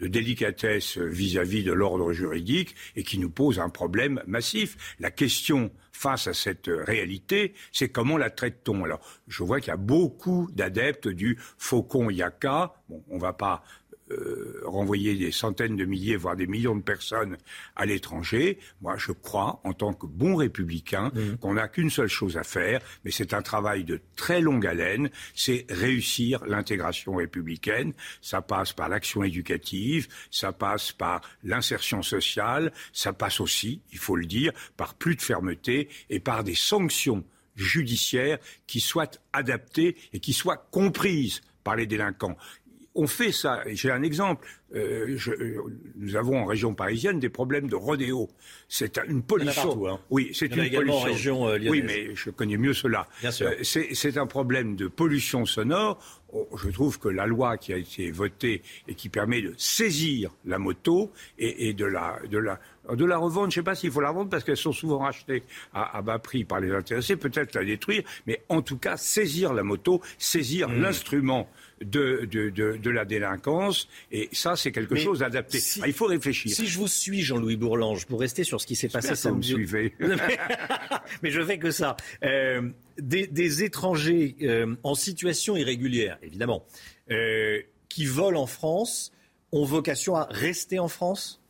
[0.00, 4.94] délicatesse vis-à-vis de l'ordre juridique et qui nous pose un problème massif.
[5.00, 8.84] La question face à cette réalité, c'est comment la traite-t-on?
[8.84, 12.74] Alors, je vois qu'il y a beaucoup d'adeptes du faucon yaka.
[12.88, 13.64] Bon, on va pas
[14.10, 17.38] euh, renvoyer des centaines de milliers, voire des millions de personnes
[17.74, 18.58] à l'étranger.
[18.82, 21.36] Moi, je crois, en tant que bon républicain, mmh.
[21.40, 25.08] qu'on n'a qu'une seule chose à faire, mais c'est un travail de très longue haleine,
[25.34, 27.94] c'est réussir l'intégration républicaine.
[28.20, 34.16] Ça passe par l'action éducative, ça passe par l'insertion sociale, ça passe aussi, il faut
[34.16, 37.24] le dire, par plus de fermeté et par des sanctions
[37.56, 42.36] judiciaires qui soient adaptées et qui soient comprises par les délinquants
[42.94, 43.62] on fait ça.
[43.66, 44.46] J'ai un exemple.
[44.74, 45.62] Euh, euh,
[45.96, 48.28] nous avons en région parisienne des problèmes de rodéo.
[48.68, 49.88] C'est une pollution.
[49.88, 50.00] Hein.
[50.10, 50.94] Oui, c'est une pollution.
[50.94, 53.06] En région euh, oui, mais je connais mieux cela.
[53.62, 55.98] c'est un problème de pollution sonore.
[56.32, 60.32] Oh, je trouve que la loi qui a été votée et qui permet de saisir
[60.44, 62.58] la moto et, de la de la
[62.92, 64.98] de la revendre, je ne sais pas s'il faut la vendre parce qu'elles sont souvent
[64.98, 69.54] rachetées à, bas prix par les intéressés, peut-être la détruire, mais en tout cas saisir
[69.54, 70.80] la moto, saisir mmh.
[70.80, 71.48] l'instrument
[71.84, 73.88] de, de, de, la délinquance.
[74.10, 75.58] Et ça, c'est quelque chose d'adapté.
[75.82, 76.52] Ah, il faut réfléchir.
[76.54, 79.36] Si je vous suis, Jean-Louis Bourlange, pour rester sur ce qui s'est passé ça vous
[79.36, 79.94] me suivez.
[81.22, 81.96] mais je fais que ça.
[82.22, 86.64] Euh, des, étrangers euh, en situation irrégulière, évidemment,
[87.10, 89.12] euh, qui volent en France,
[89.52, 91.43] ont vocation à rester en France?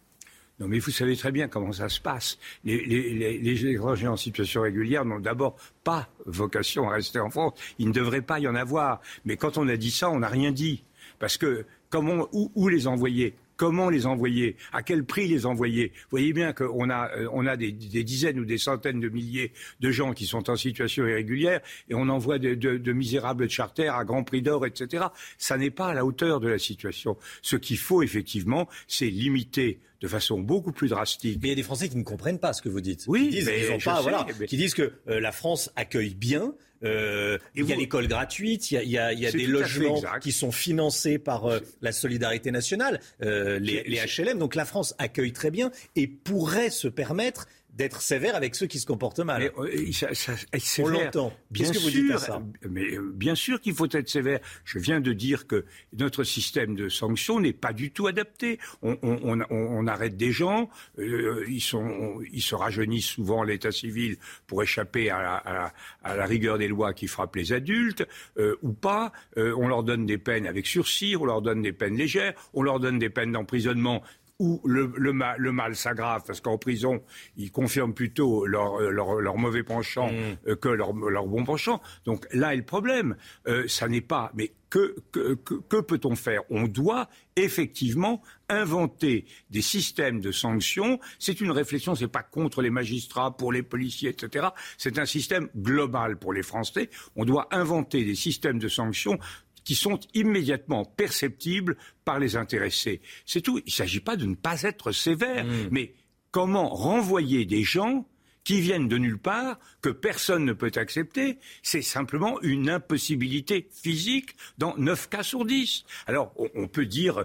[0.60, 2.38] Non, mais vous savez très bien comment ça se passe.
[2.64, 7.54] Les, étrangers en situation régulière n'ont d'abord pas vocation à rester en France.
[7.78, 9.00] Il ne devrait pas y en avoir.
[9.24, 10.84] Mais quand on a dit ça, on n'a rien dit.
[11.18, 13.34] Parce que comment, où les envoyer?
[13.56, 14.56] Comment les envoyer?
[14.72, 15.92] À quel prix les envoyer?
[15.94, 19.52] Vous voyez bien qu'on a, euh, on a des, dizaines ou des centaines de milliers
[19.80, 24.04] de gens qui sont en situation irrégulière et on envoie de, de misérables charters à
[24.04, 25.04] grand prix d'or, etc.
[25.38, 27.16] Ça n'est pas à la hauteur de la situation.
[27.42, 31.38] Ce qu'il faut effectivement, c'est limiter de façon beaucoup plus drastique.
[31.40, 33.04] Mais il y a des Français qui ne comprennent pas ce que vous dites.
[33.06, 33.50] Oui, qui disent,
[33.84, 36.54] pas, qui disent que euh, la France accueille bien,
[36.84, 41.46] euh, il y a l'école gratuite, il y a, des logements qui sont financés par
[41.46, 44.38] euh, la solidarité nationale, euh, les, les HLM.
[44.38, 48.78] Donc la France accueille très bien et pourrait se permettre d'être sévère avec ceux qui
[48.78, 49.50] se comportent mal.
[49.58, 50.32] Mais, ça, ça,
[50.78, 51.32] On l'entend.
[51.50, 54.40] Bien sûr, vous dites ça mais bien sûr qu'il faut être sévère.
[54.64, 55.64] Je viens de dire que
[55.96, 58.58] notre système de sanctions n'est pas du tout adapté.
[58.82, 60.68] On, on, on, on arrête des gens,
[60.98, 65.72] euh, ils, sont, ils se rajeunissent souvent l'état civil pour échapper à la, à,
[66.02, 68.06] à la, rigueur des lois qui frappent les adultes,
[68.38, 69.12] euh, ou pas.
[69.36, 72.62] Euh, on leur donne des peines avec sursis, on leur donne des peines légères, on
[72.62, 74.02] leur donne des peines d'emprisonnement
[74.40, 77.02] où le, le, mal, le mal s'aggrave, parce qu'en prison,
[77.36, 80.48] ils confirment plutôt leur, euh, leur, leur mauvais penchant mm.
[80.48, 81.80] euh, que leur, leur, bon penchant.
[82.04, 83.16] Donc là est le problème.
[83.46, 84.32] Euh, ça n'est pas.
[84.34, 86.42] Mais que, que, que, que peut-on faire?
[86.50, 90.98] On doit effectivement inventer des systèmes de sanctions.
[91.20, 94.48] C'est une réflexion, c'est pas contre les magistrats, pour les policiers, etc.
[94.78, 96.90] C'est un système global pour les Français.
[97.14, 99.16] On doit inventer des systèmes de sanctions
[99.64, 103.00] qui sont immédiatement perceptibles par les intéressés.
[103.26, 103.58] C'est tout.
[103.58, 105.68] Il ne s'agit pas de ne pas être sévère, mmh.
[105.70, 105.94] mais
[106.30, 108.06] comment renvoyer des gens
[108.44, 114.36] qui viennent de nulle part, que personne ne peut accepter, c'est simplement une impossibilité physique
[114.58, 115.84] dans 9 cas sur 10.
[116.06, 117.24] Alors, on, peut dire, euh,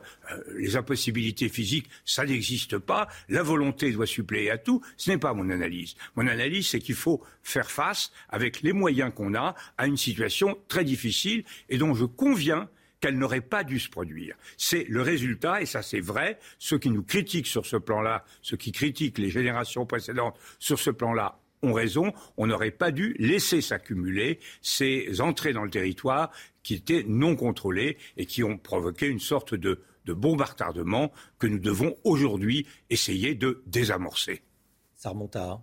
[0.55, 5.33] les impossibilités physiques, ça n'existe pas, la volonté doit suppléer à tout, ce n'est pas
[5.33, 5.95] mon analyse.
[6.15, 10.57] Mon analyse, c'est qu'il faut faire face, avec les moyens qu'on a, à une situation
[10.67, 12.69] très difficile et dont je conviens
[12.99, 14.35] qu'elle n'aurait pas dû se produire.
[14.57, 18.57] C'est le résultat, et ça c'est vrai, ceux qui nous critiquent sur ce plan-là, ceux
[18.57, 23.61] qui critiquent les générations précédentes sur ce plan-là, ont raison, on n'aurait pas dû laisser
[23.61, 26.31] s'accumuler ces entrées dans le territoire
[26.63, 31.59] qui étaient non contrôlées et qui ont provoqué une sorte de, de bombardement que nous
[31.59, 34.41] devons aujourd'hui essayer de désamorcer.
[34.95, 35.61] Ça remonte à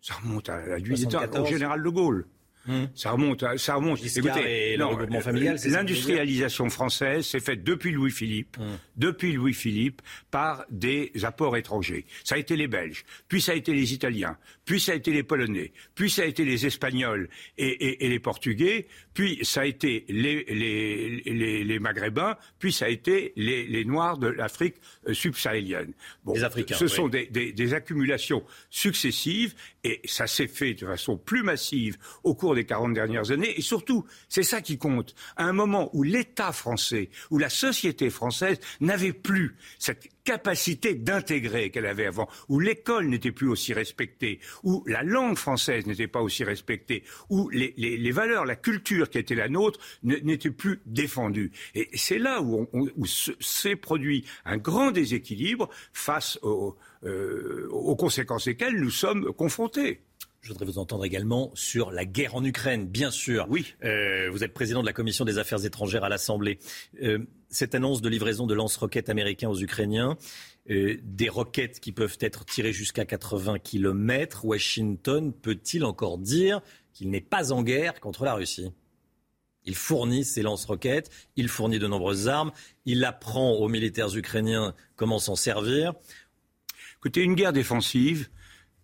[0.00, 1.06] Ça remonte à la nuit
[1.38, 2.26] au général de Gaulle.
[2.68, 2.84] Mmh.
[2.94, 4.00] Ça remonte, ça remonte.
[4.04, 8.62] Écoutez, l'industrialisation française s'est faite depuis Louis-Philippe, mmh.
[8.96, 12.04] depuis Louis-Philippe, par des apports étrangers.
[12.24, 14.36] Ça a été les Belges, puis ça a été les Italiens,
[14.66, 18.86] puis ça a été les Polonais, puis ça a été les Espagnols et, les Portugais,
[19.14, 24.74] puis ça a été les, les, Maghrébins, puis ça a été les, Noirs de l'Afrique
[25.08, 25.92] euh, subsahélienne.
[26.24, 26.76] Bon, les Africains.
[26.76, 29.54] Ce sont des, des accumulations successives
[29.84, 33.54] et ça s'est fait de façon plus massive au cours des 40 dernières années.
[33.56, 35.14] Et surtout, c'est ça qui compte.
[35.36, 41.70] À un moment où l'État français, où la société française n'avait plus cette capacité d'intégrer
[41.70, 46.20] qu'elle avait avant, où l'école n'était plus aussi respectée, où la langue française n'était pas
[46.20, 51.52] aussi respectée, où les, valeurs, la culture qui était la nôtre n'était plus défendue.
[51.74, 52.68] Et c'est là où,
[53.40, 60.00] s'est produit un grand déséquilibre face aux, euh, aux conséquences desquelles nous sommes confrontés.
[60.40, 63.46] Je voudrais vous entendre également sur la guerre en Ukraine, bien sûr.
[63.50, 63.74] Oui.
[63.84, 66.58] Euh, vous êtes président de la commission des affaires étrangères à l'Assemblée.
[67.02, 67.18] Euh,
[67.50, 70.16] cette annonce de livraison de lance-roquettes américains aux Ukrainiens,
[70.70, 76.60] euh, des roquettes qui peuvent être tirées jusqu'à 80 km, Washington peut-il encore dire
[76.92, 78.70] qu'il n'est pas en guerre contre la Russie?
[79.64, 82.52] Il fournit ses lance-roquettes, il fournit de nombreuses armes,
[82.86, 85.94] il apprend aux militaires ukrainiens comment s'en servir.
[86.98, 88.28] Écoutez, une guerre défensive,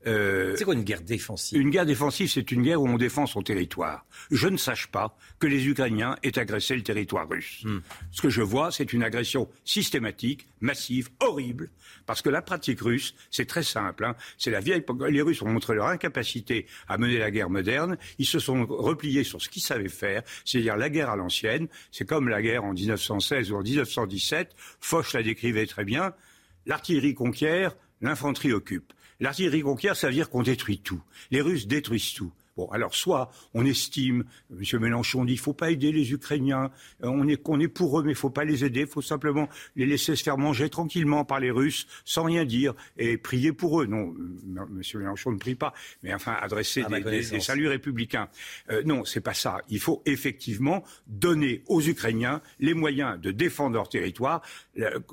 [0.07, 1.61] euh, c'est quoi une guerre défensive?
[1.61, 4.05] Une guerre défensive, c'est une guerre où on défend son territoire.
[4.31, 7.63] Je ne sache pas que les Ukrainiens aient agressé le territoire russe.
[7.65, 7.79] Hmm.
[8.11, 11.71] Ce que je vois, c'est une agression systématique, massive, horrible,
[12.07, 14.05] parce que la pratique russe, c'est très simple.
[14.05, 14.15] Hein.
[14.39, 14.85] C'est la vieille.
[15.09, 17.97] Les Russes ont montré leur incapacité à mener la guerre moderne.
[18.19, 21.69] Ils se sont repliés sur ce qu'ils savaient faire, c'est-à-dire la guerre à l'ancienne.
[21.93, 24.55] C'est comme la guerre en 1916 ou en 1917.
[24.81, 26.13] Foch la décrivait très bien.
[26.67, 28.93] L'artillerie conquiert, l'infanterie occupe.
[29.21, 31.01] L'artillerie conquiert, ça veut dire qu'on détruit tout.
[31.31, 32.33] Les Russes détruisent tout.
[32.57, 34.81] Bon, alors soit on estime, M.
[34.81, 36.71] Mélenchon dit, il ne faut pas aider les Ukrainiens,
[37.03, 38.87] euh, on est qu'on est pour eux, mais il ne faut pas les aider, il
[38.87, 43.17] faut simplement les laisser se faire manger tranquillement par les Russes, sans rien dire, et
[43.17, 43.87] prier pour eux.
[43.87, 44.15] Non,
[44.47, 44.83] M.
[44.95, 45.75] Mélenchon ne prie pas,
[46.05, 48.29] mais enfin adresser des, des, saluts républicains.
[48.71, 49.59] Euh, non, c'est pas ça.
[49.69, 54.43] Il faut effectivement donner aux Ukrainiens les moyens de défendre leur territoire,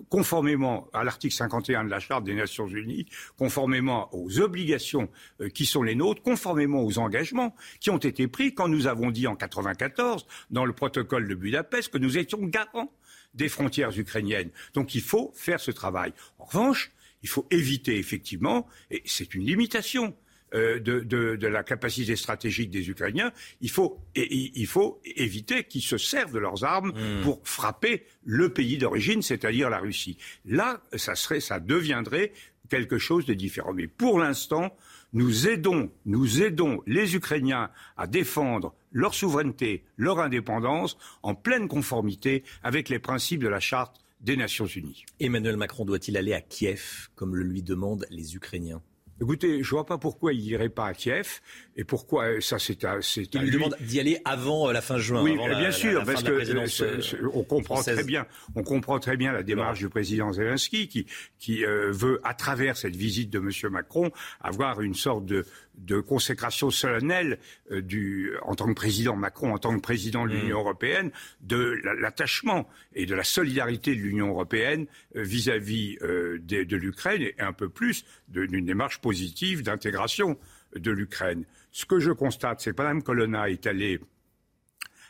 [0.09, 3.07] conformément à l'article 51 de la Charte des Nations Unies,
[3.37, 5.09] conformément aux obligations
[5.39, 7.30] euh, qui sont les nôtres, conformément aux engagements
[7.79, 11.89] qui ont été pris quand nous avons dit en 1994, dans le protocole de Budapest,
[11.89, 12.91] que nous étions garants
[13.33, 14.49] des frontières ukrainiennes.
[14.73, 16.13] Donc il faut faire ce travail.
[16.39, 16.91] En revanche,
[17.23, 20.15] il faut éviter effectivement, et c'est une limitation,
[20.53, 23.31] euh, de, la capacité stratégique des Ukrainiens,
[23.61, 27.23] il faut, il faut éviter qu'ils se servent de leurs armes hmm.
[27.23, 30.17] pour frapper le pays d'origine, c'est-à-dire la Russie.
[30.43, 32.33] Là, ça serait, ça deviendrait
[32.69, 33.71] quelque chose de différent.
[33.73, 34.75] Mais pour l'instant,
[35.13, 42.43] nous aidons, nous aidons les Ukrainiens à défendre leur souveraineté, leur indépendance, en pleine conformité
[42.63, 45.05] avec les principes de la Charte des Nations Unies.
[45.19, 48.81] Emmanuel Macron doit-il aller à Kiev, comme le lui demandent les Ukrainiens?
[49.21, 51.41] Écoutez, je vois pas pourquoi il n'irait pas à Kiev
[51.77, 54.81] et pourquoi euh, ça c'est à, c'est Il lui, demande d'y aller avant euh, la
[54.81, 55.21] fin juin.
[55.21, 58.25] Oui, avant bien sûr, parce que euh, on comprend très bien,
[58.55, 61.05] on comprend très bien la démarche du président Zelensky qui
[61.37, 63.71] qui veut à travers cette visite de M.
[63.71, 64.09] Macron
[64.41, 65.45] avoir une sorte de
[65.81, 67.39] de consécration solennelle
[67.71, 70.61] euh, du, en tant que président Macron, en tant que président de l'Union mm.
[70.61, 74.85] européenne, de l'attachement et de la solidarité de l'Union européenne
[75.15, 80.37] euh, vis-à-vis euh, de, de l'Ukraine et un peu plus d'une démarche positive d'intégration
[80.75, 81.45] de l'Ukraine.
[81.71, 83.99] Ce que je constate, c'est que Mme Colonna est allée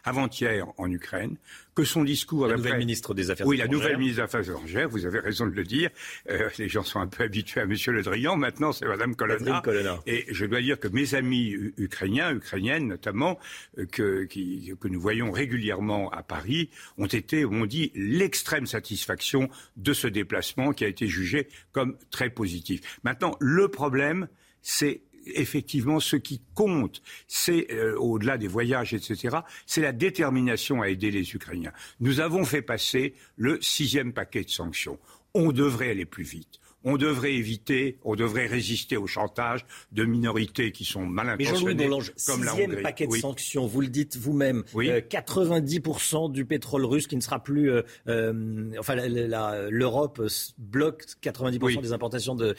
[0.03, 1.38] avant-hier en Ukraine,
[1.76, 2.48] que son discours...
[2.48, 3.72] La nouvelle ministre des Affaires oui, étrangères.
[3.72, 5.90] Oui, la nouvelle ministre des Affaires étrangères, vous avez raison de le dire.
[6.30, 7.76] Euh, les gens sont un peu habitués à M.
[7.88, 9.61] Le Drian, maintenant c'est Mme Colonna.
[10.06, 13.40] Et je dois dire que mes amis ukrainiens, ukrainiennes notamment,
[13.78, 19.49] euh, que, qui, que nous voyons régulièrement à Paris, ont été, ont dit, l'extrême satisfaction
[19.78, 22.99] de ce déplacement qui a été jugé comme très positif.
[23.03, 24.28] Maintenant, le problème,
[24.61, 30.89] c'est effectivement, ce qui compte, c'est, euh, au-delà des voyages, etc., c'est la détermination à
[30.89, 31.73] aider les Ukrainiens.
[31.99, 34.99] Nous avons fait passer le sixième paquet de sanctions.
[35.34, 40.72] On devrait aller plus vite on devrait éviter, on devrait résister au chantage de minorités
[40.72, 41.76] qui sont mal intentionnées.
[41.76, 47.08] Mais comme sixième paquet de sanctions, vous le dites vous-même, 90% euh, du pétrole russe
[47.08, 47.72] qui ne sera plus...
[47.72, 50.22] Euh, euh, enfin, l'Europe
[50.58, 52.56] bloque 90% des importations de,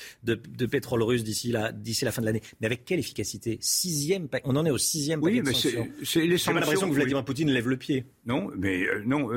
[0.66, 1.72] pétrole russe d'ici la,
[2.02, 2.42] la fin de l'année.
[2.60, 3.58] Mais avec quelle efficacité?
[3.60, 5.88] Sixième On en est au sixième paquet de sanctions.
[6.02, 8.04] J'ai l'impression que Vladimir Poutine lève le pied.
[8.26, 9.28] Non, mais non.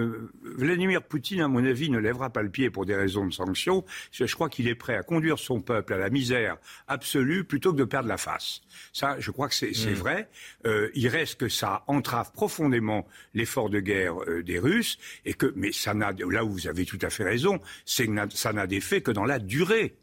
[0.43, 3.83] Vladimir Poutine, à mon avis, ne lèvera pas le pied pour des raisons de sanctions.
[4.11, 6.57] Je crois qu'il est prêt à conduire son peuple à la misère
[6.87, 8.61] absolue plutôt que de perdre la face.
[8.93, 9.93] Ça, je crois que c'est mm.
[9.93, 10.29] vrai.
[10.65, 15.51] Euh, il reste que ça entrave profondément l'effort de guerre euh, des Russes et que,
[15.55, 19.01] mais ça n'a, là où vous avez tout à fait raison, c'est ça n'a d'effet
[19.01, 19.95] que dans la durée.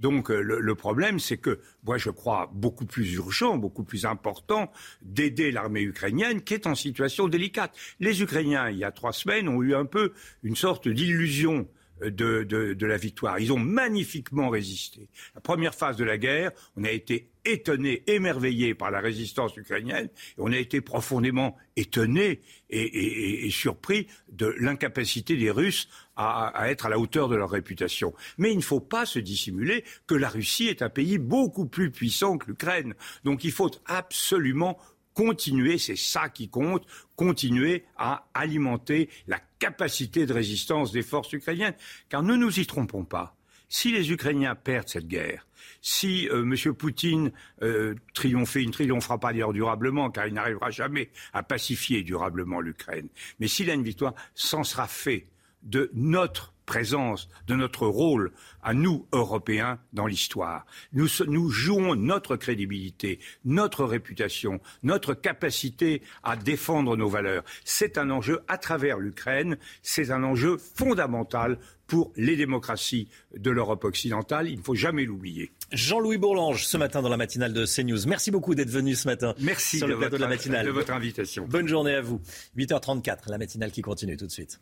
[0.00, 4.06] Donc euh, le, le, problème, c'est que moi je crois beaucoup plus urgent, beaucoup plus
[4.06, 4.72] important
[5.02, 7.76] d'aider l'armée ukrainienne qui est en situation délicate.
[8.00, 11.68] Les Ukrainiens, il y a trois semaines, ont eu un peu une sorte d'illusion
[12.02, 13.38] de, la victoire.
[13.38, 15.08] Ils ont magnifiquement résisté.
[15.34, 20.06] La première phase de la guerre, on a été étonné, émerveillé par la résistance ukrainienne,
[20.06, 26.88] et on a été profondément étonné et, surpris de l'incapacité des Russes à, être à
[26.88, 28.14] la hauteur de leur réputation.
[28.36, 31.90] Mais il ne faut pas se dissimuler que la Russie est un pays beaucoup plus
[31.90, 32.94] puissant que l'Ukraine.
[33.24, 34.78] Donc il faut absolument
[35.20, 41.74] continuer, c'est ça qui compte, continuer à alimenter la capacité de résistance des forces ukrainiennes.
[42.08, 43.36] Car ne nous y trompons pas.
[43.68, 45.46] Si les Ukrainiens perdent cette guerre,
[45.82, 46.74] si euh, M.
[46.74, 47.32] Poutine
[47.62, 47.94] euh,
[48.24, 53.08] il ne triomphera pas d'ailleurs durablement, car il n'arrivera jamais à pacifier durablement l'Ukraine,
[53.40, 55.26] mais s'il a une victoire, s'en sera fait
[55.62, 58.30] de notre présence, de notre rôle
[58.62, 60.66] à nous, Européens, dans l'histoire.
[60.92, 67.42] Nous, nous, jouons notre crédibilité, notre réputation, notre capacité à défendre nos valeurs.
[67.64, 73.82] C'est un enjeu à travers l'Ukraine, c'est un enjeu fondamental pour les démocraties de l'Europe
[73.82, 74.48] occidentale.
[74.48, 75.50] Il ne faut jamais l'oublier.
[75.72, 78.06] Jean-Louis Bourlange, ce matin dans la matinale de CNews.
[78.06, 80.66] Merci beaucoup d'être venu ce matin Merci sur le plateau de la matinale.
[80.66, 81.48] de votre invitation.
[81.48, 82.20] Bonne journée à vous.
[82.56, 84.60] 8h34, la matinale qui continue tout de suite.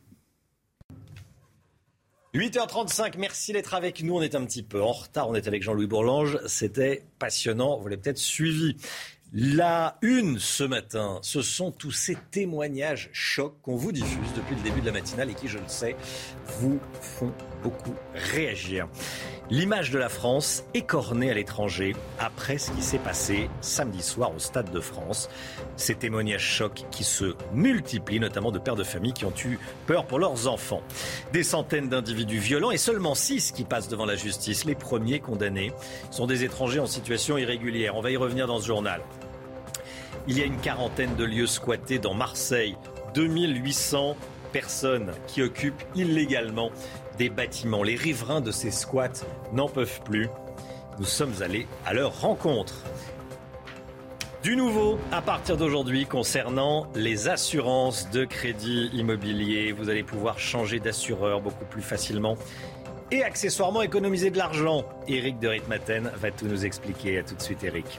[2.34, 4.16] 8h35, merci d'être avec nous.
[4.16, 5.30] On est un petit peu en retard.
[5.30, 6.38] On est avec Jean-Louis Bourlange.
[6.46, 7.78] C'était passionnant.
[7.78, 8.76] Vous l'avez peut-être suivi.
[9.32, 14.62] La une ce matin, ce sont tous ces témoignages chocs qu'on vous diffuse depuis le
[14.62, 15.96] début de la matinale et qui, je le sais,
[16.60, 18.88] vous font beaucoup réagir.
[19.50, 24.38] L'image de la France écornée à l'étranger après ce qui s'est passé samedi soir au
[24.38, 25.30] Stade de France.
[25.76, 30.04] Ces témoignages chocs qui se multiplient, notamment de pères de famille qui ont eu peur
[30.04, 30.82] pour leurs enfants.
[31.32, 34.64] Des centaines d'individus violents et seulement six qui passent devant la justice.
[34.66, 35.72] Les premiers condamnés
[36.10, 37.96] sont des étrangers en situation irrégulière.
[37.96, 39.00] On va y revenir dans ce journal.
[40.26, 42.76] Il y a une quarantaine de lieux squattés dans Marseille.
[43.14, 44.14] 2800
[44.52, 46.70] personnes qui occupent illégalement
[47.18, 47.82] des bâtiments.
[47.82, 50.28] Les riverains de ces squats n'en peuvent plus.
[50.98, 52.74] Nous sommes allés à leur rencontre.
[54.42, 59.72] Du nouveau à partir d'aujourd'hui concernant les assurances de crédit immobilier.
[59.72, 62.36] Vous allez pouvoir changer d'assureur beaucoup plus facilement
[63.10, 64.84] et accessoirement économiser de l'argent.
[65.08, 67.18] Eric de Ritmaten va tout nous expliquer.
[67.18, 67.98] À tout de suite Eric.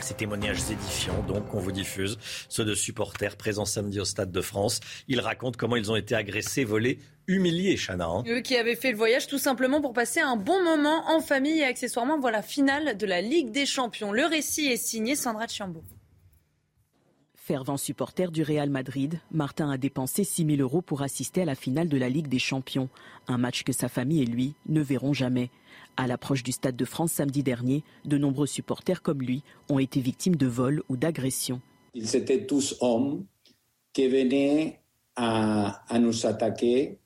[0.00, 2.18] Ces témoignages édifiants, donc, qu'on vous diffuse,
[2.48, 4.80] ceux de supporters présents samedi au Stade de France.
[5.08, 6.98] Ils racontent comment ils ont été agressés, volés,
[7.30, 8.06] humiliés, Chana.
[8.06, 8.24] Hein.
[8.26, 11.60] Eux qui avaient fait le voyage tout simplement pour passer un bon moment en famille
[11.60, 14.12] et accessoirement, voilà, finale de la Ligue des Champions.
[14.12, 15.82] Le récit est signé Sandra Chiambo.
[17.34, 21.56] Fervent supporter du Real Madrid, Martin a dépensé 6 000 euros pour assister à la
[21.56, 22.88] finale de la Ligue des Champions.
[23.26, 25.50] Un match que sa famille et lui ne verront jamais.
[25.96, 30.00] À l'approche du Stade de France samedi dernier, de nombreux supporters comme lui ont été
[30.00, 31.60] victimes de vols ou d'agressions.
[31.94, 33.24] Ils étaient tous hommes
[33.92, 34.80] qui venaient
[35.16, 36.98] à, nous attaquer.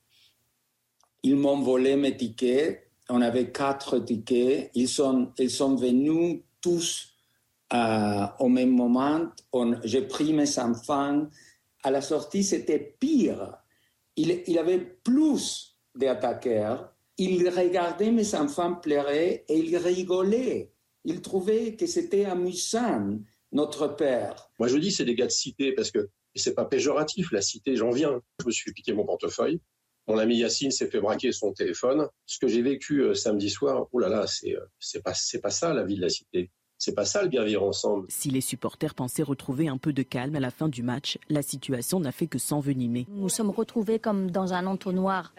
[1.24, 2.88] Ils m'ont volé mes tickets.
[3.08, 4.70] On avait quatre tickets.
[4.74, 7.14] Ils sont, ils sont venus tous
[7.72, 9.26] euh, au même moment.
[9.82, 11.26] J'ai pris mes enfants.
[11.82, 13.56] À la sortie, c'était pire.
[14.14, 20.72] Il, il avait plus d'attaqueurs il regardait mes enfants pleurer et il rigolait.
[21.04, 23.18] Il trouvait que c'était amusant,
[23.52, 24.50] notre père.
[24.58, 27.76] Moi, je dis, c'est des gars de cité parce que c'est pas péjoratif, la cité,
[27.76, 28.20] j'en viens.
[28.40, 29.60] Je me suis piqué mon portefeuille.
[30.06, 32.08] Mon ami Yacine s'est fait braquer son téléphone.
[32.26, 35.40] Ce que j'ai vécu euh, samedi soir, oh là là, c'est, euh, c'est pas, c'est
[35.40, 36.50] pas ça la vie de la cité.
[36.76, 38.06] C'est pas ça le bien vivre ensemble.
[38.10, 41.40] Si les supporters pensaient retrouver un peu de calme à la fin du match, la
[41.40, 43.06] situation n'a fait que s'envenimer.
[43.08, 45.32] Nous sommes retrouvés comme dans un entonnoir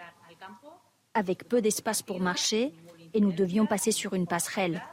[1.14, 2.74] avec peu d'espace pour marcher
[3.14, 4.84] et nous devions passer sur une passerelle.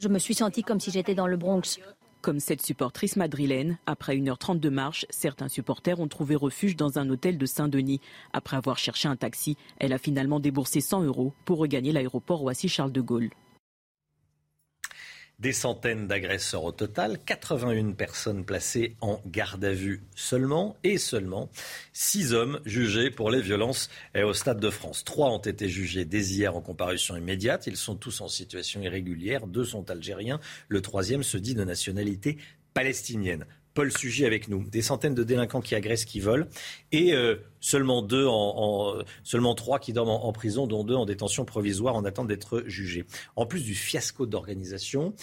[0.00, 1.80] Je me suis sentie comme si j'étais dans le Bronx.
[2.20, 7.08] Comme cette supportrice madrilène, après 1h30 de marche, certains supporters ont trouvé refuge dans un
[7.10, 8.00] hôtel de Saint-Denis.
[8.32, 12.90] Après avoir cherché un taxi, elle a finalement déboursé 100 euros pour regagner l'aéroport Roissy-Charles
[12.90, 13.30] de Gaulle.
[15.40, 21.48] Des centaines d'agresseurs au total, 81 personnes placées en garde à vue seulement et seulement
[21.92, 25.04] 6 hommes jugés pour les violences au Stade de France.
[25.04, 27.68] Trois ont été jugés dès hier en comparution immédiate.
[27.68, 29.46] Ils sont tous en situation irrégulière.
[29.46, 30.40] Deux sont algériens.
[30.66, 32.38] Le troisième se dit de nationalité
[32.74, 33.46] palestinienne.
[33.78, 34.64] Paul Sugy avec nous.
[34.64, 36.46] Des centaines de délinquants qui agressent, qui volent,
[36.90, 41.44] et euh, seulement deux, en, seulement trois qui dorment en, prison, dont deux en détention
[41.44, 43.04] provisoire en attente d'être jugés.
[43.36, 45.14] En plus du fiasco d'organisation,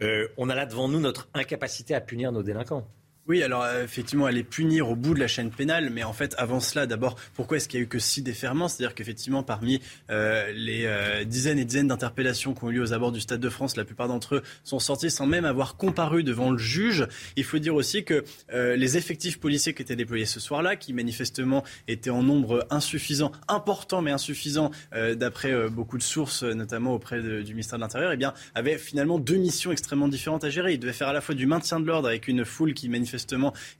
[0.00, 2.86] euh, on a là devant nous notre incapacité à punir nos délinquants.
[3.26, 6.12] Oui, alors euh, effectivement, elle est punir au bout de la chaîne pénale, mais en
[6.12, 8.68] fait, avant cela, d'abord, pourquoi est-ce qu'il y a eu que six déferments?
[8.68, 9.80] C'est-à-dire qu'effectivement, parmi
[10.10, 13.40] euh, les euh, dizaines et dizaines d'interpellations qui ont eu lieu aux abords du Stade
[13.40, 17.06] de France, la plupart d'entre eux sont sortis sans même avoir comparu devant le juge.
[17.36, 21.64] Il faut dire aussi que les effectifs policiers qui étaient déployés ce soir-là, qui manifestement
[21.88, 27.78] étaient en nombre insuffisant, important mais insuffisant, d'après beaucoup de sources, notamment auprès du ministère
[27.78, 30.74] de l'Intérieur, eh bien, avaient finalement deux missions extrêmement différentes à gérer.
[30.74, 33.13] Ils devaient faire à la fois du maintien de l'ordre avec une foule qui manifestait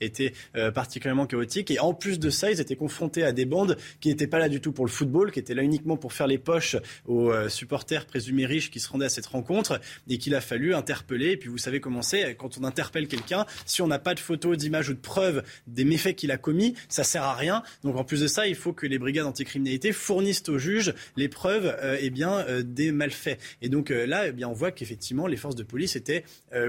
[0.00, 1.70] était euh, particulièrement chaotique.
[1.70, 4.48] Et en plus de ça, ils étaient confrontés à des bandes qui n'étaient pas là
[4.48, 7.48] du tout pour le football, qui étaient là uniquement pour faire les poches aux euh,
[7.48, 11.32] supporters présumés riches qui se rendaient à cette rencontre et qu'il a fallu interpeller.
[11.32, 14.20] Et puis vous savez comment c'est, quand on interpelle quelqu'un, si on n'a pas de
[14.20, 17.62] photos, d'images ou de preuves des méfaits qu'il a commis, ça sert à rien.
[17.82, 21.28] Donc en plus de ça, il faut que les brigades anticriminalité fournissent aux juges les
[21.28, 23.40] preuves euh, bien, des malfaits.
[23.60, 26.24] Et donc là, eh bien, on voit qu'effectivement, les forces de police étaient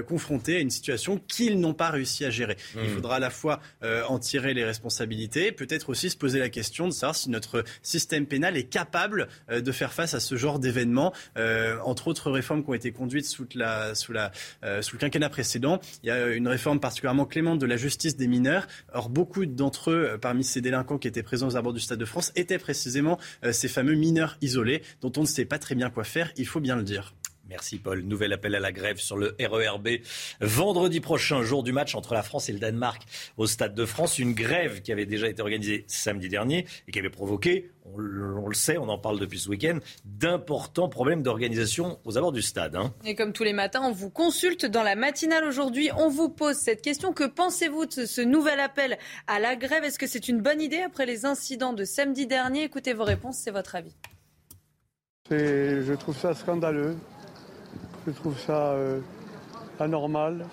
[0.08, 2.55] confrontées à une situation qu'ils n'ont pas réussi à gérer.
[2.74, 2.94] Il hmm.
[2.94, 6.86] faudra à la fois euh, en tirer les responsabilités, peut-être aussi se poser la question
[6.86, 10.58] de savoir si notre système pénal est capable euh, de faire face à ce genre
[10.58, 11.12] d'événements.
[11.36, 14.32] Euh, entre autres réformes qui ont été conduites sous, la, sous, la,
[14.80, 18.26] sous le quinquennat précédent, il y a une réforme particulièrement clémente de la justice des
[18.26, 18.66] mineurs.
[18.92, 22.04] Or, beaucoup d'entre eux, parmi ces délinquants qui étaient présents aux abords du Stade de
[22.04, 23.18] France, étaient précisément
[23.50, 26.60] ces fameux mineurs isolés dont on ne sait pas très bien quoi faire, il faut
[26.60, 27.14] bien le dire.
[27.48, 28.02] Merci Paul.
[28.02, 29.88] Nouvel appel à la grève sur le RERB.
[30.40, 33.02] Vendredi prochain, jour du match entre la France et le Danemark
[33.36, 34.18] au Stade de France.
[34.18, 38.54] Une grève qui avait déjà été organisée samedi dernier et qui avait provoqué, on, le
[38.54, 42.74] sait, on en parle depuis ce week-end, d'importants problèmes d'organisation aux abords du stade.
[42.74, 42.92] Hein.
[43.04, 45.90] Et comme tous les matins, on vous consulte dans la matinale aujourd'hui.
[45.96, 47.12] On vous pose cette question.
[47.12, 48.98] Que pensez-vous de ce nouvel appel
[49.28, 49.84] à la grève?
[49.84, 52.64] Est-ce que c'est une bonne idée après les incidents de samedi dernier?
[52.64, 53.94] Écoutez vos réponses, c'est votre avis.
[55.30, 56.96] Je trouve ça scandaleux.
[58.06, 59.00] Je trouve ça euh,
[59.80, 60.46] anormal,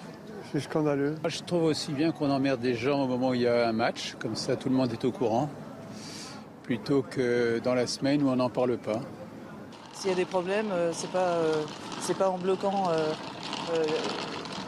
[0.52, 1.14] c'est scandaleux.
[1.28, 3.74] Je trouve aussi bien qu'on emmerde des gens au moment où il y a un
[3.74, 5.50] match, comme ça tout le monde est au courant,
[6.64, 9.02] plutôt que dans la semaine où on n'en parle pas.
[9.94, 11.64] S'il y a des problèmes, euh, c'est pas, euh,
[12.02, 12.90] c'est pas en bloquant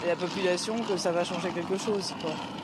[0.05, 2.13] la population que ça va changer quelque chose.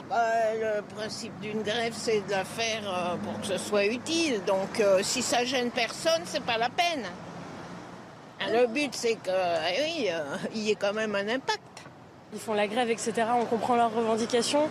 [0.08, 0.18] Bah,
[0.54, 4.42] le principe d'une grève, c'est de la faire pour que ce soit utile.
[4.46, 7.06] Donc si ça gêne personne, c'est pas la peine.
[8.50, 11.62] Le but, c'est qu'il eh oui, euh, y ait quand même un impact.
[12.34, 13.14] Ils font la grève, etc.
[13.36, 14.68] On comprend leurs revendications.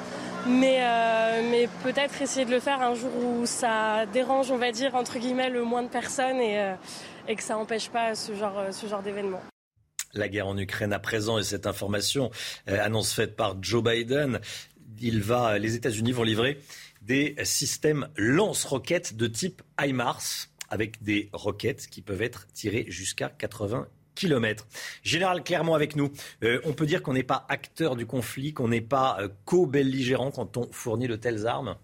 [0.47, 4.73] Mais, euh, mais peut-être essayer de le faire un jour où ça dérange, on va
[4.73, 6.75] dire, entre guillemets, le moins de personnes et, euh,
[7.29, 9.43] et que ça n'empêche pas ce genre, ce genre d'événement.
[10.15, 12.31] La guerre en Ukraine à présent et cette information,
[12.67, 14.41] annonce faite par Joe Biden,
[15.01, 16.59] il va, les États-Unis vont livrer
[17.03, 23.87] des systèmes lance-roquettes de type HIMARS avec des roquettes qui peuvent être tirées jusqu'à 80
[24.15, 24.67] km.
[25.03, 26.11] Général Clermont avec nous.
[26.43, 30.31] Euh, on peut dire qu'on n'est pas acteur du conflit, qu'on n'est pas euh, co-belligérant
[30.31, 31.77] quand on fournit de telles armes?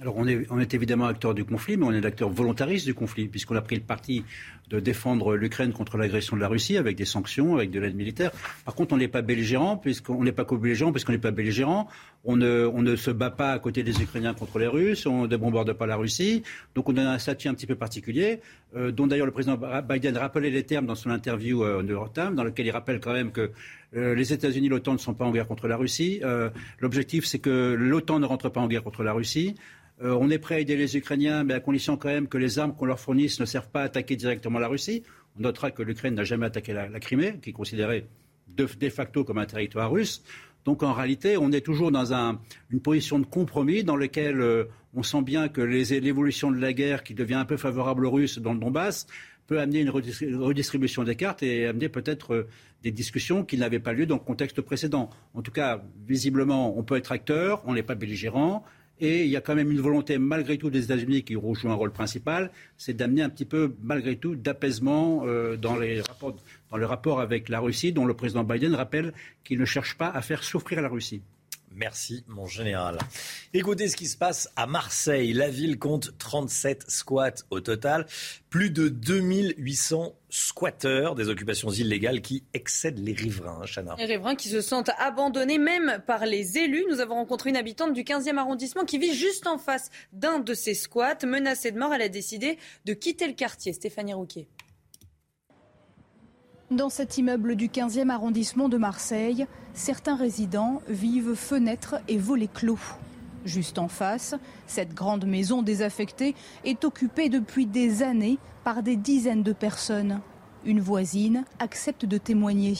[0.00, 2.94] Alors on est, on est, évidemment acteur du conflit, mais on est l'acteur volontariste du
[2.94, 4.24] conflit, puisqu'on a pris le parti
[4.70, 8.30] de défendre l'Ukraine contre l'agression de la Russie avec des sanctions, avec de l'aide militaire.
[8.64, 11.88] Par contre, on n'est pas belligérant, puisqu'on n'est pas co-belligérant, puisqu'on n'est pas belligérant.
[12.24, 15.26] On ne, on ne, se bat pas à côté des Ukrainiens contre les Russes, on
[15.26, 16.42] ne bombarde pas la Russie.
[16.74, 18.40] Donc on a un statut un petit peu particulier,
[18.76, 22.12] euh, dont d'ailleurs le président Biden rappelait les termes dans son interview euh, New York
[22.14, 23.50] Times, dans lequel il rappelle quand même que
[23.96, 26.20] euh, les États-Unis, l'OTAN ne sont pas en guerre contre la Russie.
[26.22, 29.56] Euh, L'objectif, c'est que l'OTAN ne rentre pas en guerre contre la Russie.
[30.02, 32.58] Euh, on est prêt à aider les Ukrainiens, mais à condition quand même que les
[32.58, 35.02] armes qu'on leur fournisse ne servent pas à attaquer directement la Russie.
[35.38, 38.06] On notera que l'Ukraine n'a jamais attaqué la, Crimée, qui est considérée
[38.48, 40.22] de, facto comme un territoire russe.
[40.64, 42.38] Donc en réalité, on est toujours dans
[42.70, 44.64] une position de compromis dans laquelle euh,
[44.94, 48.38] on sent bien que l'évolution de la guerre, qui devient un peu favorable aux Russes
[48.38, 49.06] dans le Donbass,
[49.46, 52.48] peut amener une redistribution des cartes et amener peut-être euh,
[52.82, 55.10] des discussions qui n'avaient pas lieu dans le contexte précédent.
[55.34, 58.64] En tout cas, visiblement, on peut être acteur, on n'est pas belligérant,
[59.00, 61.74] et il y a quand même une volonté, malgré tout, des États-Unis qui jouent un
[61.74, 66.36] rôle principal, c'est d'amener un petit peu, malgré tout, d'apaisement euh, dans, les rapports,
[66.70, 69.12] dans le rapport avec la Russie, dont le président Biden rappelle
[69.44, 71.22] qu'il ne cherche pas à faire souffrir la Russie.
[71.80, 72.98] Merci, mon général.
[73.54, 75.32] Écoutez ce qui se passe à Marseille.
[75.32, 78.04] La ville compte 37 squats au total.
[78.50, 83.96] Plus de 2800 squatteurs, des occupations illégales qui excèdent les riverains, Chana.
[83.96, 86.84] Les riverains qui se sentent abandonnés même par les élus.
[86.90, 90.52] Nous avons rencontré une habitante du 15e arrondissement qui vit juste en face d'un de
[90.52, 91.24] ces squats.
[91.24, 93.72] Menacée de mort, elle a décidé de quitter le quartier.
[93.72, 94.48] Stéphanie Rouquet.
[96.70, 102.78] Dans cet immeuble du 15e arrondissement de Marseille, certains résidents vivent fenêtres et volets clos.
[103.44, 104.36] Juste en face,
[104.68, 110.20] cette grande maison désaffectée est occupée depuis des années par des dizaines de personnes.
[110.64, 112.74] Une voisine accepte de témoigner.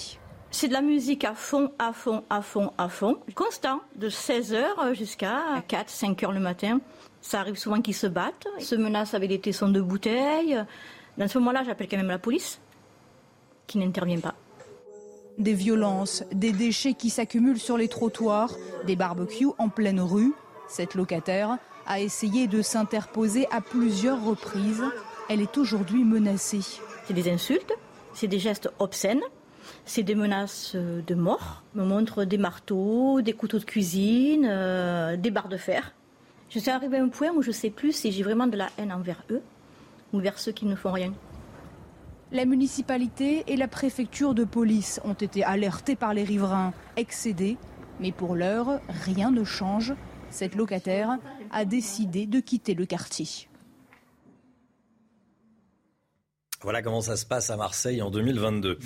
[0.52, 4.94] C'est de la musique à fond, à fond, à fond, à fond, constant, de 16h
[4.94, 6.80] jusqu'à 4, 5 h le matin.
[7.22, 10.64] Ça arrive souvent qu'ils se battent, ils se menacent avec des tessons de bouteilles.
[11.18, 12.60] Dans ce moment-là, j'appelle quand même la police,
[13.70, 14.34] qui n'intervient pas.
[15.38, 18.52] Des violences, des déchets qui s'accumulent sur les trottoirs,
[18.84, 20.34] des barbecues en pleine rue.
[20.68, 21.56] Cette locataire
[21.86, 24.82] a essayé de s'interposer à plusieurs reprises.
[25.28, 26.80] Elle est aujourd'hui menacée.
[27.06, 27.72] C'est des insultes,
[28.12, 29.22] c'est des gestes obscènes,
[29.84, 31.62] c'est des menaces de mort.
[31.76, 35.94] On me montre des marteaux, des couteaux de cuisine, euh, des barres de fer.
[36.50, 38.56] Je suis arrivée à un point où je ne sais plus si j'ai vraiment de
[38.56, 39.42] la haine envers eux
[40.12, 41.12] ou vers ceux qui ne font rien.
[42.32, 47.56] La municipalité et la préfecture de police ont été alertés par les riverains excédés,
[47.98, 49.94] mais pour l'heure, rien ne change.
[50.30, 51.18] Cette locataire
[51.50, 53.48] a décidé de quitter le quartier.
[56.62, 58.78] Voilà comment ça se passe à Marseille en 2022.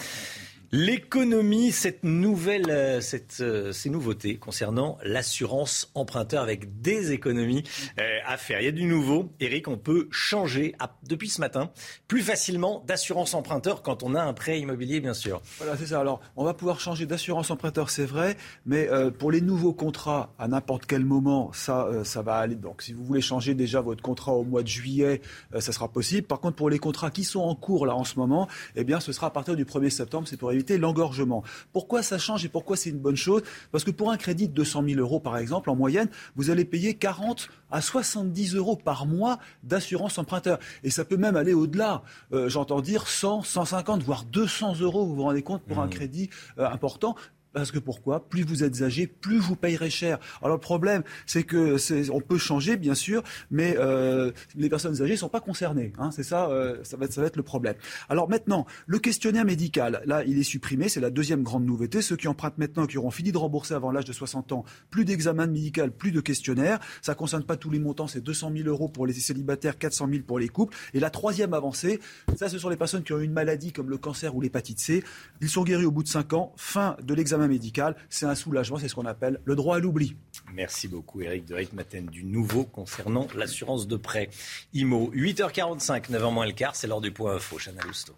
[0.77, 3.01] L'économie, cette nouvelle, euh,
[3.41, 7.63] euh, ces nouveautés concernant l'assurance emprunteur avec des économies
[8.01, 8.61] euh, à faire.
[8.61, 9.31] Il y a du nouveau.
[9.39, 10.75] Eric, on peut changer
[11.05, 11.71] depuis ce matin
[12.09, 15.43] plus facilement d'assurance emprunteur quand on a un prêt immobilier, bien sûr.
[15.59, 16.01] Voilà, c'est ça.
[16.01, 18.37] Alors, on va pouvoir changer d'assurance emprunteur, c'est vrai,
[18.67, 18.89] mais
[19.21, 22.57] pour les nouveaux contrats, à n'importe quel moment, ça, ça va aller.
[22.57, 25.21] Donc, si vous voulez changer déjà votre contrat au mois de juillet,
[25.57, 26.27] ça sera possible.
[26.27, 28.99] Par contre, pour les contrats qui sont en cours là en ce moment, eh bien,
[28.99, 30.27] ce sera à partir du 1er septembre.
[30.27, 31.43] C'est pour éviter l'engorgement.
[31.73, 33.43] Pourquoi ça change et pourquoi c'est une bonne chose?
[33.73, 36.65] Parce que pour un crédit de 200 000 euros, par exemple, en moyenne, vous allez
[36.65, 40.59] payer 40 à 70 euros par mois d'assurance emprunteur.
[40.82, 42.03] Et ça peut même aller au-delà.
[42.32, 45.91] Euh, j'entends dire 100, 150, voire 200 euros, vous vous rendez compte, pour un mmh.
[45.91, 47.16] crédit euh, important.
[47.55, 48.28] Parce que pourquoi?
[48.28, 50.18] Plus vous êtes âgé, plus vous payerez cher.
[50.43, 51.76] Alors le problème, c'est que
[52.10, 55.93] on peut changer, bien sûr, mais euh, les personnes âgées ne sont pas concernées.
[55.98, 57.76] Hein, c'est ça, euh, ça, va être, ça va être le problème.
[58.09, 60.89] Alors maintenant, le questionnaire médical, là, il est supprimé.
[60.89, 62.02] C'est la deuxième grande nouveauté.
[62.02, 65.05] Ceux qui empruntent maintenant, qui auront fini de rembourser avant l'âge de 60 ans, plus
[65.05, 66.81] d'examen médical, plus de questionnaire.
[67.02, 68.09] Ça ne concerne pas tous les montants.
[68.09, 70.76] C'est 200 000 euros pour les célibataires, 400 000 pour les couples.
[70.93, 72.01] Et la troisième avancée,
[72.36, 75.05] ça, ce sont les personnes qui ont une maladie comme le cancer ou l'hépatite C.
[75.40, 76.52] Ils sont guéris au bout de 5 ans.
[76.56, 77.97] Fin de l'examen médical.
[78.09, 80.16] C'est un soulagement, c'est ce qu'on appelle le droit à l'oubli.
[80.53, 84.31] Merci beaucoup Eric de Maten du nouveau concernant l'assurance de prêt.
[84.73, 87.59] IMO, 8h45, 9h moins le quart, c'est l'heure du point info.
[87.59, 88.15] Chana Lousteau.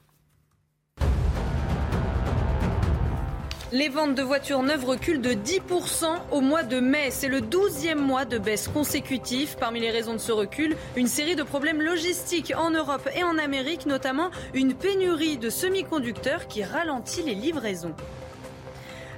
[3.72, 7.10] Les ventes de voitures neuves reculent de 10% au mois de mai.
[7.10, 9.56] C'est le 12e mois de baisse consécutive.
[9.58, 13.38] Parmi les raisons de ce recul, une série de problèmes logistiques en Europe et en
[13.38, 17.94] Amérique, notamment une pénurie de semi-conducteurs qui ralentit les livraisons.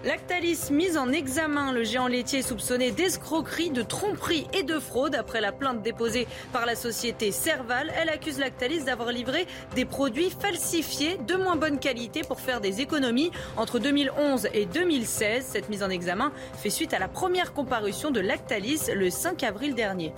[0.08, 1.70] Lactalis mise en examen.
[1.70, 6.64] Le géant laitier soupçonné d'escroquerie, de tromperie et de fraude après la plainte déposée par
[6.64, 7.92] la société Serval.
[7.94, 12.80] Elle accuse Lactalis d'avoir livré des produits falsifiés de moins bonne qualité pour faire des
[12.80, 15.44] économies entre 2011 et 2016.
[15.44, 19.74] Cette mise en examen fait suite à la première comparution de Lactalis le 5 avril
[19.74, 20.14] dernier.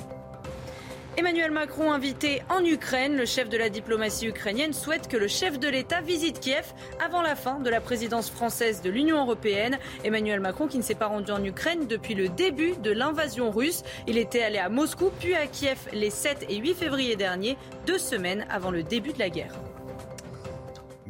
[1.16, 3.16] Emmanuel Macron invité en Ukraine.
[3.16, 6.72] Le chef de la diplomatie ukrainienne souhaite que le chef de l'État visite Kiev
[7.04, 9.78] avant la fin de la présidence française de l'Union européenne.
[10.04, 13.82] Emmanuel Macron qui ne s'est pas rendu en Ukraine depuis le début de l'invasion russe.
[14.06, 17.56] Il était allé à Moscou puis à Kiev les 7 et 8 février dernier,
[17.86, 19.52] deux semaines avant le début de la guerre.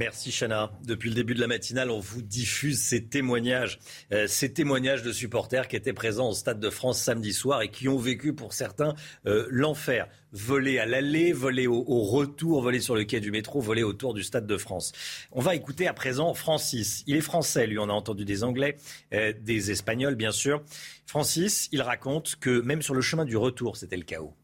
[0.01, 0.71] Merci Chana.
[0.83, 3.79] Depuis le début de la matinale, on vous diffuse ces témoignages,
[4.13, 7.69] euh, ces témoignages de supporters qui étaient présents au Stade de France samedi soir et
[7.69, 8.95] qui ont vécu pour certains
[9.27, 10.09] euh, l'enfer.
[10.33, 14.23] Voler à l'aller, voler au, retour, voler sur le quai du métro, voler autour du
[14.23, 14.93] Stade de France.
[15.33, 17.05] On va écouter à présent Francis.
[17.07, 17.79] Il est français, lui.
[17.79, 18.79] On a entendu des Anglais,
[19.13, 20.63] euh, des Espagnols, bien sûr.
[21.05, 24.35] Francis, il raconte que même sur le chemin du retour, c'était le chaos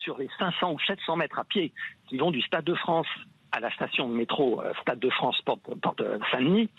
[0.00, 1.72] sur les 500 ou 700 mètres à pied
[2.08, 3.06] qui vont du Stade de France
[3.52, 5.60] à la station de métro euh, Stade de France Porte,
[6.30, 6.70] Saint-Denis,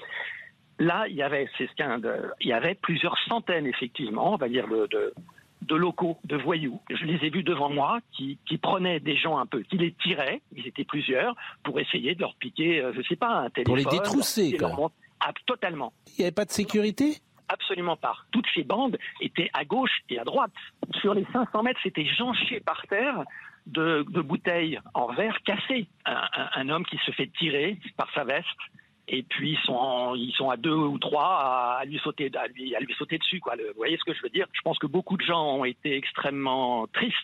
[0.80, 4.68] là, il y avait, c'est ce il y avait plusieurs centaines, effectivement, on va dire,
[4.68, 5.14] de,
[5.62, 6.82] de, locaux, de voyous.
[6.90, 9.94] Je les ai vus devant moi qui, qui, prenaient des gens un peu, qui les
[9.94, 13.50] tiraient, ils étaient plusieurs, pour essayer de leur piquer, euh, je ne sais pas, un
[13.50, 13.84] téléphone.
[13.84, 14.92] Pour les détrousser, quoi.
[15.20, 15.94] Ah, totalement.
[16.08, 17.18] Il n'y avait pas de sécurité?
[17.48, 18.16] Absolument pas.
[18.32, 20.52] Toutes ces bandes étaient à gauche et à droite.
[21.02, 23.24] Sur les 500 mètres, c'était jonché par terre
[23.68, 25.88] de, bouteilles en verre cassées.
[26.06, 28.48] Un, homme qui se fait tirer par sa veste
[29.10, 32.94] et puis ils sont, ils sont à deux ou trois à, lui sauter, à lui,
[32.98, 33.40] sauter dessus.
[33.40, 33.56] Quoi.
[33.56, 34.48] vous voyez ce que je veux dire?
[34.54, 37.16] Je pense que beaucoup de gens ont été extrêmement tristes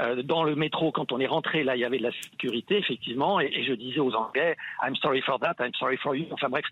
[0.00, 1.62] euh, dans le métro quand on est rentré.
[1.62, 4.96] Là, il y avait de la sécurité effectivement, et, et je disais aux Anglais, I'm
[4.96, 6.26] sorry for that, I'm sorry for you.
[6.30, 6.64] Enfin bref,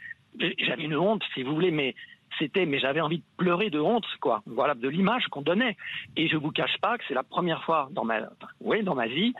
[0.59, 1.95] j'avais une honte, si vous voulez, mais
[2.39, 4.43] c'était, mais j'avais envie de pleurer de honte, quoi.
[4.47, 5.77] Voilà, de l'image qu'on donnait.
[6.17, 9.33] Et je vous cache pas que c'est la première fois dans ma, dans ma vie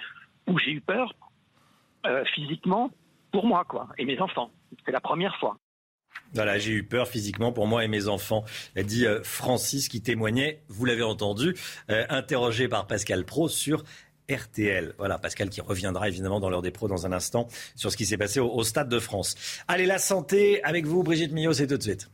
[0.47, 1.13] où j'ai eu peur
[2.07, 2.91] euh, physiquement
[3.33, 4.51] pour moi, quoi, et mes enfants.
[4.85, 5.59] C'est la première fois.
[6.35, 8.45] Voilà, j'ai eu peur physiquement pour moi et mes enfants,
[8.77, 11.55] dit euh, Francis qui témoignait, vous l'avez entendu,
[11.91, 13.85] euh, interrogé par Pascal Pro sur
[14.31, 14.95] RTL.
[14.99, 18.05] Voilà, Pascal qui reviendra évidemment dans l'heure des pros dans un instant sur ce qui
[18.05, 19.37] s'est passé au, au Stade de France.
[19.69, 22.11] Allez, la santé avec vous, Brigitte Millot, c'est tout de suite.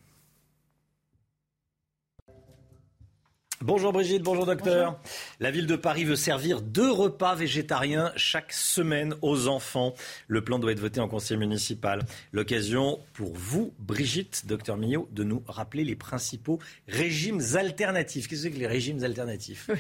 [3.64, 5.00] Bonjour Brigitte, bonjour docteur.
[5.40, 9.94] La ville de Paris veut servir deux repas végétariens chaque semaine aux enfants.
[10.28, 12.02] Le plan doit être voté en conseil municipal.
[12.32, 16.58] L'occasion pour vous, Brigitte, docteur Millot, de nous rappeler les principaux
[16.88, 18.28] régimes alternatifs.
[18.28, 19.70] Qu'est-ce que c'est que les régimes alternatifs?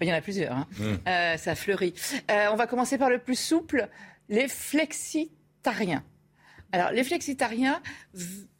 [0.00, 0.66] Il y en a plusieurs, hein.
[0.78, 0.94] Hmm.
[1.06, 1.92] Euh, ça fleurit.
[2.30, 3.90] Euh, on va commencer par le plus souple,
[4.30, 6.02] les flexitariens.
[6.72, 7.80] Alors, les flexitariens,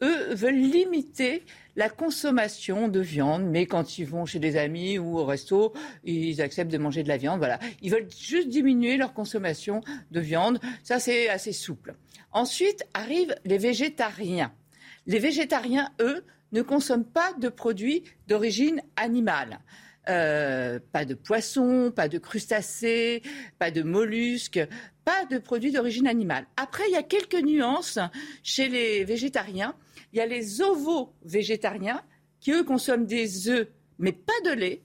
[0.02, 1.44] eux, veulent limiter
[1.78, 6.42] la consommation de viande, mais quand ils vont chez des amis ou au resto, ils
[6.42, 7.38] acceptent de manger de la viande.
[7.38, 7.60] Voilà.
[7.82, 10.58] Ils veulent juste diminuer leur consommation de viande.
[10.82, 11.94] Ça, c'est assez souple.
[12.32, 14.52] Ensuite arrivent les végétariens.
[15.06, 19.60] Les végétariens, eux, ne consomment pas de produits d'origine animale.
[20.08, 23.22] Euh, pas de poissons, pas de crustacés,
[23.60, 24.66] pas de mollusques,
[25.04, 26.46] pas de produits d'origine animale.
[26.56, 28.00] Après, il y a quelques nuances
[28.42, 29.76] chez les végétariens.
[30.12, 32.02] Il y a les ovo-végétariens
[32.40, 34.82] qui, eux, consomment des œufs, mais pas de lait.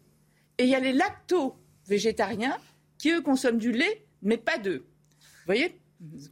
[0.57, 2.57] Et il y a les lacto-végétariens
[2.97, 4.81] qui, eux, consomment du lait, mais pas d'œufs.
[4.81, 5.79] Vous voyez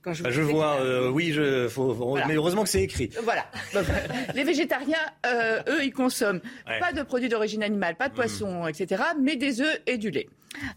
[0.01, 2.27] Quand Bah, Je explique, vois, euh, euh, oui, je, faut, Voilà.
[2.27, 3.09] mais heureusement que c'est écrit.
[3.23, 3.45] voilà.
[4.35, 6.79] les végétariens, euh, eux, ils consomment Ouais.
[6.79, 10.27] pas de produits d'origine animale, pas de poissons, etc., mais des œufs et du lait.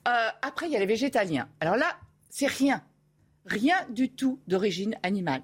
[0.08, 1.48] Euh, après, il y a les végétaliens.
[1.60, 1.96] Alors là,
[2.30, 2.82] c'est rien.
[3.46, 5.42] Rien du tout d'origine animale.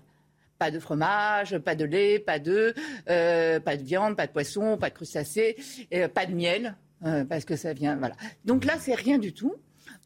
[0.61, 2.75] Pas de fromage, pas de lait, pas d'œufs,
[3.09, 5.57] euh, pas de viande, pas de poisson, pas de crustacés,
[5.95, 7.97] euh, pas de miel, euh, parce que ça vient.
[7.97, 8.15] Voilà.
[8.45, 9.55] Donc là, c'est rien du tout.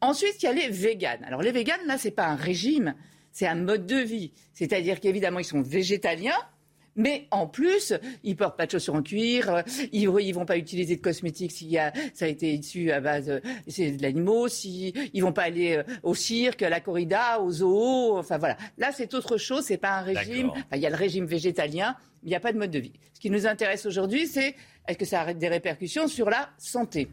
[0.00, 1.24] Ensuite, il y a les véganes.
[1.24, 2.94] Alors les véganes, là, c'est pas un régime,
[3.33, 4.33] c'est un mode de vie.
[4.52, 6.39] C'est-à-dire qu'évidemment, ils sont végétaliens.
[6.97, 7.92] Mais en plus,
[8.23, 11.52] ils portent pas de chaussures en cuir, euh, ils, ils vont pas utiliser de cosmétiques
[11.52, 15.23] si y a, ça a été issu à base euh, c'est de l'animaux, si ils
[15.23, 18.56] vont pas aller euh, au cirque, à la corrida, au zoo, enfin voilà.
[18.78, 20.50] Là, c'est autre chose, c'est pas un régime.
[20.50, 22.78] Enfin, il y a le régime végétalien, mais il n'y a pas de mode de
[22.78, 22.92] vie.
[23.12, 24.55] Ce qui nous intéresse aujourd'hui, c'est
[24.86, 27.08] est-ce que ça a des répercussions sur la santé?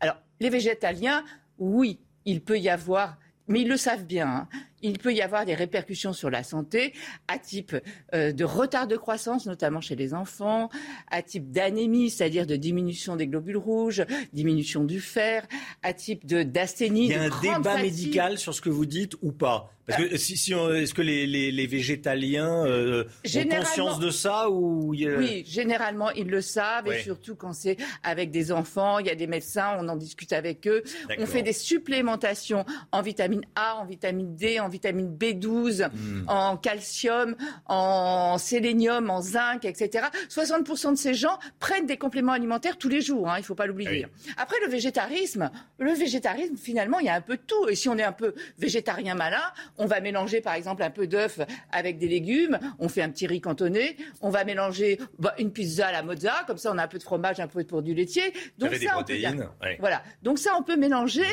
[0.00, 1.24] Alors, les végétaliens,
[1.58, 4.48] oui, il peut y avoir, mais ils le savent bien, hein,
[4.82, 6.92] il peut y avoir des répercussions sur la santé
[7.28, 7.74] à type
[8.14, 10.70] euh, de retard de croissance, notamment chez les enfants,
[11.10, 15.46] à type d'anémie, c'est-à-dire de diminution des globules rouges, diminution du fer,
[15.82, 17.06] à type de d'asthénie.
[17.06, 17.82] Il y a un débat fatigue.
[17.82, 19.72] médical sur ce que vous dites ou pas?
[19.86, 24.92] Parce que si, est-ce que les, les- les végétaliens euh, ont conscience de ça ou
[24.92, 28.98] il y a- Oui, généralement, ils le savent, et surtout quand c'est avec des enfants,
[28.98, 30.82] il y a des médecins, on en discute avec eux.
[31.18, 36.24] On fait des supplémentations en vitamine A, en vitamine D, en vitamine B12, Hmm.
[36.28, 37.34] en calcium,
[37.66, 40.06] en sélénium, en zinc, etc.
[40.28, 43.54] 60% de ces gens prennent des compléments alimentaires tous les jours, hein, il ne faut
[43.54, 44.06] pas l'oublier.
[44.36, 47.68] Après, le végétarisme, le végétarisme, finalement, il y a un peu de tout.
[47.68, 49.42] Et si on est un peu végétarien malin,
[49.78, 51.40] on va mélanger, par exemple, un peu d'œuf
[51.72, 55.88] avec des légumes, on fait un petit riz cantonné, on va mélanger bah, une pizza
[55.88, 57.94] à la mozza, comme ça on a un peu de fromage, un peu de produit
[57.94, 58.32] laitier.
[58.58, 59.76] Donc des ça, peut bien- protéines, ouais.
[59.80, 60.02] Voilà.
[60.22, 61.24] Donc ça, on peut mélanger,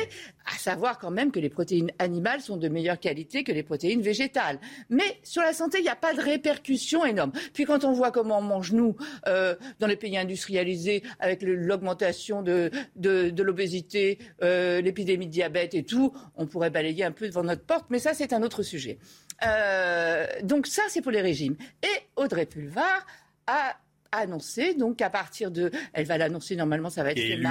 [0.46, 4.00] à savoir quand même que les protéines animales sont de meilleure qualité que les protéines
[4.02, 4.58] végétales.
[4.90, 7.32] Mais sur la santé, il n'y a pas de répercussions énormes.
[7.52, 8.96] Puis quand on voit comment on mange nous
[9.26, 15.74] euh, dans les pays industrialisés, avec l'augmentation de, de, de l'obésité, euh, l'épidémie de diabète
[15.74, 17.86] et tout, on pourrait balayer un peu devant notre porte.
[17.90, 18.98] Mais ça, c'est un autre sujet.
[19.44, 21.56] Euh, donc ça, c'est pour les régimes.
[21.82, 23.06] Et Audrey Pulvar
[23.46, 23.76] a
[24.12, 27.42] annoncé, donc à partir de, elle va l'annoncer normalement, ça va être Il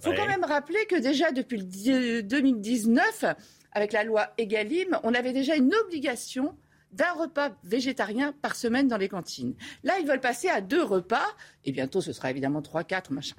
[0.00, 0.16] faut ouais.
[0.16, 3.24] quand même rappeler que déjà depuis le di- 2019,
[3.74, 6.56] avec la loi Egalim, on avait déjà une obligation
[6.92, 9.54] d'un repas végétarien par semaine dans les cantines.
[9.82, 11.26] Là, ils veulent passer à deux repas,
[11.64, 13.34] et bientôt ce sera évidemment trois, quatre, machin.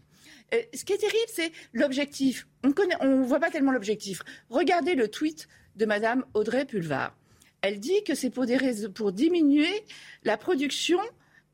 [0.54, 2.48] Euh, ce qui est terrible, c'est l'objectif.
[2.64, 4.22] On on voit pas tellement l'objectif.
[4.50, 5.48] Regardez le tweet
[5.78, 7.16] de Madame Audrey Pulvar.
[7.62, 9.84] Elle dit que c'est pour, des raisons- pour diminuer
[10.24, 11.00] la production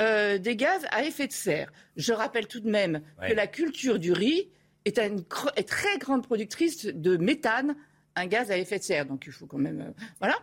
[0.01, 1.72] euh, des gaz à effet de serre.
[1.95, 3.30] Je rappelle tout de même Ouais.
[3.30, 4.50] que la culture du riz
[4.85, 5.24] est une
[5.56, 7.76] est très grande productrice de méthane,
[8.15, 9.06] un gaz à effet de serre.
[9.06, 9.81] Donc il faut quand même.
[9.81, 10.35] euh, voilà.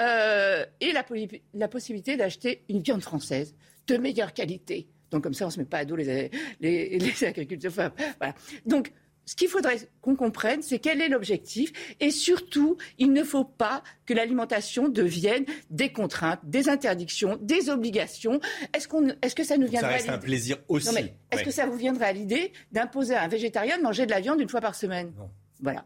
[0.00, 3.54] Euh, et la, possibilité d'acheter une viande française
[3.86, 4.88] de meilleure qualité.
[5.10, 6.30] Donc comme ça, on ne se met pas à dos les,
[6.60, 7.70] les, les agriculteurs.
[7.72, 8.34] Enfin, voilà.
[8.64, 8.92] Donc
[9.28, 11.72] ce qu'il faudrait qu'on comprenne, c'est quel est l'objectif.
[11.98, 18.40] Et surtout, il ne faut pas que l'alimentation devienne des contraintes, des interdictions, des obligations.
[18.72, 20.88] Est-ce qu'on, est-ce que ça nous Ça viendrait reste à un plaisir aussi.
[20.96, 21.44] Est-ce Ouais.
[21.44, 24.40] que ça vous viendrait à l'idée d'imposer à un végétarien de manger de la viande
[24.40, 25.12] une fois par semaine?
[25.18, 25.28] Non.
[25.60, 25.84] Voilà.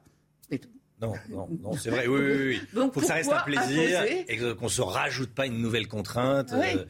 [1.00, 2.06] Non, non, non, c'est vrai.
[2.06, 2.60] Oui, oui, oui.
[2.74, 6.52] Donc, faut que ça reste un plaisir et qu'on se rajoute pas une nouvelle contrainte.
[6.52, 6.76] Oui.
[6.76, 6.84] euh,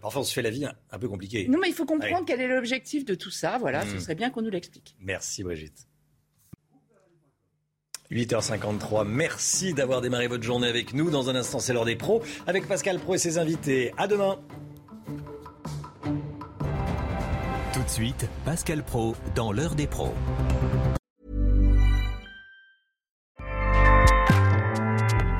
[0.00, 1.46] Parfois, on se fait la vie un, peu compliquée.
[1.48, 3.58] Non, mais il faut comprendre quel est l'objectif de tout ça.
[3.58, 4.00] Voilà, ce hmm.
[4.00, 4.96] serait bien qu'on nous l'explique.
[5.00, 5.86] Merci, Brigitte.
[8.10, 11.10] 8h53, merci d'avoir démarré votre journée avec nous.
[11.10, 13.92] Dans un instant, c'est l'heure des pros avec Pascal Pro et ses invités.
[13.96, 14.38] À demain.
[17.72, 20.14] Tout de suite, Pascal Pro dans l'heure des pros.